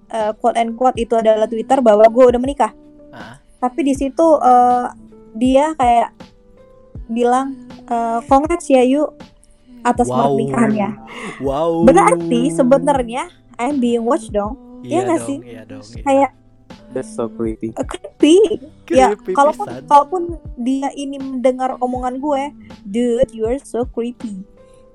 eh, 0.08 0.34
quote 0.36 0.56
and 0.56 0.74
quote 0.74 0.96
itu 0.96 1.14
adalah 1.14 1.46
Twitter 1.46 1.78
bahwa 1.80 2.06
gue 2.06 2.26
udah 2.28 2.38
menikah 2.38 2.74
Ah. 3.10 3.42
tapi 3.60 3.82
di 3.84 3.94
situ 3.94 4.28
eh, 4.40 4.86
dia 5.34 5.72
kayak 5.74 6.10
bilang 7.12 7.48
eh, 7.84 8.20
congrats 8.26 8.66
ya 8.66 8.82
yuk 8.82 9.14
atas 9.82 10.08
Wow. 10.08 10.32
pernikahannya 10.32 10.90
Wow. 11.40 11.84
berarti 11.84 12.50
sebenarnya 12.50 13.28
I'm 13.56 13.78
being 13.78 14.02
watched 14.02 14.32
dong 14.32 14.58
Iya 14.82 14.90
Iya 14.90 15.00
nggak 15.04 15.20
dong, 15.20 15.28
sih? 15.28 15.38
Iya 15.44 15.62
dong. 15.64 15.84
iya. 15.86 16.02
kayak 16.02 16.32
That's 16.90 17.08
so 17.10 17.28
creepy. 17.28 17.72
eh, 17.72 17.86
creepy 17.86 18.36
ya 18.90 19.14
Creepy 19.14 19.32
kalaupun 19.32 19.64
pisan. 19.66 19.84
kalaupun 19.86 20.22
dia 20.58 20.90
ini 20.92 21.16
mendengar 21.16 21.78
omongan 21.78 22.18
gue 22.18 22.44
dude 22.84 23.32
you're 23.32 23.56
so 23.58 23.86
creepy 23.86 24.44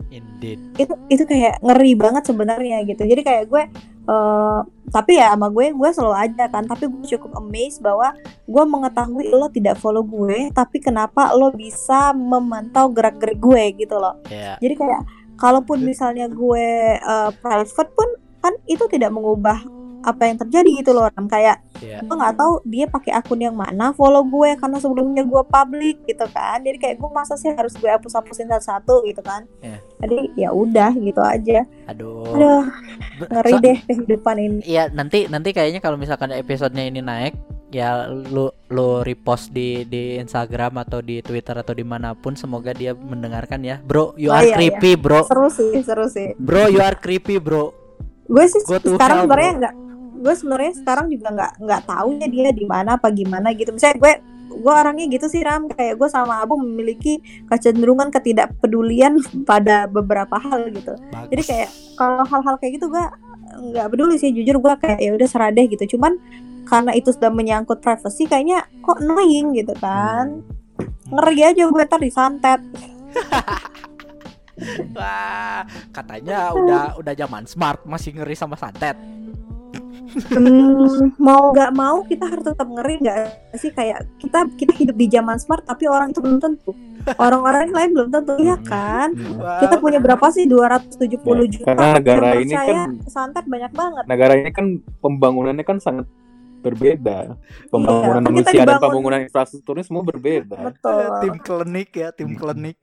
Indeed. 0.06 0.58
itu 0.78 0.94
itu 1.10 1.22
kayak 1.26 1.58
ngeri 1.60 1.92
banget 1.98 2.30
sebenarnya 2.30 2.86
gitu 2.86 3.02
jadi 3.02 3.22
kayak 3.26 3.44
gue 3.50 3.62
eh 4.06 4.58
tapi 4.94 5.18
ya 5.18 5.34
sama 5.34 5.50
gue 5.50 5.74
gue 5.74 5.90
selalu 5.90 6.14
aja 6.14 6.46
kan 6.46 6.62
tapi 6.62 6.86
gue 6.86 7.18
cukup 7.18 7.34
amazed 7.42 7.82
bahwa 7.82 8.14
gue 8.46 8.64
mengetahui 8.64 9.34
lo 9.34 9.50
tidak 9.50 9.82
follow 9.82 10.06
gue 10.06 10.54
tapi 10.54 10.78
kenapa 10.78 11.34
lo 11.34 11.50
bisa 11.50 12.14
memantau 12.14 12.86
gerak 12.94 13.18
gerik 13.18 13.42
gue 13.42 13.62
gitu 13.82 13.98
loh 13.98 14.14
Ya. 14.30 14.54
jadi 14.62 14.78
kayak 14.78 15.02
kalaupun 15.36 15.82
misalnya 15.82 16.30
gue 16.30 16.68
eh, 16.96 17.30
private 17.42 17.90
pun 17.92 18.08
kan 18.38 18.54
itu 18.70 18.86
tidak 18.86 19.10
mengubah 19.10 19.58
apa 20.02 20.22
yang 20.24 20.36
terjadi 20.36 20.70
gitu 20.76 20.90
loh 20.90 21.06
Ram. 21.06 21.26
kayak 21.26 21.62
Ya. 21.76 22.00
gue 22.00 22.08
nggak 22.10 22.34
tahu 22.34 22.64
dia 22.64 22.84
pakai 22.84 23.12
akun 23.12 23.36
yang 23.38 23.52
mana 23.52 23.92
follow 23.92 24.24
gue 24.24 24.56
karena 24.56 24.76
sebelumnya 24.76 25.22
gue 25.22 25.42
public 25.42 26.02
gitu 26.04 26.24
kan. 26.26 26.58
Jadi 26.58 26.76
kayak 26.76 26.96
gue 26.96 27.10
masa 27.10 27.34
sih 27.34 27.48
harus 27.48 27.72
gue 27.74 27.86
hapus 27.86 28.12
hapusin 28.14 28.48
satu-satu 28.48 29.04
gitu 29.04 29.20
kan. 29.20 29.44
Iya. 29.60 29.78
jadi 29.96 30.18
ya 30.36 30.48
udah 30.50 30.90
gitu 30.94 31.20
aja. 31.20 31.64
Aduh. 31.86 32.24
aduh 32.28 32.64
ngeri 33.22 33.52
so- 33.52 33.60
deh 33.60 33.76
kehidupan 33.82 34.36
ini. 34.36 34.60
Iya 34.62 34.88
nanti 34.88 35.24
nanti 35.26 35.52
kayaknya 35.52 35.78
kalau 35.78 35.96
misalkan 35.96 36.32
episodenya 36.32 36.84
ini 36.84 37.00
naik 37.00 37.36
ya 37.68 38.06
lu 38.08 38.48
lu 38.66 39.02
repost 39.02 39.50
di 39.50 39.84
di 39.84 40.16
Instagram 40.16 40.78
atau 40.78 41.00
di 41.00 41.20
Twitter 41.20 41.52
atau 41.54 41.72
di 41.72 41.82
mana 41.82 42.14
pun 42.14 42.32
semoga 42.32 42.72
dia 42.72 42.92
mendengarkan 42.92 43.60
ya. 43.60 43.76
Bro 43.78 44.16
you 44.16 44.28
Oh, 44.28 44.34
are 44.34 44.46
iya, 44.46 44.56
creepy 44.56 44.96
bro. 44.96 45.24
Seru 45.24 45.48
sih 45.48 45.82
seru 45.82 46.06
sih. 46.06 46.32
Bro 46.36 46.68
you 46.68 46.80
are 46.80 46.96
creepy 46.96 47.36
bro 47.36 47.72
gue 48.26 48.44
sih 48.50 48.62
sekarang 48.66 49.26
sebenarnya 49.26 49.52
nggak 49.62 49.74
gue 50.16 50.34
sebenarnya 50.34 50.72
sekarang 50.82 51.06
juga 51.12 51.28
nggak 51.30 51.52
nggak 51.62 51.82
tahu 51.86 52.08
ya 52.18 52.26
dia 52.26 52.48
di 52.50 52.64
mana 52.66 52.98
apa 52.98 53.08
gimana 53.12 53.52
gitu. 53.54 53.70
Misalnya 53.70 53.96
gue 54.00 54.12
gue 54.56 54.72
orangnya 54.72 55.06
gitu 55.12 55.26
sih 55.30 55.42
Ram. 55.44 55.68
Kayak 55.70 56.00
gue 56.00 56.08
sama 56.10 56.42
Abu 56.42 56.58
memiliki 56.58 57.20
kecenderungan 57.46 58.10
ketidakpedulian 58.10 59.20
pada 59.50 59.86
beberapa 59.86 60.40
hal 60.40 60.72
gitu. 60.72 60.96
Bagus. 61.12 61.30
jadi 61.30 61.42
kayak 61.44 61.70
kalau 61.94 62.24
hal-hal 62.26 62.54
kayak 62.58 62.72
gitu 62.80 62.86
gue 62.90 63.04
nggak 63.56 63.86
peduli 63.88 64.16
sih 64.20 64.34
jujur 64.34 64.60
gue 64.60 64.74
kayak 64.82 64.98
ya 65.00 65.10
udah 65.14 65.28
serah 65.28 65.50
deh 65.52 65.66
gitu. 65.68 65.96
Cuman 65.96 66.18
karena 66.66 66.92
itu 66.98 67.14
sudah 67.14 67.30
menyangkut 67.30 67.78
privacy 67.78 68.26
kayaknya 68.26 68.66
kok 68.82 68.98
annoying 68.98 69.54
gitu 69.54 69.72
kan. 69.78 70.42
Ngeri 71.06 71.54
aja 71.54 71.62
gue 71.70 71.82
ntar 71.86 72.02
disantet 72.02 72.60
Wah, 74.96 75.62
katanya 75.92 76.52
udah 76.56 76.84
udah 76.96 77.14
zaman 77.14 77.44
smart 77.44 77.84
masih 77.84 78.16
ngeri 78.16 78.32
sama 78.32 78.56
santet. 78.56 78.96
Hmm, 80.32 81.12
mau 81.20 81.52
nggak 81.52 81.76
mau 81.76 82.00
kita 82.06 82.24
harus 82.24 82.46
tetap 82.46 82.64
ngeri 82.64 83.04
nggak 83.04 83.16
sih? 83.60 83.68
Kayak 83.68 84.06
kita 84.16 84.48
kita 84.56 84.72
hidup 84.72 84.96
di 84.96 85.06
zaman 85.12 85.36
smart 85.36 85.66
tapi 85.66 85.84
orang 85.84 86.14
itu 86.14 86.24
belum 86.24 86.40
tentu. 86.40 86.72
Orang-orang 87.20 87.68
lain 87.70 87.90
belum 87.92 88.08
tentu 88.08 88.32
ya 88.40 88.56
kan? 88.64 89.12
Wah, 89.36 89.60
kita 89.60 89.76
punya 89.76 90.00
berapa 90.00 90.24
sih? 90.32 90.48
270 90.48 91.20
juta. 91.52 91.66
karena 91.68 92.00
negara 92.00 92.26
yang 92.32 92.42
ini 92.48 92.54
percaya 92.56 92.72
kan- 92.72 92.96
santet 93.06 93.44
banyak 93.44 93.72
banget. 93.76 94.04
Negara 94.08 94.32
ini 94.40 94.50
kan 94.54 94.66
pembangunannya 95.04 95.64
kan 95.66 95.78
sangat 95.78 96.06
berbeda. 96.66 97.38
Pembangunan 97.66 97.94
Iya, 98.02 98.12
kan 98.12 98.22
kita 98.24 98.30
manusia 98.44 98.62
dan 98.64 98.76
pembangunan 98.78 99.20
infrastrukturnya 99.22 99.84
semua 99.84 100.02
berbeda. 100.02 100.58
betul 100.64 100.98
tim 101.20 101.34
klinik 101.38 101.90
ya, 101.92 102.08
tim 102.10 102.30
klinik. 102.32 102.78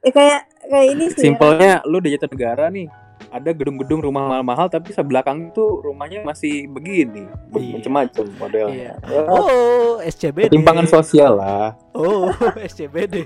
Ya, 0.00 0.10
kayak 0.10 0.40
kayak 0.64 0.86
ini 0.88 1.04
sih 1.10 1.20
Simpelnya 1.24 1.82
lu 1.84 1.98
di 1.98 2.10
Jatinegara 2.10 2.66
nih 2.68 2.86
ada 3.24 3.50
gedung-gedung 3.50 4.02
rumah 4.02 4.26
mahal-mahal 4.26 4.66
tapi 4.66 4.90
sebelakang 4.90 5.48
itu 5.48 5.62
rumahnya 5.80 6.20
masih 6.22 6.66
begini 6.66 7.24
Iya. 7.50 7.72
macam-macam 7.76 8.24
modelnya. 8.36 8.92
Iya. 8.98 9.08
Ya, 9.08 9.20
Oh, 9.26 9.98
SCBD. 10.00 10.50
Ketimpangan 10.50 10.86
sosial 10.86 11.36
lah. 11.36 11.74
Oh, 11.92 12.28
SCBD. 12.68 13.22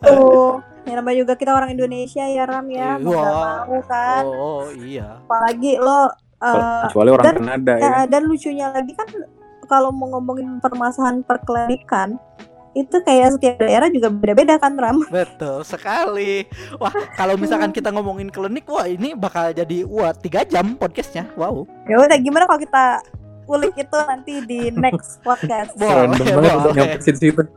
tuh 0.00 0.60
yang 0.86 1.00
namanya 1.00 1.18
juga 1.18 1.34
kita 1.34 1.50
orang 1.50 1.72
Indonesia 1.72 2.20
ya 2.22 2.44
Ram 2.44 2.68
ya 2.68 3.00
mau 3.00 3.10
nggak 3.10 3.32
Wah. 3.32 3.60
mau 3.64 3.80
kan 3.82 4.22
Oh, 4.22 4.68
iya. 4.76 5.24
apalagi 5.24 5.80
lo 5.80 6.12
eh, 6.46 6.82
Kecuali 6.86 7.08
orang 7.10 7.24
dan- 7.24 7.38
Kanada 7.38 7.72
ya. 7.74 7.82
Ya, 7.82 7.96
dan 8.06 8.22
lucunya 8.24 8.66
lagi 8.68 8.92
kan 8.92 9.08
kalau 9.64 9.88
mau 9.88 10.12
ngomongin 10.12 10.60
permasalahan 10.60 11.24
perklinikan 11.24 12.20
itu 12.74 12.96
kayak 13.00 13.38
setiap 13.38 13.56
daerah 13.56 13.86
juga 13.86 14.10
beda-beda 14.10 14.58
kan 14.58 14.74
Ram. 14.74 14.98
Betul 15.14 15.62
sekali. 15.62 16.42
Wah, 16.76 16.90
kalau 17.14 17.34
misalkan 17.34 17.70
kita 17.70 17.88
ngomongin 17.88 18.28
klinik, 18.28 18.66
wah 18.66 18.84
ini 18.84 19.14
bakal 19.14 19.50
jadi 19.50 19.86
wah 19.86 20.10
tiga 20.12 20.42
jam 20.42 20.74
podcastnya. 20.74 21.30
Wow. 21.34 21.64
Ya 21.86 21.96
udah 21.96 22.18
gimana 22.18 22.44
kalau 22.44 22.58
kita 22.58 22.84
ulik 23.44 23.76
itu 23.76 23.98
nanti 24.02 24.32
di 24.42 24.60
next 24.70 25.20
podcast. 25.26 25.70
Boleh, 25.72 26.10
Random 26.10 26.18
banget 26.18 26.34
boleh. 26.34 26.54
untuk 26.56 26.74
nyampe 26.74 26.98
situ. 27.06 27.42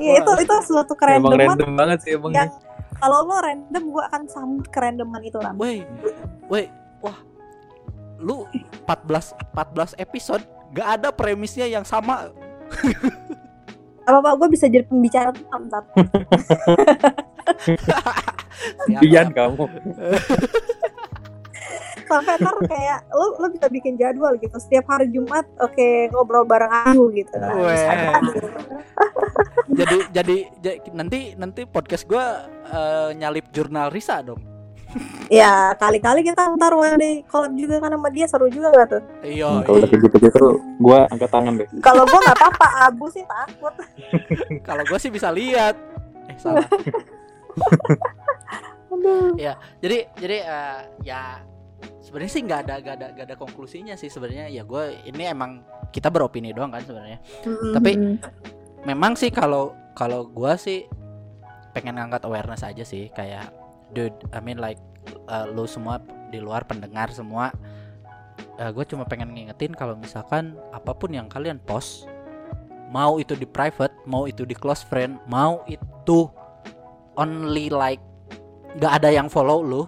Iya 0.00 0.24
itu 0.24 0.32
itu 0.40 0.54
suatu 0.64 0.96
Emang 0.96 1.28
kerandoman 1.28 1.36
random 1.52 1.70
banget 1.76 1.98
sih 2.00 2.16
emangnya. 2.16 2.48
yang 2.48 2.50
kalau 2.96 3.28
lo 3.28 3.36
random 3.36 3.84
gue 3.92 4.02
akan 4.02 4.22
sambut 4.24 4.66
kerandoman 4.72 5.20
itu 5.20 5.36
Ram. 5.36 5.60
Woi, 5.60 5.84
woi, 6.48 6.64
wah, 6.64 6.64
lu 8.20 8.46
14 8.86 9.34
14 9.52 9.96
episode 9.98 10.42
gak 10.74 11.00
ada 11.00 11.08
premisnya 11.14 11.66
yang 11.70 11.86
sama. 11.86 12.30
Apa 14.04 14.20
apa 14.20 14.30
gue 14.36 14.48
bisa 14.52 14.68
jadi 14.68 14.84
pembicara 14.84 15.32
tetap 15.32 15.84
Bian 19.00 19.32
kamu. 19.32 19.64
Sampai 22.04 22.36
ntar 22.36 22.52
kayak 22.68 23.08
lo 23.16 23.40
lo 23.40 23.46
bisa 23.48 23.66
bikin 23.72 23.96
jadwal 23.96 24.36
gitu 24.36 24.52
setiap 24.60 24.84
hari 24.92 25.08
Jumat 25.08 25.48
oke 25.56 26.12
ngobrol 26.12 26.44
bareng 26.44 26.68
aku 26.68 27.08
gitu. 27.16 27.32
Nah, 27.40 27.56
kan? 27.56 28.20
jadi 29.72 29.96
jadi 30.12 30.36
ja- 30.60 30.78
nanti 30.92 31.32
nanti 31.40 31.64
podcast 31.64 32.04
gua 32.04 32.44
eh, 32.68 33.16
nyalip 33.16 33.48
jurnal 33.56 33.88
Risa 33.88 34.20
dong. 34.20 34.53
Ya 35.26 35.74
kali-kali 35.74 36.22
kita 36.22 36.54
ntar 36.54 36.70
one 36.70 36.94
day 36.94 37.14
collab 37.24 37.52
juga 37.52 37.78
kan 37.78 37.90
sama 37.90 38.08
dia 38.08 38.26
seru 38.26 38.46
juga 38.46 38.70
gak 38.70 38.86
tuh? 38.88 39.02
Iya. 39.20 39.48
Hmm, 39.48 39.62
Kalau 39.62 39.76
udah 39.78 39.88
kayak 39.88 40.02
gitu-gitu 40.04 40.46
gua 40.78 40.98
angkat 41.08 41.30
tangan 41.30 41.52
deh. 41.58 41.68
Kalau 41.80 42.02
gue 42.04 42.14
nggak 42.16 42.36
apa-apa, 42.36 42.66
Abu 42.86 43.06
sih 43.08 43.24
takut. 43.24 43.74
Kalau 44.68 44.82
gua 44.84 44.98
sih 44.98 45.10
bisa 45.10 45.28
lihat. 45.28 45.74
Eh 46.28 46.36
salah. 46.36 46.62
Aduh. 48.94 49.34
ya 49.34 49.58
jadi 49.78 50.06
jadi 50.14 50.36
eh, 50.40 50.80
ya 51.02 51.42
sebenarnya 51.98 52.30
sih 52.30 52.42
nggak 52.42 52.60
ada 52.62 52.74
nggak 52.78 52.94
ada 52.94 53.06
nggak 53.10 53.26
ada 53.26 53.36
konklusinya 53.36 53.98
sih 53.98 54.06
sebenarnya 54.06 54.46
ya 54.46 54.62
gue 54.62 54.84
ini 55.04 55.26
emang 55.26 55.66
kita 55.90 56.14
beropini 56.14 56.54
doang 56.54 56.70
kan 56.70 56.78
sebenarnya 56.80 57.18
Tapi- 57.74 57.98
Mm-mm. 57.98 58.14
memang 58.86 59.18
sih 59.18 59.34
kalau 59.34 59.74
kalau 59.92 60.22
gua 60.24 60.54
sih 60.54 60.86
pengen 61.74 61.98
ngangkat 61.98 62.22
awareness 62.22 62.62
aja 62.62 62.86
sih 62.86 63.10
kayak 63.10 63.50
dude 63.92 64.16
I 64.32 64.40
mean 64.40 64.56
like 64.56 64.80
uh, 65.28 65.44
lu 65.50 65.68
semua 65.68 66.00
di 66.32 66.40
luar 66.40 66.64
pendengar 66.64 67.12
semua 67.12 67.52
gue 68.54 68.86
cuma 68.86 69.02
pengen 69.02 69.34
ngingetin 69.34 69.74
kalau 69.74 69.98
misalkan 69.98 70.54
apa 70.70 70.94
pun 70.94 71.10
yang 71.10 71.26
kalian 71.26 71.58
post 71.58 72.06
mau 72.86 73.18
itu 73.18 73.34
di 73.34 73.50
private 73.50 73.90
mau 74.06 74.30
itu 74.30 74.46
di 74.46 74.54
close 74.54 74.86
friend 74.86 75.18
mau 75.26 75.66
itu 75.66 76.30
only 77.18 77.66
like 77.66 77.98
nggak 78.78 79.02
ada 79.02 79.10
yang 79.10 79.26
follow 79.26 79.58
lu 79.58 79.82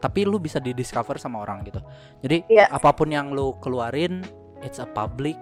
tapi 0.00 0.24
lu 0.24 0.40
bisa 0.40 0.60
di 0.60 0.72
discover 0.72 1.20
sama 1.20 1.44
orang 1.44 1.60
gitu 1.68 1.80
jadi 2.24 2.40
Iya. 2.48 2.72
apa 2.72 2.92
pun 2.96 3.12
yang 3.12 3.36
lu 3.36 3.52
keluarin 3.60 4.24
it's 4.64 4.80
a 4.80 4.88
public 4.88 5.36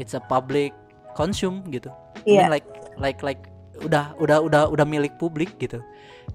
it's 0.00 0.16
a 0.16 0.22
public 0.32 0.72
consume 1.12 1.60
gitu 1.68 1.92
I 2.24 2.24
mean, 2.24 2.40
Iya. 2.40 2.46
like 2.48 2.68
like 2.96 3.20
like 3.20 3.42
udah 3.80 4.14
udah 4.20 4.38
udah 4.44 4.62
udah 4.68 4.86
milik 4.86 5.16
publik 5.16 5.56
gitu. 5.56 5.80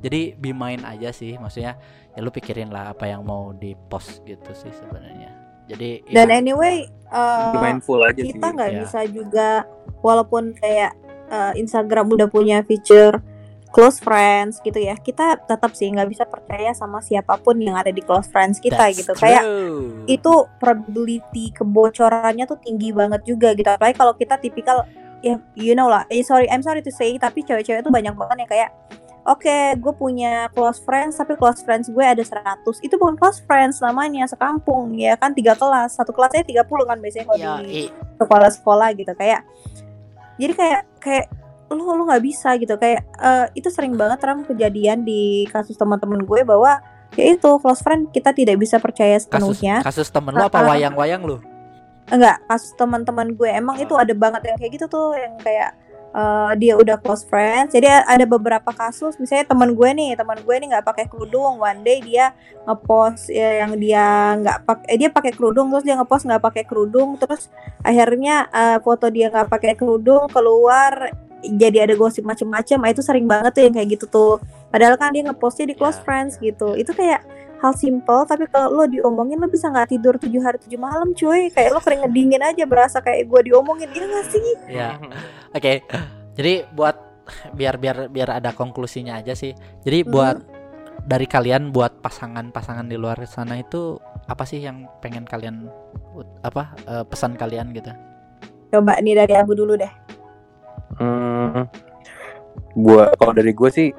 Jadi 0.02 0.36
be 0.36 0.52
mind 0.52 0.84
aja 0.84 1.10
sih 1.10 1.40
maksudnya 1.40 1.80
ya 2.14 2.20
lu 2.20 2.30
pikirin 2.30 2.70
lah 2.70 2.92
apa 2.92 3.08
yang 3.08 3.24
mau 3.24 3.52
di 3.56 3.74
post 3.88 4.22
gitu 4.28 4.52
sih 4.52 4.72
sebenarnya. 4.72 5.32
Jadi 5.66 6.06
Dan 6.14 6.30
ya, 6.30 6.38
anyway, 6.38 6.86
uh, 7.10 7.58
Be 7.58 7.60
mindful 7.64 7.98
aja 8.06 8.22
kita 8.22 8.54
nggak 8.54 8.70
Iya. 8.70 8.80
bisa 8.86 9.00
juga 9.10 9.50
walaupun 10.06 10.54
kayak 10.54 10.94
uh, 11.34 11.58
Instagram 11.58 12.06
udah 12.14 12.30
punya 12.30 12.62
feature 12.62 13.18
close 13.74 14.00
friends 14.00 14.64
gitu 14.64 14.80
ya 14.80 14.96
kita 14.96 15.36
tetap 15.44 15.76
sih 15.76 15.92
nggak 15.92 16.08
bisa 16.08 16.24
percaya 16.24 16.72
sama 16.72 17.04
siapa 17.04 17.36
pun 17.44 17.60
yang 17.60 17.76
ada 17.76 17.92
di 17.92 18.00
close 18.00 18.30
friends 18.32 18.62
kita 18.62 18.78
that's 18.88 19.04
gitu. 19.04 19.12
Kayak 19.18 19.44
true. 19.44 20.06
itu 20.08 20.34
probability 20.62 21.52
kebocorannya 21.52 22.46
tuh 22.46 22.62
tinggi 22.62 22.94
banget 22.94 23.26
juga 23.28 23.52
gitu. 23.58 23.68
Apalagi 23.68 23.98
kalau 23.98 24.14
kita 24.16 24.38
tipikal 24.40 24.86
ya 25.26 25.42
you 25.58 25.74
know 25.74 25.90
lah. 25.90 26.06
Eh, 26.14 26.22
sorry 26.22 26.46
I'm 26.54 26.62
sorry 26.62 26.86
to 26.86 26.94
say 26.94 27.18
tapi 27.18 27.42
cewek-cewek 27.42 27.82
tuh 27.82 27.90
banyak 27.90 28.14
banget 28.14 28.46
yang 28.46 28.52
kayak 28.54 28.70
oke 29.26 29.58
gue 29.82 29.94
punya 29.98 30.54
close 30.54 30.78
friends 30.86 31.18
tapi 31.18 31.34
close 31.34 31.66
friends 31.66 31.90
gue 31.90 32.06
ada 32.06 32.22
100 32.22 32.62
itu 32.86 32.94
bukan 33.02 33.18
close 33.18 33.42
friends 33.42 33.82
namanya 33.82 34.30
sekampung 34.30 34.94
ya 34.94 35.18
kan? 35.18 35.34
Tiga 35.34 35.58
kelas. 35.58 35.98
Satu 35.98 36.14
kelasnya 36.14 36.46
30 36.46 36.62
kan 36.86 36.98
biasanya 37.02 37.26
kalau 37.26 37.42
ya, 37.42 37.54
di 37.66 37.90
sekolah-sekolah 38.22 38.88
gitu. 38.94 39.12
Kayak 39.18 39.42
jadi 40.38 40.54
kayak 40.54 40.82
kayak 41.02 41.26
lu 41.74 41.82
lu 41.82 42.06
nggak 42.06 42.22
bisa 42.22 42.54
gitu. 42.62 42.78
Kayak 42.78 43.02
eh, 43.18 43.46
itu 43.58 43.74
sering 43.74 43.98
banget 43.98 44.22
ram 44.22 44.46
kejadian 44.46 45.02
di 45.02 45.50
kasus 45.50 45.74
teman-teman 45.74 46.22
gue 46.22 46.46
bahwa 46.46 46.78
ya 47.16 47.32
itu 47.34 47.50
close 47.64 47.82
friend 47.82 48.12
kita 48.12 48.36
tidak 48.36 48.60
bisa 48.60 48.78
percaya 48.78 49.16
kasus 49.16 49.26
sepenuhnya. 49.26 49.80
kasus 49.82 50.12
temen 50.12 50.36
lu 50.36 50.44
apa 50.44 50.60
Uh-uh. 50.60 50.70
wayang-wayang 50.76 51.24
lu 51.24 51.40
enggak 52.12 52.38
kasus 52.46 52.72
teman-teman 52.78 53.34
gue 53.34 53.50
emang 53.50 53.76
itu 53.82 53.94
ada 53.98 54.14
banget 54.14 54.54
yang 54.54 54.58
kayak 54.62 54.72
gitu 54.78 54.86
tuh 54.86 55.18
yang 55.18 55.34
kayak 55.42 55.74
eh, 56.16 56.52
dia 56.62 56.74
udah 56.80 56.96
close 57.02 57.28
friends. 57.28 57.76
Jadi 57.76 57.92
ada 57.92 58.24
beberapa 58.24 58.72
kasus 58.72 59.20
misalnya 59.20 59.52
teman 59.52 59.76
gue 59.76 59.90
nih 59.92 60.16
teman 60.16 60.40
gue 60.40 60.56
nih 60.56 60.68
nggak 60.72 60.86
pakai 60.86 61.06
kerudung. 61.12 61.60
One 61.60 61.82
day 61.84 62.00
dia 62.00 62.32
ngepost 62.64 63.28
ya, 63.34 63.66
yang 63.66 63.76
dia 63.76 64.38
nggak 64.40 64.58
pakai 64.64 64.86
eh, 64.96 64.98
dia 65.02 65.10
pakai 65.12 65.32
kerudung 65.36 65.68
terus 65.74 65.84
dia 65.84 65.96
ngepost 66.00 66.24
nggak 66.30 66.44
pakai 66.44 66.64
kerudung 66.64 67.20
terus 67.20 67.52
akhirnya 67.84 68.48
eh, 68.54 68.78
foto 68.80 69.12
dia 69.12 69.28
nggak 69.34 69.50
pakai 69.52 69.74
kerudung 69.76 70.30
keluar 70.32 71.12
jadi 71.46 71.86
ada 71.86 71.94
gosip 71.94 72.26
macem-macem. 72.26 72.82
Ah, 72.82 72.90
itu 72.90 73.06
sering 73.06 73.30
banget 73.30 73.54
tuh 73.54 73.62
yang 73.70 73.74
kayak 73.78 73.90
gitu 73.98 74.06
tuh. 74.10 74.34
Padahal 74.74 74.98
kan 74.98 75.14
dia 75.14 75.22
ngepostnya 75.26 75.70
di 75.70 75.76
close 75.78 76.02
Ya. 76.02 76.04
friends 76.04 76.42
gitu. 76.42 76.74
itu 76.74 76.90
kayak 76.96 77.22
hal 77.66 77.74
simple 77.74 78.22
tapi 78.30 78.46
kalau 78.46 78.70
lo 78.70 78.86
diomongin 78.86 79.42
lo 79.42 79.50
bisa 79.50 79.74
nggak 79.74 79.90
tidur 79.90 80.22
tujuh 80.22 80.42
hari 80.46 80.62
tujuh 80.62 80.78
malam 80.78 81.18
cuy. 81.18 81.50
Kayak 81.50 81.74
lo 81.74 81.80
keringet 81.82 82.12
dingin 82.14 82.42
aja 82.46 82.64
berasa 82.70 83.02
kayak 83.02 83.26
gue 83.26 83.42
diomongin. 83.50 83.90
Iya 83.90 84.06
gak 84.06 84.26
sih? 84.30 84.46
Ya 84.70 84.90
oke. 85.50 85.74
Jadi 86.38 86.54
buat 86.78 86.96
biar 87.58 87.82
biar 87.82 88.14
biar 88.14 88.38
ada 88.38 88.54
konklusinya 88.54 89.18
aja 89.18 89.34
sih. 89.34 89.58
Jadi 89.82 90.06
Hmm. 90.06 90.12
buat 90.14 90.38
dari 91.06 91.26
kalian 91.26 91.74
buat 91.74 92.02
pasangan-pasangan 92.02 92.86
di 92.86 92.98
luar 92.98 93.18
sana 93.26 93.62
itu 93.62 93.98
apa 94.26 94.46
sih 94.46 94.62
yang 94.62 94.90
pengen 95.02 95.26
kalian 95.26 95.70
apa 96.46 96.74
eh, 96.86 97.04
pesan 97.06 97.34
kalian 97.38 97.74
gitu? 97.74 97.90
Coba 98.74 98.98
nih 99.02 99.18
dari 99.18 99.34
aku 99.34 99.54
dulu 99.58 99.74
deh. 99.78 99.90
Hmm, 100.96 101.68
gua 102.78 103.12
kalau 103.20 103.34
dari 103.36 103.52
gue 103.52 103.70
sih 103.74 103.90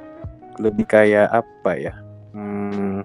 lebih 0.57 0.89
kayak 0.89 1.29
apa 1.29 1.73
ya? 1.77 1.95
Hmm, 2.33 3.05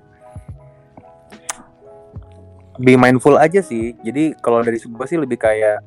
be 2.82 2.98
mindful 2.98 3.38
aja 3.38 3.62
sih. 3.62 3.94
Jadi 4.02 4.34
kalau 4.42 4.66
dari 4.66 4.82
gue 4.82 5.06
sih 5.08 5.20
lebih 5.22 5.38
kayak 5.38 5.80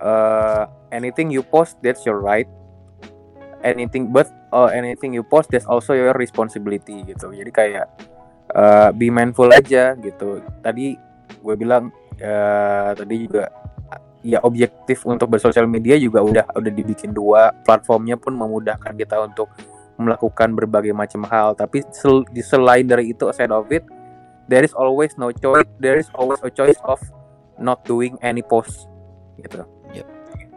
uh, 0.00 0.64
anything 0.90 1.28
you 1.28 1.44
post 1.44 1.76
that's 1.84 2.02
your 2.08 2.18
right. 2.18 2.48
Anything 3.64 4.12
but 4.12 4.28
uh, 4.52 4.68
anything 4.72 5.16
you 5.16 5.24
post 5.24 5.52
that's 5.52 5.68
also 5.68 5.92
your 5.92 6.16
responsibility 6.16 7.04
gitu. 7.04 7.32
Jadi 7.32 7.50
kayak 7.52 7.86
uh, 8.56 8.88
be 8.92 9.12
mindful 9.12 9.48
aja 9.52 9.96
gitu. 10.00 10.40
Tadi 10.64 10.96
gue 11.44 11.54
bilang 11.56 11.92
uh, 12.20 12.90
tadi 12.96 13.28
juga 13.28 13.48
ya 14.24 14.40
objektif 14.40 15.04
untuk 15.04 15.36
bersosial 15.36 15.68
media 15.68 16.00
juga 16.00 16.24
udah 16.24 16.56
udah 16.56 16.72
dibikin 16.72 17.12
dua 17.12 17.52
platformnya 17.60 18.16
pun 18.16 18.32
memudahkan 18.32 18.96
kita 18.96 19.20
untuk 19.20 19.52
melakukan 20.00 20.56
berbagai 20.56 20.96
macam 20.96 21.28
hal 21.28 21.52
tapi 21.52 21.84
sel- 21.92 22.26
selain 22.40 22.88
dari 22.88 23.12
itu 23.12 23.28
aside 23.28 23.52
of 23.52 23.68
it 23.68 23.84
there 24.48 24.64
is 24.64 24.72
always 24.76 25.16
no 25.16 25.32
choice 25.32 25.68
there 25.80 25.96
is 25.96 26.08
always 26.14 26.40
a 26.44 26.50
choice 26.52 26.78
of 26.84 27.00
not 27.58 27.82
doing 27.86 28.18
any 28.20 28.42
post 28.42 28.90
gitu. 29.38 29.62
Yep. 29.94 30.06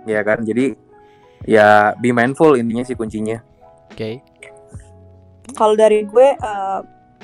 ya 0.08 0.22
kan? 0.24 0.42
Jadi 0.42 0.74
ya 1.46 1.94
be 2.00 2.10
mindful 2.10 2.58
intinya 2.58 2.84
sih 2.86 2.98
kuncinya. 2.98 3.42
Oke. 3.94 4.22
Kalau 5.56 5.76
dari 5.78 6.04
gue 6.04 6.28
eh, 6.36 6.80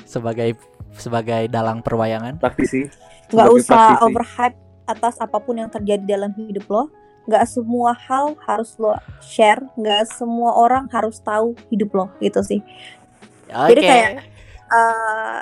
sebagai 0.06 0.56
sebagai 0.94 1.50
dalang 1.50 1.82
perwayangan? 1.82 2.38
Praktisi 2.38 2.86
nggak 3.32 3.50
usah 3.50 3.96
praktisi. 3.98 4.04
overhype 4.04 4.58
atas 4.84 5.14
apa 5.16 5.38
pun 5.40 5.56
yang 5.56 5.70
terjadi 5.72 6.04
dalam 6.04 6.30
hidup 6.36 6.66
lo. 6.70 6.84
Nggak 7.24 7.44
semua 7.48 7.96
hal 7.96 8.36
harus 8.44 8.76
lo 8.76 8.92
share 9.24 9.64
nggak 9.80 10.12
semua 10.12 10.60
orang 10.60 10.84
harus 10.92 11.18
tahu 11.24 11.56
hidup 11.72 11.90
lo 11.96 12.06
gitu 12.20 12.44
sih. 12.44 12.60
Oke. 13.48 13.74
Jadi 13.74 13.80
kayak 13.80 14.10
uh, 14.68 15.40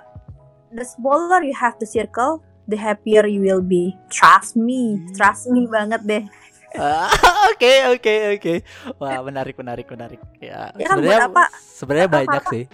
the 0.72 0.84
smaller 0.84 1.44
you 1.44 1.54
have 1.54 1.76
the 1.78 1.86
circle, 1.86 2.40
the 2.66 2.76
happier 2.76 3.28
you 3.28 3.44
will 3.44 3.62
be. 3.62 3.94
Trust 4.08 4.56
me, 4.56 5.00
trust 5.12 5.48
me 5.48 5.68
banget 5.68 6.00
deh. 6.04 6.24
Ah, 6.72 7.12
Oke 7.52 7.84
oke 7.84 8.14
oke. 8.40 8.54
Wah 8.96 9.20
menarik 9.20 9.52
menarik 9.60 9.84
menarik. 9.92 10.16
Ya, 10.40 10.72
Ya 10.72 10.88
sebenarnya 10.88 11.28
apa? 11.28 11.44
sebenarnya 11.52 12.08
banyak 12.08 12.42
apa? 12.42 12.50
sih. 12.50 12.64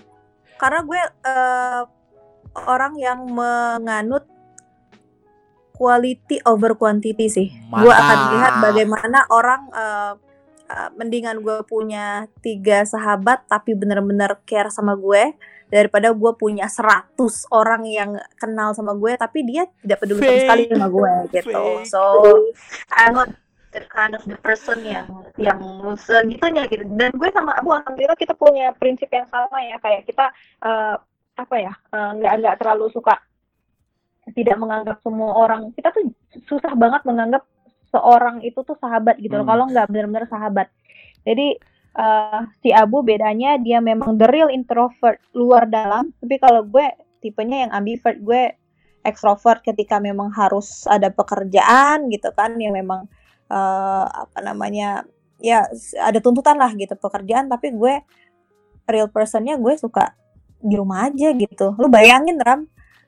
Karena 0.54 0.80
gue 0.86 1.02
uh, 1.26 1.82
orang 2.62 2.94
yang 2.94 3.26
menganut 3.26 4.22
quality 5.74 6.38
over 6.46 6.78
quantity 6.78 7.26
sih. 7.26 7.48
Gue 7.70 7.90
akan 7.90 8.18
lihat 8.38 8.52
bagaimana 8.62 9.26
orang 9.30 9.66
uh, 9.74 10.14
uh, 10.68 10.88
mendingan 10.94 11.42
gue 11.42 11.58
punya 11.66 12.30
tiga 12.38 12.86
sahabat 12.86 13.46
tapi 13.46 13.74
bener-bener 13.74 14.38
care 14.46 14.70
sama 14.70 14.94
gue 14.94 15.34
daripada 15.68 16.12
gue 16.16 16.32
punya 16.34 16.64
100 16.64 17.16
orang 17.52 17.82
yang 17.84 18.10
kenal 18.40 18.72
sama 18.72 18.96
gue 18.96 19.12
tapi 19.16 19.44
dia 19.44 19.68
tidak 19.84 20.00
peduli 20.00 20.20
sama 20.24 20.40
sekali 20.40 20.62
sama 20.68 20.88
gue 20.88 21.12
gitu. 21.32 21.52
Fake. 21.52 21.86
So 21.88 22.02
I'm 22.90 23.12
not 23.12 23.30
the 23.68 23.84
kind 23.92 24.16
of 24.16 24.24
the 24.24 24.40
person 24.40 24.80
yang 24.80 25.04
yang 25.36 25.60
segitunya 26.00 26.64
gitu. 26.72 26.88
Dan 26.96 27.12
gue 27.12 27.28
sama 27.36 27.52
Abu 27.60 27.76
alhamdulillah 27.76 28.16
kita 28.16 28.32
punya 28.32 28.72
prinsip 28.74 29.12
yang 29.12 29.28
sama 29.28 29.60
ya 29.60 29.76
kayak 29.78 30.08
kita 30.08 30.32
eh, 30.64 30.96
apa 31.36 31.54
ya 31.60 31.72
eh, 31.92 32.10
nggak 32.16 32.32
nggak 32.40 32.56
terlalu 32.58 32.88
suka 32.90 33.14
tidak 34.36 34.56
menganggap 34.60 35.00
semua 35.00 35.32
orang 35.36 35.72
kita 35.72 35.88
tuh 35.88 36.04
susah 36.44 36.72
banget 36.76 37.00
menganggap 37.08 37.44
seorang 37.88 38.44
itu 38.44 38.60
tuh 38.60 38.76
sahabat 38.76 39.16
gitu 39.16 39.32
loh 39.32 39.44
Hmm. 39.44 39.52
kalau 39.56 39.64
nggak 39.72 39.88
benar-benar 39.88 40.24
sahabat 40.28 40.68
jadi 41.24 41.56
eh, 41.98 42.40
si 42.62 42.70
Abu 42.70 43.02
bedanya 43.02 43.58
dia 43.58 43.82
memang 43.82 44.14
the 44.14 44.26
real 44.30 44.48
introvert 44.48 45.18
luar 45.34 45.66
dalam. 45.66 46.14
Tapi 46.22 46.38
kalau 46.38 46.62
gue 46.64 46.86
tipenya 47.18 47.66
yang 47.66 47.72
ambivert. 47.74 48.18
Gue 48.22 48.54
extrovert 49.02 49.62
ketika 49.66 49.98
memang 49.98 50.30
harus 50.34 50.86
ada 50.86 51.10
pekerjaan 51.10 52.06
gitu 52.08 52.30
kan. 52.32 52.54
Yang 52.56 52.74
memang 52.84 53.00
eh, 53.50 54.06
apa 54.06 54.38
namanya 54.40 55.02
ya 55.38 55.66
ada 56.02 56.18
tuntutan 56.22 56.56
lah 56.56 56.70
gitu 56.78 56.94
pekerjaan. 56.94 57.50
Tapi 57.50 57.74
gue 57.74 57.94
real 58.88 59.10
personnya 59.10 59.58
gue 59.58 59.74
suka 59.76 60.14
di 60.62 60.74
rumah 60.78 61.10
aja 61.10 61.34
gitu. 61.34 61.74
Lu 61.76 61.90
bayangin 61.90 62.38
Ram. 62.38 62.64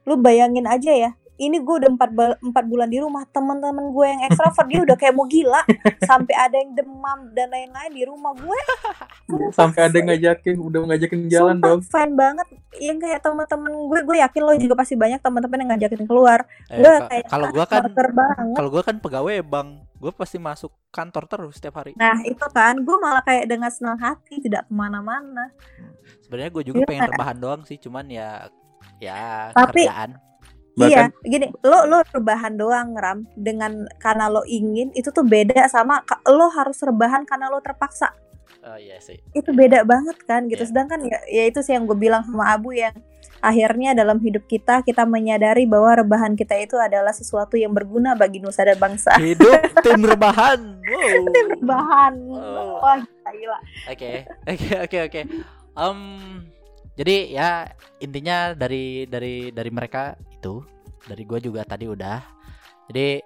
Lu 0.09 0.19
bayangin 0.19 0.67
aja 0.67 0.91
ya 0.91 1.11
ini 1.41 1.57
gue 1.57 1.75
udah 1.81 1.89
empat, 1.89 2.11
empat 2.39 2.65
bulan 2.67 2.87
di 2.87 3.01
rumah 3.01 3.25
teman-teman 3.27 3.89
gue 3.89 4.07
yang 4.07 4.21
ekstrovert 4.23 4.69
dia 4.69 4.81
udah 4.83 4.93
kayak 4.95 5.15
mau 5.15 5.25
gila. 5.25 5.65
Sampai 6.05 6.37
ada 6.37 6.53
yang 6.55 6.77
demam 6.77 7.33
dan 7.33 7.49
lain-lain 7.49 7.91
di 7.91 8.05
rumah 8.05 8.37
gue 8.37 8.61
sampai 9.51 9.87
ada 9.87 9.95
yang 9.95 10.11
ngajakin 10.11 10.57
udah 10.59 10.81
ngajakin 10.85 11.21
jalan 11.27 11.57
Sumpah, 11.57 11.69
dong 11.71 11.81
fan 11.87 12.11
banget. 12.13 12.47
Yang 12.77 12.99
kayak 13.01 13.21
teman-teman 13.23 13.71
gue 13.73 14.01
gue 14.03 14.17
yakin 14.21 14.43
lo 14.43 14.53
juga 14.55 14.75
pasti 14.75 14.95
banyak 14.95 15.21
teman-teman 15.21 15.59
yang 15.59 15.71
ngajakin 15.73 16.03
keluar. 16.05 16.41
Eh, 16.67 16.77
gue 16.77 16.91
ka- 16.91 17.09
kayak 17.09 17.25
kalau 17.27 17.47
gua 17.49 17.65
kan 17.65 17.83
kalau 18.53 18.69
gua 18.69 18.83
kan 18.83 18.97
pegawai 18.99 19.37
bang, 19.41 19.69
gua 19.97 20.11
pasti 20.11 20.37
masuk 20.37 20.75
kantor 20.91 21.25
terus 21.25 21.55
setiap 21.57 21.79
hari. 21.79 21.95
nah 21.95 22.19
itu 22.21 22.43
kan. 22.51 22.75
Gue 22.81 22.97
malah 22.99 23.23
kayak 23.23 23.47
dengan 23.47 23.71
senang 23.71 23.97
hati 23.97 24.43
tidak 24.43 24.67
ke 24.67 24.73
mana-mana. 24.73 25.55
Sebenarnya 26.21 26.51
gue 26.51 26.63
juga 26.67 26.79
Iya. 26.83 26.89
pengen 26.89 27.09
rebahan 27.11 27.39
doang 27.39 27.63
sih, 27.63 27.79
cuman 27.79 28.07
ya 28.07 28.51
ya 28.99 29.51
Tapi- 29.53 29.87
kerjaan. 29.87 30.19
Iya, 30.87 31.05
gini, 31.21 31.47
lo 31.61 31.85
lo 31.85 32.01
rebahan 32.07 32.55
doang 32.55 32.97
ram 32.97 33.27
dengan 33.35 33.85
karena 33.99 34.31
lo 34.31 34.41
ingin 34.45 34.89
itu 34.93 35.11
tuh 35.11 35.23
beda 35.23 35.67
sama 35.67 36.01
lo 36.25 36.49
harus 36.49 36.81
rebahan 36.81 37.27
karena 37.27 37.49
lo 37.49 37.61
terpaksa. 37.61 38.15
Oh 38.61 38.77
iya 38.77 39.01
sih. 39.01 39.17
itu 39.33 39.57
beda 39.57 39.89
banget 39.89 40.21
kan 40.29 40.45
gitu 40.45 40.61
Iya. 40.61 40.69
sedangkan 40.69 41.01
ya, 41.09 41.17
ya 41.33 41.49
itu 41.49 41.65
sih 41.65 41.73
yang 41.73 41.89
gue 41.89 41.97
bilang 41.97 42.21
sama 42.29 42.53
Abu 42.53 42.77
yang 42.77 42.93
akhirnya 43.41 43.97
dalam 43.97 44.21
hidup 44.21 44.45
kita 44.45 44.85
kita 44.85 45.09
menyadari 45.09 45.65
bahwa 45.65 46.05
rebahan 46.05 46.37
kita 46.37 46.61
itu 46.61 46.77
adalah 46.77 47.09
sesuatu 47.09 47.57
yang 47.57 47.73
berguna 47.73 48.13
bagi 48.13 48.37
nusa 48.37 48.69
dan 48.69 48.77
bangsa 48.77 49.17
Hidup 49.17 49.65
tim 49.85 50.05
rebahan. 50.05 50.77
Wow. 50.77 51.25
rebahan 51.57 52.15
Oh. 52.29 52.77
wah 52.85 53.01
gila 53.33 53.59
Oke, 53.89 54.29
oke, 54.45 54.69
oke, 54.85 54.99
oke. 55.09 55.21
Em, 55.73 55.99
jadi 57.01 57.17
ya 57.33 57.51
intinya 57.97 58.53
dari 58.53 59.09
dari 59.09 59.49
dari 59.49 59.71
mereka 59.73 60.21
itu, 60.41 60.65
dari 61.05 61.29
gue 61.29 61.39
juga 61.45 61.61
tadi 61.69 61.85
udah. 61.85 62.25
Jadi 62.89 63.21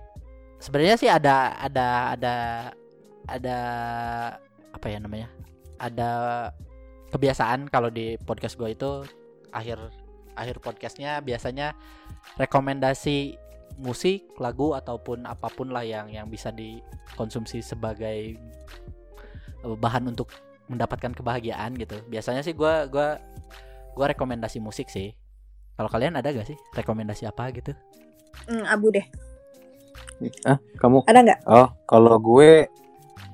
sebenarnya 0.58 0.96
sih 0.98 1.06
ada 1.06 1.54
ada 1.62 1.86
ada 2.18 2.34
ada 3.30 3.58
apa 4.74 4.86
ya 4.90 4.98
namanya? 4.98 5.30
Ada 5.78 6.10
kebiasaan 7.14 7.70
kalau 7.70 7.94
di 7.94 8.18
podcast 8.18 8.58
gue 8.58 8.74
itu 8.74 9.06
akhir 9.54 9.78
akhir 10.34 10.58
podcastnya 10.58 11.22
biasanya 11.22 11.78
rekomendasi 12.34 13.38
musik, 13.78 14.26
lagu 14.38 14.74
ataupun 14.74 15.26
apa 15.26 15.50
pun 15.50 15.70
lah 15.70 15.82
yang 15.82 16.10
yang 16.10 16.26
bisa 16.30 16.50
dikonsumsi 16.54 17.62
sebagai 17.62 18.38
bahan 19.64 20.10
untuk 20.14 20.30
mendapatkan 20.70 21.12
kebahagiaan 21.14 21.74
gitu. 21.78 21.98
Biasanya 22.06 22.44
sih 22.44 22.54
gua 22.54 22.86
gua 22.86 23.18
gua 23.94 24.06
rekomendasi 24.14 24.62
musik 24.62 24.90
sih. 24.90 25.14
Kalau 25.74 25.88
kalian 25.88 26.14
ada 26.14 26.30
gak 26.30 26.46
sih 26.46 26.58
rekomendasi 26.72 27.26
apa 27.26 27.50
gitu? 27.50 27.74
Hmm, 28.46 28.64
Abu 28.64 28.90
deh 28.90 29.04
Ah, 30.42 30.58
kamu? 30.76 31.02
ada 31.04 31.20
nggak 31.20 31.40
Oh, 31.44 31.68
kalau 31.84 32.16
gue 32.16 32.66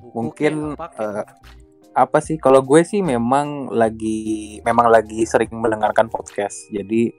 Buku 0.00 0.16
Mungkin, 0.26 0.74
apa, 0.74 0.86
eh, 0.90 1.22
kayak- 1.22 1.28
apa 1.92 2.18
sih? 2.18 2.36
Kalau 2.36 2.60
gue 2.60 2.80
sih 2.82 2.98
memang 2.98 3.68
lagi 3.70 4.18
memang 4.60 4.88
lagi 4.88 5.22
sering 5.22 5.52
mendengarkan 5.52 6.08
podcast. 6.08 6.66
Jadi 6.68 7.12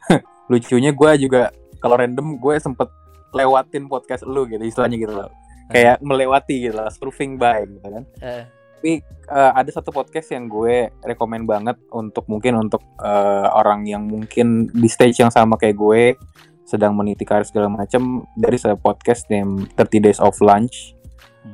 lucunya 0.50 0.90
gue 0.90 1.10
juga 1.18 1.50
kalau 1.76 1.94
random 1.94 2.38
gue 2.38 2.54
sempet 2.56 2.88
lewatin 3.30 3.84
podcast 3.86 4.24
lu 4.24 4.46
gitu 4.46 4.62
istilahnya 4.62 4.96
gitu 4.96 5.12
loh. 5.12 5.28
Kayak 5.68 6.00
melewati 6.00 6.64
gitu 6.64 6.74
lah, 6.74 6.88
surfing 6.88 7.36
by 7.36 7.66
gitu 7.66 7.84
kan. 7.84 8.04
Eh, 8.18 8.44
Tapi 8.78 9.02
eh, 9.02 9.52
ada 9.58 9.66
satu 9.74 9.90
podcast 9.90 10.30
yang 10.30 10.46
gue 10.46 10.94
rekomend 11.02 11.50
banget 11.50 11.74
untuk 11.90 12.30
mungkin 12.30 12.62
untuk 12.62 12.78
eh, 13.02 13.48
orang 13.50 13.82
yang 13.90 14.06
mungkin 14.06 14.70
di 14.70 14.86
stage 14.86 15.18
yang 15.18 15.34
sama 15.34 15.58
kayak 15.58 15.74
gue 15.74 16.14
sedang 16.62 16.94
meniti 16.94 17.26
karir 17.26 17.42
segala 17.42 17.66
macam 17.66 18.22
dari 18.38 18.54
sebuah 18.54 18.78
podcast 18.78 19.26
name 19.34 19.66
30 19.74 20.04
Days 20.04 20.20
of 20.22 20.38
Lunch. 20.38 20.94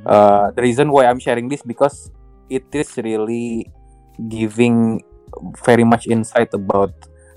Uh, 0.04 0.50
the 0.58 0.62
reason 0.66 0.90
why 0.90 1.06
I'm 1.06 1.22
sharing 1.22 1.46
this 1.46 1.62
because 1.62 2.10
it 2.50 2.66
is 2.74 2.90
really 2.98 3.70
giving 4.26 4.98
very 5.62 5.86
much 5.86 6.10
insight 6.10 6.50
about 6.50 6.92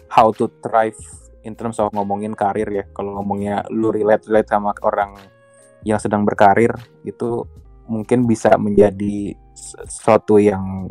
how 0.09 0.33
to 0.41 0.49
thrive 0.65 0.97
in 1.45 1.53
terms 1.53 1.77
of 1.77 1.93
ngomongin 1.93 2.33
karir 2.33 2.65
ya. 2.67 2.83
Kalau 2.97 3.21
ngomongnya 3.21 3.61
lu 3.69 3.93
relate 3.93 4.25
relate 4.25 4.49
sama 4.49 4.73
orang 4.81 5.13
yang 5.85 6.01
sedang 6.01 6.25
berkarir 6.25 6.73
itu 7.05 7.45
mungkin 7.85 8.25
bisa 8.25 8.57
menjadi 8.57 9.38
sesuatu 9.58 10.38
yang 10.38 10.88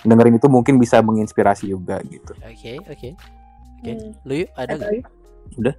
dengerin 0.00 0.36
itu 0.36 0.46
mungkin 0.46 0.76
bisa 0.76 0.98
menginspirasi 0.98 1.64
juga 1.66 2.02
gitu. 2.04 2.34
Oke, 2.40 2.82
oke. 2.82 3.08
Oke. 3.78 3.90
Hmm. 3.90 4.10
Lu 4.22 4.34
yuk 4.36 4.50
ada 4.52 4.66
Ada 4.66 4.74
gak? 4.76 4.88
lagi? 4.90 5.00
Udah. 5.54 5.76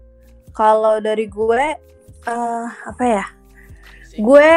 kalau 0.52 0.96
dari 0.98 1.28
gue 1.28 1.64
eh 2.24 2.68
apa 2.86 3.04
ya 3.04 3.26
gue 4.16 4.52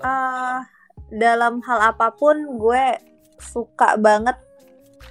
eh 0.00 0.58
dalam 1.10 1.60
hal 1.60 1.78
apa 1.86 2.08
pun 2.10 2.32
gue 2.56 2.84
suka 3.36 3.94
banget 3.96 4.40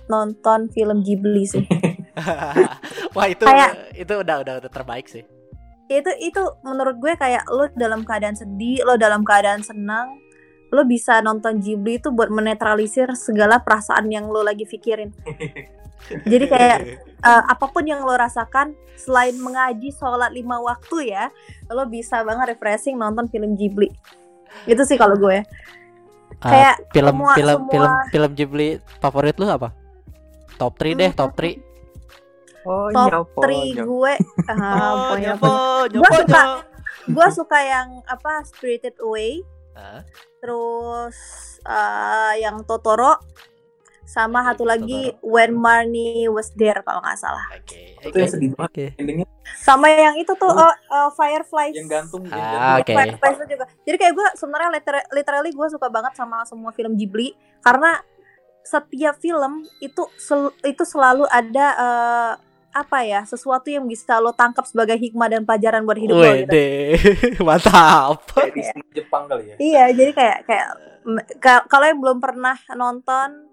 nonton 0.07 0.67
film 0.67 0.99
Ghibli 0.99 1.45
sih 1.45 1.65
Wah, 3.13 3.27
itu 3.27 3.45
Kayak- 3.45 3.93
itu 3.93 4.13
udah 4.15 4.35
udah 4.41 4.53
udah 4.57 4.71
terbaik 4.71 5.05
sih. 5.05 5.21
itu 5.87 6.09
itu 6.19 6.41
menurut 6.61 6.97
gue 6.97 7.13
kayak 7.13 7.45
lo 7.47 7.69
dalam 7.71 8.01
keadaan 8.01 8.33
sedih 8.33 8.81
lo 8.81 8.95
dalam 8.95 9.21
keadaan 9.21 9.61
senang 9.61 10.17
lo 10.69 10.83
bisa 10.83 11.19
nonton 11.19 11.57
Ghibli 11.57 11.97
itu 11.97 12.09
buat 12.09 12.27
menetralisir 12.27 13.11
segala 13.13 13.57
perasaan 13.57 14.07
yang 14.07 14.27
lo 14.27 14.41
lagi 14.41 14.63
pikirin 14.63 15.15
jadi 16.31 16.45
kayak 16.45 16.77
eh, 17.17 17.43
apa 17.45 17.65
pun 17.65 17.83
yang 17.83 18.01
lo 18.01 18.13
rasakan 18.13 18.71
selain 18.95 19.35
mengaji 19.35 19.89
sholat 19.89 20.29
lima 20.29 20.57
waktu 20.57 21.09
ya 21.09 21.31
lo 21.67 21.85
bisa 21.85 22.21
banget 22.21 22.53
refreshing 22.53 22.95
nonton 22.95 23.25
film 23.25 23.53
Ghibli 23.53 23.91
itu 24.63 24.81
sih 24.83 24.95
kalau 24.95 25.15
gue 25.15 25.43
Eh, 26.37 26.45
kayak 26.45 26.75
film 26.91 27.17
semua- 27.17 27.33
film 27.33 27.49
semua- 27.57 27.71
film 27.71 27.91
film 28.11 28.31
Ghibli 28.31 28.69
favorit 28.97 29.33
lu 29.35 29.47
apa? 29.47 29.73
Top 30.55 30.73
3 30.75 30.93
deh, 30.93 31.09
top 31.11 31.33
3. 31.33 31.57
Oh, 32.61 32.93
top 32.93 33.25
3 33.41 33.73
gue 33.79 34.13
ah, 34.45 35.15
pokoknya 35.15 35.33
Gua 35.89 36.09
suka. 36.13 36.41
gue 37.07 37.27
suka 37.31 37.57
yang 37.57 37.89
apa 38.05 38.43
Spirited 38.43 38.99
Away 38.99 39.41
Terus 40.39 41.17
eh, 41.61 42.33
yang 42.39 42.61
Totoro 42.63 43.17
sama 44.03 44.39
satu 44.41 44.63
lagi 44.63 45.11
When 45.19 45.51
Marnie 45.53 46.31
Was 46.31 46.55
There 46.55 46.79
kalau 46.79 47.03
nggak 47.03 47.19
salah 47.19 47.43
Oke. 47.51 47.99
Itu 47.99 48.15
yang 48.15 48.31
sedih 48.31 48.49
banget 48.55 48.95
endingnya 48.95 49.27
sama 49.59 49.87
yang 49.87 50.15
itu 50.15 50.31
tuh 50.33 50.47
Oh. 50.47 50.71
eh, 50.71 51.09
Fireflies 51.11 51.75
yang 51.75 51.87
gantung 51.87 52.23
yang 52.23 52.33
Ah, 52.33 52.79
gantung. 52.79 52.87
oke. 52.87 52.93
Fireflies 52.95 53.37
itu 53.37 53.45
juga 53.51 53.65
jadi 53.83 53.97
kayak 53.97 54.13
gue 54.15 54.27
sebenarnya 54.33 54.69
liter- 54.71 55.07
literally 55.11 55.51
gue 55.51 55.67
suka 55.67 55.87
banget 55.87 56.15
sama 56.15 56.43
semua 56.43 56.71
film 56.71 56.95
Ghibli 56.95 57.35
karena 57.59 57.99
setiap 58.63 59.15
film 59.17 59.63
itu 59.77 60.03
sel- 60.15 60.55
itu 60.61 60.83
selalu 60.83 61.27
ada 61.27 61.67
eh, 61.75 62.33
apa 62.77 63.01
ya 63.01 63.25
sesuatu 63.25 63.67
yang 63.73 63.89
bisa 63.89 64.21
lo 64.21 64.29
tangkap 64.33 64.63
sebagai 64.69 64.97
hikmah 65.01 65.27
dan 65.31 65.41
pelajaran 65.43 65.81
buat 65.81 65.97
hidup 65.97 66.15
lo 66.17 66.23
gitu. 66.23 66.53
Wede, 66.53 66.69
mantap. 67.47 68.21
Kayak 68.37 68.53
Disney 68.53 68.83
Jepang 68.93 69.23
kali 69.25 69.43
ya. 69.49 69.55
Iya, 69.57 69.85
jadi 69.97 70.11
kayak 70.13 70.37
kayak 70.45 70.67
kalau 71.65 71.85
yang 71.89 71.99
belum 72.03 72.19
pernah 72.21 72.57
nonton 72.77 73.49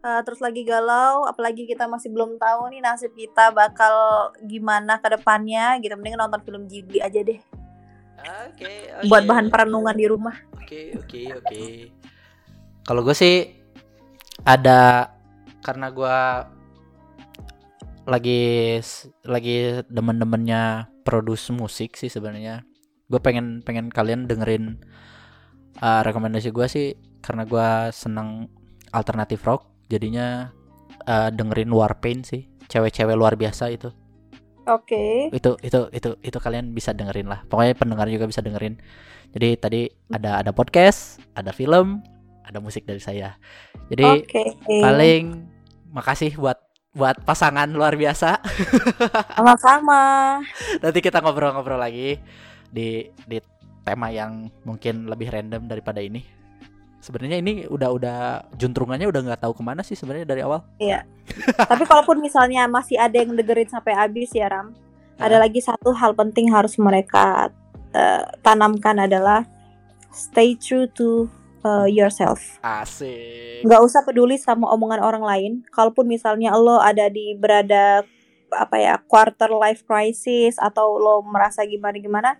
eh, 0.00 0.20
terus 0.24 0.40
lagi 0.40 0.64
galau, 0.64 1.28
apalagi 1.28 1.68
kita 1.68 1.84
masih 1.84 2.08
belum 2.08 2.40
tahu 2.40 2.72
nih 2.72 2.80
nasib 2.80 3.12
kita 3.12 3.52
bakal 3.52 4.30
gimana 4.40 4.96
ke 4.98 5.08
depannya 5.12 5.76
gitu. 5.84 5.92
Mending 5.94 6.16
nonton 6.16 6.40
film 6.40 6.64
Ghibli 6.64 6.98
aja 7.04 7.20
deh 7.20 7.40
Oke, 8.22 8.70
buat 9.10 9.26
bahan 9.26 9.50
perenungan 9.50 9.96
di 9.98 10.06
rumah. 10.06 10.36
Oke, 10.54 10.94
oke, 10.94 11.42
oke. 11.42 11.62
Kalau 12.86 13.00
gue 13.02 13.14
sih 13.18 13.50
ada 14.46 15.10
karena 15.62 15.90
gue 15.90 16.18
lagi 18.08 18.78
lagi 19.22 19.82
demen-demennya 19.86 20.90
produce 21.06 21.50
musik 21.54 21.94
sih 21.98 22.10
sebenarnya. 22.10 22.66
Gue 23.06 23.20
pengen 23.22 23.60
pengen 23.62 23.90
kalian 23.92 24.26
dengerin 24.26 24.80
uh, 25.78 26.02
rekomendasi 26.06 26.50
gue 26.50 26.66
sih 26.66 26.86
karena 27.22 27.46
gue 27.46 27.68
seneng 27.94 28.50
alternatif 28.90 29.42
rock. 29.46 29.68
Jadinya 29.86 30.50
uh, 31.06 31.28
dengerin 31.30 31.70
Warpaint 31.70 32.24
sih. 32.26 32.48
Cewek-cewek 32.70 33.18
luar 33.18 33.36
biasa 33.36 33.68
itu 33.68 33.92
Oke. 34.70 35.26
itu 35.34 35.58
itu 35.58 35.80
itu 35.90 36.10
itu 36.22 36.38
kalian 36.38 36.70
bisa 36.70 36.94
dengerin 36.94 37.26
lah 37.26 37.42
pokoknya 37.50 37.74
pendengar 37.74 38.06
juga 38.06 38.30
bisa 38.30 38.38
dengerin 38.38 38.78
jadi 39.34 39.58
tadi 39.58 39.90
ada 40.14 40.38
ada 40.38 40.54
podcast 40.54 41.18
ada 41.34 41.50
film 41.50 41.98
ada 42.46 42.62
musik 42.62 42.86
dari 42.86 43.02
saya 43.02 43.34
jadi 43.90 44.22
Oke. 44.22 44.54
paling 44.62 45.50
makasih 45.90 46.38
buat 46.38 46.62
buat 46.92 47.24
pasangan 47.24 47.72
luar 47.72 47.96
biasa 47.96 48.36
Sama-sama. 49.36 50.00
nanti 50.84 50.98
kita 51.00 51.24
ngobrol-ngobrol 51.24 51.80
lagi 51.80 52.20
di 52.68 53.08
di 53.24 53.40
tema 53.82 54.12
yang 54.12 54.52
mungkin 54.68 55.08
lebih 55.08 55.32
random 55.32 55.64
daripada 55.66 56.04
ini 56.04 56.20
sebenarnya 57.02 57.42
ini 57.42 57.52
udah 57.66 57.90
udah 57.90 58.18
juntrungannya 58.54 59.10
udah 59.10 59.20
nggak 59.26 59.42
tahu 59.42 59.58
ke 59.58 59.62
mana 59.64 59.82
sih 59.82 59.98
sebenarnya 59.98 60.28
dari 60.28 60.44
awal 60.46 60.62
Tapi 61.56 61.82
kalaupun 61.88 62.22
misalnya 62.22 62.70
masih 62.70 63.00
ada 63.00 63.18
yang 63.18 63.34
dengerin 63.34 63.66
sampai 63.66 63.96
habis 63.96 64.30
ya 64.30 64.46
Ram, 64.46 64.70
ada 65.18 65.40
Hah? 65.40 65.42
lagi 65.42 65.58
satu 65.58 65.90
hal 65.96 66.14
penting 66.14 66.52
harus 66.54 66.78
mereka 66.78 67.50
eh, 67.90 68.22
tanamkan 68.44 69.02
adalah 69.02 69.42
stay 70.14 70.54
true 70.54 70.86
to 70.92 71.26
eh, 71.64 71.88
yourself. 71.90 72.58
asik 72.62 73.52
nggak 73.62 73.82
usah 73.82 74.02
peduli 74.02 74.36
sama 74.36 74.68
omongan 74.74 75.00
orang 75.00 75.24
lain. 75.24 75.52
Kalaupun 75.70 76.10
misalnya 76.10 76.54
lo 76.58 76.82
ada 76.82 77.06
di 77.08 77.34
berada 77.38 78.02
apa 78.52 78.76
ya 78.76 79.00
quarter 79.08 79.48
life 79.48 79.86
crisis 79.88 80.60
atau 80.60 81.00
lo 81.00 81.24
merasa 81.24 81.64
gimana 81.64 81.96
gimana, 81.96 82.30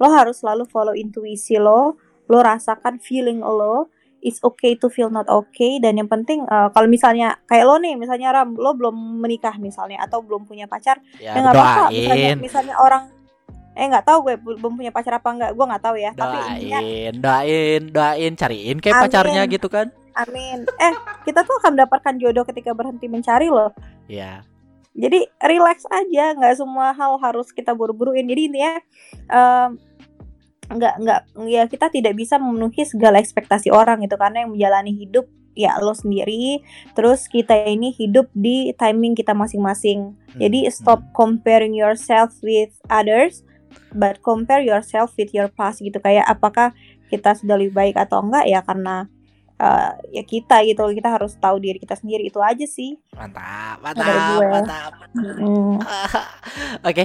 lo 0.00 0.08
harus 0.08 0.40
selalu 0.40 0.64
follow 0.70 0.94
intuisi 0.94 1.58
lo. 1.58 1.98
Lo 2.30 2.38
rasakan 2.40 3.02
feeling 3.02 3.42
lo. 3.42 3.90
It's 4.18 4.42
okay 4.42 4.74
to 4.82 4.90
feel 4.90 5.14
not 5.14 5.30
okay. 5.30 5.78
Dan 5.78 5.98
yang 5.98 6.10
penting 6.10 6.46
eh, 6.46 6.68
kalau 6.74 6.86
misalnya 6.90 7.38
kayak 7.46 7.66
lo 7.66 7.78
nih, 7.78 7.94
misalnya 7.98 8.34
Ram, 8.34 8.54
lo 8.54 8.74
belum 8.74 9.22
menikah 9.22 9.54
misalnya 9.58 10.02
atau 10.02 10.22
belum 10.22 10.46
punya 10.46 10.66
pacar, 10.66 10.98
ya 11.18 11.34
ya 11.34 11.40
nggak 11.42 11.54
apa-apa. 11.54 11.84
Misalnya, 11.94 12.30
misalnya 12.34 12.74
orang 12.82 13.17
eh 13.78 13.86
nggak 13.86 14.06
tahu 14.10 14.18
gue 14.26 14.34
belum 14.58 14.74
punya 14.74 14.90
pacar 14.90 15.22
apa 15.22 15.30
nggak, 15.30 15.50
gue 15.54 15.64
nggak 15.70 15.84
tahu 15.86 15.96
ya. 15.96 16.10
Tapi 16.18 16.36
intinya 16.50 16.78
doain 16.82 17.14
doain 17.22 17.82
doain 17.94 18.32
cariin 18.34 18.76
kayak 18.82 18.98
Amin. 18.98 19.04
pacarnya 19.06 19.42
gitu 19.46 19.70
kan 19.70 19.88
Amin. 20.18 20.66
Eh, 20.66 20.94
kita 21.22 21.46
tuh 21.46 21.54
akan 21.62 21.78
mendapatkan 21.78 22.14
jodoh 22.18 22.42
ketika 22.42 22.74
berhenti 22.74 23.06
mencari 23.06 23.46
loh. 23.46 23.70
Iya. 24.10 24.42
Jadi 24.98 25.30
relax 25.38 25.86
aja, 25.86 26.34
nggak 26.34 26.58
semua 26.58 26.90
hal 26.90 27.22
harus 27.22 27.54
kita 27.54 27.70
buru-buruin. 27.70 28.26
Jadi 28.26 28.50
intinya 28.50 28.74
em, 29.30 29.70
nggak 30.68 30.94
nggak 31.00 31.20
ya 31.46 31.62
kita 31.70 31.86
tidak 31.88 32.18
bisa 32.18 32.36
memenuhi 32.36 32.82
segala 32.82 33.22
ekspektasi 33.22 33.70
orang 33.70 34.02
gitu 34.04 34.18
karena 34.18 34.44
yang 34.44 34.52
menjalani 34.52 34.90
hidup 34.90 35.30
ya 35.54 35.78
lo 35.78 35.94
sendiri. 35.94 36.66
Terus 36.98 37.30
kita 37.30 37.54
ini 37.70 37.94
hidup 37.94 38.26
di 38.34 38.74
timing 38.74 39.14
kita 39.14 39.38
masing-masing. 39.38 40.18
Hmm, 40.18 40.38
Jadi 40.42 40.66
stop 40.74 40.98
comparing 41.14 41.78
yourself 41.78 42.34
with 42.42 42.74
others, 42.90 43.46
but 43.92 44.20
compare 44.20 44.60
yourself 44.60 45.12
with 45.16 45.32
your 45.32 45.48
past 45.48 45.80
gitu. 45.80 45.96
Kayak 45.98 46.26
apakah 46.28 46.72
kita 47.08 47.32
sudah 47.32 47.56
lebih 47.56 47.74
baik 47.74 47.96
atau 47.96 48.20
enggak 48.20 48.44
ya 48.48 48.60
karena 48.60 49.08
eh, 49.56 49.90
ya 50.20 50.22
kita 50.24 50.62
gitu. 50.66 50.82
Kita 50.92 51.08
harus 51.14 51.34
tahu 51.40 51.56
diri 51.58 51.78
kita 51.80 51.96
sendiri 51.96 52.28
itu 52.28 52.38
aja 52.40 52.66
sih. 52.66 52.96
Mantap, 53.16 53.80
mantap, 53.80 54.40
mantap. 54.44 54.92
Mm. 55.16 55.76
Oke. 56.88 57.04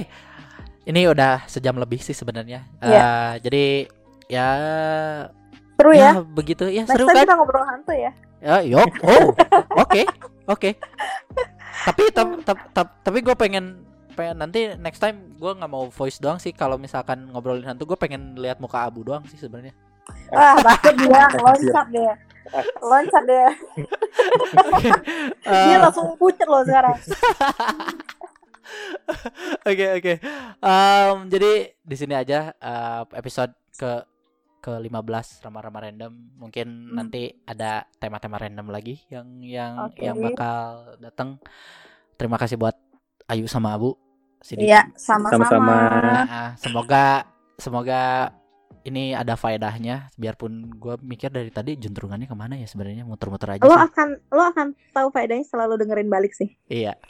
Ini 0.84 1.08
udah 1.08 1.48
sejam 1.48 1.80
lebih 1.80 1.96
sih 1.96 2.12
sebenarnya. 2.12 2.68
Iya. 2.84 3.00
Eh, 3.00 3.32
jadi 3.40 3.64
ya 4.28 4.48
Seru 5.74 5.90
ya. 5.96 6.12
ya 6.16 6.20
begitu 6.22 6.64
ya 6.70 6.84
Next 6.86 6.94
seru 6.94 7.08
kan? 7.08 7.24
kita 7.24 7.34
ngobrol 7.34 7.64
hantu 7.66 7.92
ya. 7.96 8.12
Ya, 8.44 8.60
yuk. 8.60 8.88
Oh, 9.00 9.32
oke, 9.82 10.04
oke. 10.44 10.70
Tapi 11.88 12.02
tap- 12.12 12.44
tap- 12.44 12.68
tap- 12.76 12.96
tapi 13.00 13.24
gue 13.24 13.32
pengen 13.32 13.80
pengen 14.14 14.36
nanti 14.38 14.72
next 14.78 14.98
time 14.98 15.34
gue 15.34 15.52
nggak 15.52 15.68
mau 15.68 15.90
voice 15.90 16.18
doang 16.18 16.38
sih 16.38 16.50
kalau 16.50 16.78
misalkan 16.78 17.28
ngobrolin 17.28 17.66
hantu 17.66 17.84
gue 17.84 17.98
pengen 17.98 18.38
lihat 18.38 18.58
muka 18.58 18.82
abu 18.82 19.02
doang 19.02 19.22
sih 19.26 19.36
sebenarnya. 19.36 19.74
Wah, 20.30 20.56
takut 20.62 20.94
dia 21.00 21.26
loncat 21.34 21.86
deh. 21.90 22.14
Loncat 22.80 23.22
deh. 23.24 23.50
Dia 25.44 25.74
Eh, 25.74 25.80
langsung 25.80 26.14
pucet 26.16 26.46
loh 26.46 26.62
sekarang. 26.62 26.96
Oke 29.68 29.86
oke. 29.92 30.12
Em, 30.58 31.16
jadi 31.28 31.52
di 31.76 31.96
sini 31.96 32.14
aja 32.16 32.48
eh, 32.50 33.02
episode 33.12 33.52
ke 33.76 33.92
ke 34.58 34.72
15 34.72 35.44
rama-rama 35.44 35.84
random. 35.84 36.12
Mungkin 36.40 36.66
Hmm. 36.88 36.96
nanti 36.96 37.28
ada 37.44 37.84
tema-tema 38.00 38.40
random 38.40 38.72
lagi 38.72 39.04
yang 39.12 39.28
yang 39.44 39.72
Oke. 39.92 40.00
yang 40.00 40.16
bakal 40.16 40.96
datang. 40.96 41.36
Terima 42.16 42.40
kasih 42.40 42.56
buat 42.56 42.72
Ayu 43.28 43.48
sama 43.48 43.72
Abu. 43.72 43.96
Sini. 44.44 44.68
Iya, 44.68 44.92
sama-sama. 45.00 45.56
Nah, 45.56 46.24
ah, 46.28 46.50
semoga 46.60 47.24
semoga 47.56 48.28
ini 48.84 49.16
ada 49.16 49.32
faedahnya 49.40 50.12
biarpun 50.20 50.76
gue 50.76 50.94
mikir 51.00 51.32
dari 51.32 51.48
tadi 51.48 51.80
juntrungannya 51.80 52.28
ke 52.28 52.36
mana 52.36 52.60
ya 52.60 52.68
sebenarnya 52.68 53.08
muter-muter 53.08 53.56
aja 53.56 53.64
Lo 53.64 53.72
sih. 53.72 53.88
akan 53.88 54.08
lo 54.28 54.42
akan 54.52 54.66
tahu 54.92 55.08
faedahnya 55.08 55.48
selalu 55.48 55.80
dengerin 55.80 56.12
balik 56.12 56.36
sih. 56.36 56.52
Iya. 56.68 57.00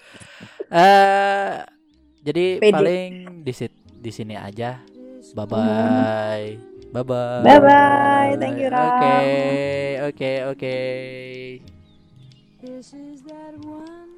Eh 0.70 1.66
jadi 2.22 2.62
Pede. 2.62 2.70
paling 2.70 3.10
di 3.42 3.52
sit 3.52 3.74
di 3.98 4.10
sini 4.14 4.38
aja. 4.38 4.78
Bye 5.34 5.46
bye. 5.50 6.46
Bye 6.94 7.02
bye. 7.02 7.42
Bye 7.42 7.58
bye. 7.58 8.30
Thank 8.38 8.62
you, 8.62 8.70
Ram. 8.70 8.86
Oke, 8.86 9.18
oke, 10.14 10.30
oke. 10.54 10.76
This 12.62 12.94
is 12.94 13.26
that 13.26 13.58
one 13.66 14.13